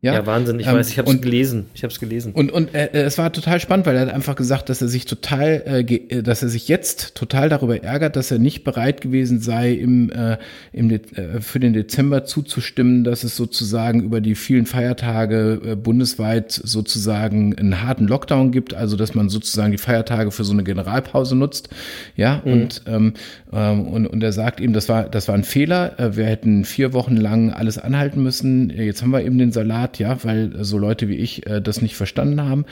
[0.00, 1.66] Ja, ja Wahnsinn, ich ähm, weiß, ich habe es gelesen.
[1.74, 2.32] Ich habe es gelesen.
[2.32, 5.06] Und, und äh, es war total spannend, weil er hat einfach gesagt, dass er sich
[5.06, 9.40] total, äh, äh, dass er sich jetzt total darüber ärgert, dass er nicht bereit gewesen
[9.40, 10.38] sei, im, äh,
[10.72, 15.74] im De äh, für den Dezember zuzustimmen, dass es sozusagen über die vielen Feiertage äh,
[15.74, 20.62] bundesweit sozusagen einen harten Lockdown gibt, also dass man sozusagen die Feiertage für so eine
[20.62, 21.70] Generalpause nutzt.
[22.14, 22.52] Ja, mhm.
[22.52, 23.14] und, ähm,
[23.52, 25.98] ähm, und, und er sagt eben, das war, das war ein Fehler.
[25.98, 28.70] Äh, wir hätten vier Wochen lang alles anhalten müssen.
[28.70, 31.80] Jetzt haben wir eben den Salat hat, ja, weil so Leute wie ich äh, das
[31.80, 32.66] nicht verstanden haben.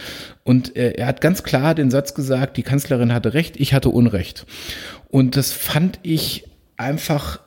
[0.44, 3.88] Und äh, er hat ganz klar den Satz gesagt, die Kanzlerin hatte recht, ich hatte
[3.88, 4.46] Unrecht.
[5.08, 6.44] Und das fand ich
[6.76, 7.40] einfach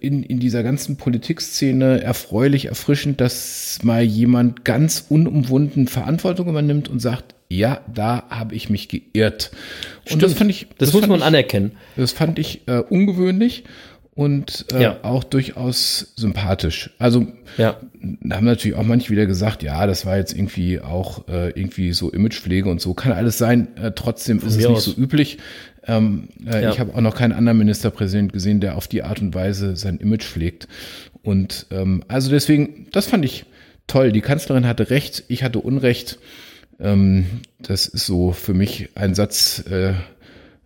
[0.00, 7.00] in, in dieser ganzen Politikszene erfreulich, erfrischend, dass mal jemand ganz unumwunden Verantwortung übernimmt und
[7.00, 9.52] sagt, ja, da habe ich mich geirrt.
[9.52, 10.22] Und Stimmt.
[10.22, 10.66] das fand ich.
[10.78, 11.72] Das, das muss man ich, anerkennen.
[11.96, 13.64] Das fand ich äh, ungewöhnlich
[14.14, 14.96] und äh, ja.
[15.02, 16.90] auch durchaus sympathisch.
[16.98, 17.26] Also
[17.58, 17.76] ja.
[18.30, 22.10] haben natürlich auch manche wieder gesagt, ja, das war jetzt irgendwie auch äh, irgendwie so
[22.10, 22.94] Imagepflege und so.
[22.94, 23.76] Kann alles sein.
[23.76, 24.84] Äh, trotzdem Von ist es nicht aus.
[24.84, 25.38] so üblich.
[25.86, 26.70] Ähm, äh, ja.
[26.70, 29.98] Ich habe auch noch keinen anderen Ministerpräsident gesehen, der auf die Art und Weise sein
[29.98, 30.68] Image pflegt.
[31.22, 33.46] Und ähm, also deswegen, das fand ich
[33.86, 34.12] toll.
[34.12, 36.18] Die Kanzlerin hatte recht, ich hatte Unrecht.
[36.80, 37.26] Ähm,
[37.58, 39.94] das ist so für mich ein Satz, äh,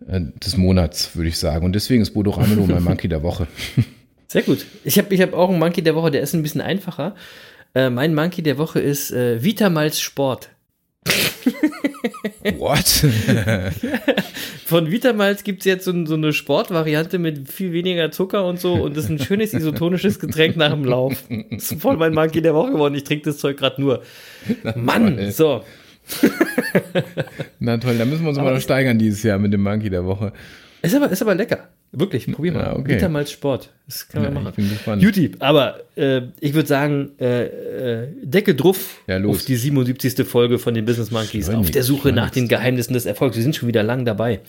[0.09, 1.65] des Monats, würde ich sagen.
[1.65, 3.47] Und deswegen ist Bodo Ramelow mein Monkey der Woche.
[4.27, 4.65] Sehr gut.
[4.85, 7.15] Ich habe ich hab auch einen Monkey der Woche, der ist ein bisschen einfacher.
[7.75, 10.51] Äh, mein Monkey der Woche ist äh, Vitamals Sport.
[12.59, 12.87] What?
[14.65, 18.75] Von Vitamals gibt es jetzt so, so, eine Sportvariante mit viel weniger Zucker und so
[18.75, 21.25] und das ist ein schönes isotonisches Getränk nach dem Lauf.
[21.51, 22.95] Das ist voll mein Monkey der Woche geworden.
[22.95, 24.03] Ich trinke das Zeug gerade nur.
[24.75, 25.63] Mann, so.
[27.59, 30.05] Na toll, da müssen wir uns aber noch steigern dieses Jahr mit dem Monkey der
[30.05, 30.33] Woche.
[30.83, 31.69] Ist aber, ist aber lecker.
[31.91, 32.61] Wirklich, probier mal.
[32.61, 32.97] Ja, okay.
[32.97, 33.71] Vitamalz Sport.
[33.87, 34.49] Das kann man ja, machen.
[34.51, 35.03] Ich bin gespannt.
[35.03, 35.33] Beauty.
[35.39, 40.27] Aber äh, ich würde sagen, äh, äh, Deckel drauf ja, auf die 77.
[40.27, 41.49] Folge von den Business Monkeys.
[41.49, 43.37] Auf der Suche nach den Geheimnissen des Erfolgs.
[43.37, 44.41] Wir sind schon wieder lang dabei.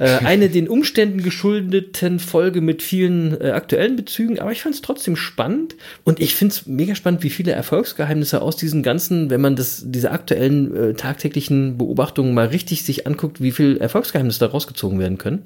[0.00, 4.80] Äh, eine den Umständen geschuldeten Folge mit vielen äh, aktuellen Bezügen, aber ich fand es
[4.80, 9.42] trotzdem spannend und ich finde es mega spannend, wie viele Erfolgsgeheimnisse aus diesen ganzen, wenn
[9.42, 14.46] man das, diese aktuellen äh, tagtäglichen Beobachtungen mal richtig sich anguckt, wie viel Erfolgsgeheimnisse da
[14.46, 15.44] rausgezogen werden können.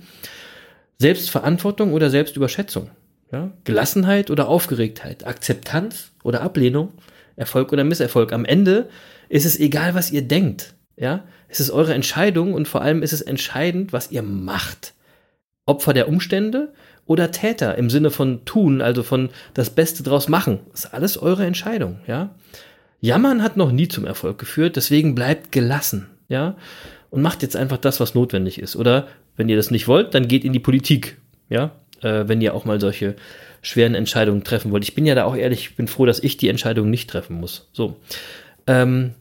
[1.01, 2.90] Selbstverantwortung oder Selbstüberschätzung.
[3.32, 3.51] Ja?
[3.64, 6.93] Gelassenheit oder Aufgeregtheit, Akzeptanz oder Ablehnung,
[7.35, 8.32] Erfolg oder Misserfolg.
[8.32, 8.89] Am Ende
[9.28, 10.74] ist es egal, was ihr denkt.
[10.96, 14.94] Ja, es ist eure Entscheidung und vor allem ist es entscheidend, was ihr macht.
[15.66, 16.72] Opfer der Umstände
[17.06, 20.60] oder Täter im Sinne von tun, also von das Beste draus machen.
[20.70, 22.34] Das ist alles eure Entscheidung, ja.
[23.00, 26.56] Jammern hat noch nie zum Erfolg geführt, deswegen bleibt gelassen, ja.
[27.10, 28.74] Und macht jetzt einfach das, was notwendig ist.
[28.74, 29.06] Oder
[29.36, 31.18] wenn ihr das nicht wollt, dann geht in die Politik,
[31.48, 31.72] ja
[32.04, 33.16] äh, wenn ihr auch mal solche
[33.62, 34.84] schweren Entscheidungen treffen wollt.
[34.84, 37.40] Ich bin ja da auch ehrlich, ich bin froh, dass ich die Entscheidung nicht treffen
[37.40, 37.68] muss.
[37.72, 37.96] So.
[38.66, 39.14] Ähm,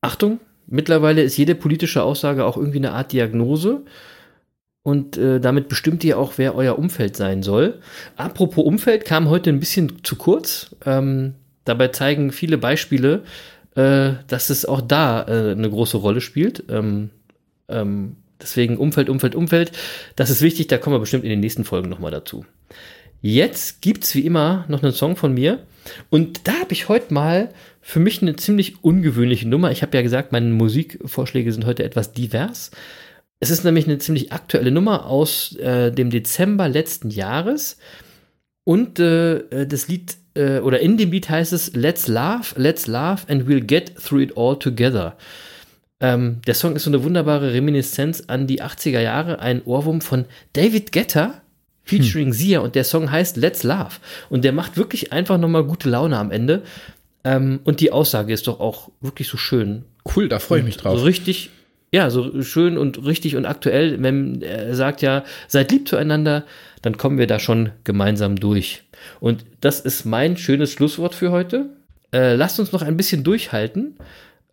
[0.00, 3.82] Achtung, mittlerweile ist jede politische Aussage auch irgendwie eine Art Diagnose.
[4.82, 7.80] Und äh, damit bestimmt ihr auch, wer euer Umfeld sein soll.
[8.16, 10.76] Apropos Umfeld kam heute ein bisschen zu kurz.
[10.84, 11.34] Ähm,
[11.64, 13.24] dabei zeigen viele Beispiele,
[13.74, 16.62] äh, dass es auch da äh, eine große Rolle spielt.
[16.68, 17.10] Ähm,
[17.68, 19.72] ähm, Deswegen Umfeld, Umfeld, Umfeld.
[20.14, 22.44] Das ist wichtig, da kommen wir bestimmt in den nächsten Folgen nochmal dazu.
[23.22, 25.60] Jetzt gibt's wie immer noch einen Song von mir.
[26.10, 27.50] Und da habe ich heute mal
[27.88, 29.70] für mich eine ziemlich ungewöhnliche Nummer.
[29.70, 32.72] Ich habe ja gesagt, meine Musikvorschläge sind heute etwas divers.
[33.38, 37.78] Es ist nämlich eine ziemlich aktuelle Nummer aus äh, dem Dezember letzten Jahres.
[38.64, 43.24] Und äh, das Lied, äh, oder in dem Lied heißt es Let's Laugh, Let's Laugh
[43.28, 45.16] and We'll Get Through It All Together.
[46.00, 50.24] Ähm, der Song ist so eine wunderbare Reminiszenz an die 80er Jahre, ein Ohrwurm von
[50.54, 51.40] David Guetta
[51.84, 52.32] featuring hm.
[52.32, 56.18] Sia und der Song heißt Let's Laugh und der macht wirklich einfach nochmal gute Laune
[56.18, 56.64] am Ende
[57.26, 59.84] ähm, und die Aussage ist doch auch wirklich so schön.
[60.14, 60.96] Cool, da freue ich mich drauf.
[60.96, 61.50] So richtig,
[61.92, 66.44] ja, so schön und richtig und aktuell, wenn er sagt ja, seid lieb zueinander,
[66.82, 68.84] dann kommen wir da schon gemeinsam durch.
[69.18, 71.70] Und das ist mein schönes Schlusswort für heute.
[72.12, 73.96] Äh, lasst uns noch ein bisschen durchhalten.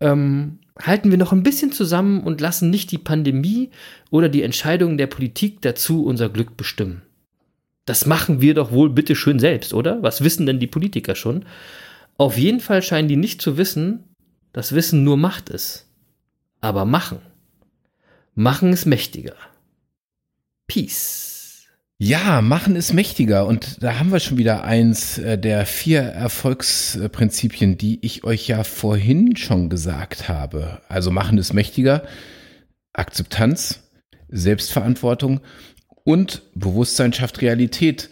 [0.00, 3.70] Ähm, halten wir noch ein bisschen zusammen und lassen nicht die Pandemie
[4.10, 7.02] oder die Entscheidungen der Politik dazu unser Glück bestimmen.
[7.86, 10.02] Das machen wir doch wohl bitte schön selbst, oder?
[10.02, 11.44] Was wissen denn die Politiker schon?
[12.16, 14.14] Auf jeden Fall scheinen die nicht zu wissen,
[14.52, 15.88] dass Wissen nur Macht ist.
[16.60, 17.18] Aber machen.
[18.34, 19.34] Machen ist mächtiger.
[20.66, 21.66] Peace.
[21.98, 27.78] Ja, machen ist mächtiger und da haben wir schon wieder eins äh, der vier Erfolgsprinzipien,
[27.78, 30.80] die ich euch ja vorhin schon gesagt habe.
[30.88, 32.02] Also machen ist mächtiger,
[32.92, 33.84] Akzeptanz,
[34.28, 35.40] Selbstverantwortung
[36.02, 38.10] und Bewusstsein schafft Realität.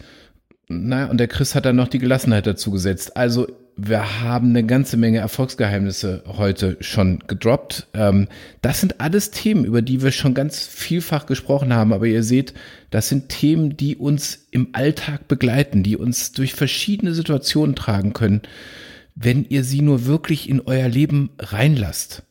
[0.69, 3.17] Na, und der Chris hat dann noch die Gelassenheit dazu gesetzt.
[3.17, 7.87] Also wir haben eine ganze Menge Erfolgsgeheimnisse heute schon gedroppt.
[7.93, 8.27] Ähm,
[8.61, 11.93] das sind alles Themen, über die wir schon ganz vielfach gesprochen haben.
[11.93, 12.53] Aber ihr seht,
[12.91, 18.41] das sind Themen, die uns im Alltag begleiten, die uns durch verschiedene Situationen tragen können,
[19.15, 22.23] wenn ihr sie nur wirklich in euer Leben reinlasst.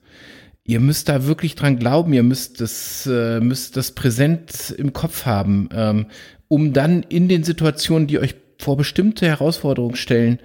[0.64, 5.26] Ihr müsst da wirklich dran glauben, ihr müsst das, äh, müsst das präsent im Kopf
[5.26, 6.06] haben, ähm,
[6.46, 10.38] um dann in den Situationen, die euch vor bestimmte Herausforderungen stellen,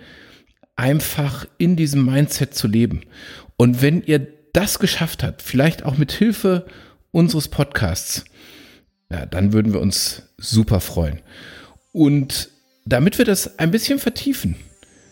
[0.78, 3.02] einfach in diesem Mindset zu leben.
[3.58, 6.68] Und wenn ihr das geschafft habt, vielleicht auch mit Hilfe
[7.12, 8.26] unseres Podcasts,
[9.12, 11.20] ja, dann würden wir uns super freuen.
[11.92, 12.50] Und
[12.86, 14.56] damit wir das ein bisschen vertiefen,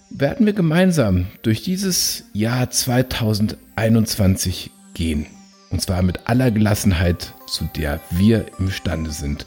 [0.09, 5.25] werden wir gemeinsam durch dieses Jahr 2021 gehen.
[5.71, 9.45] Und zwar mit aller Gelassenheit, zu der wir imstande sind.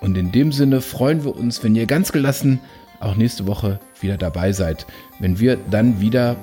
[0.00, 2.60] Und in dem Sinne freuen wir uns, wenn ihr ganz gelassen
[3.00, 4.86] auch nächste Woche wieder dabei seid,
[5.20, 6.36] wenn wir dann wieder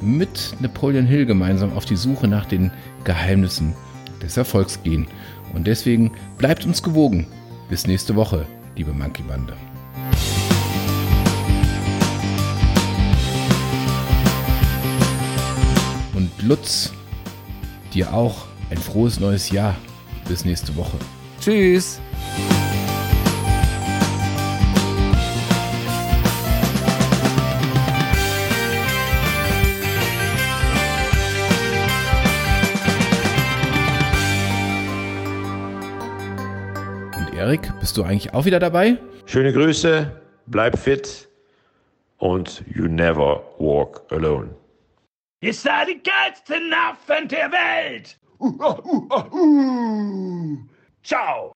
[0.00, 2.70] mit Napoleon Hill gemeinsam auf die Suche nach den
[3.04, 3.74] Geheimnissen
[4.22, 5.06] des Erfolgs gehen.
[5.54, 7.26] Und deswegen bleibt uns gewogen.
[7.68, 8.46] Bis nächste Woche,
[8.76, 9.54] liebe Monkey Bande.
[16.14, 16.92] Und Lutz,
[17.92, 19.76] dir auch ein frohes neues Jahr.
[20.28, 20.96] Bis nächste Woche.
[21.40, 22.00] Tschüss.
[37.40, 38.98] Erik, bist du eigentlich auch wieder dabei?
[39.24, 40.12] Schöne Grüße,
[40.48, 41.26] bleib fit
[42.18, 44.54] und you never walk alone.
[45.40, 48.18] Ihr seid die geilsten Affen der Welt!
[48.38, 50.58] Uh, uh, uh, uh.
[51.02, 51.54] Ciao!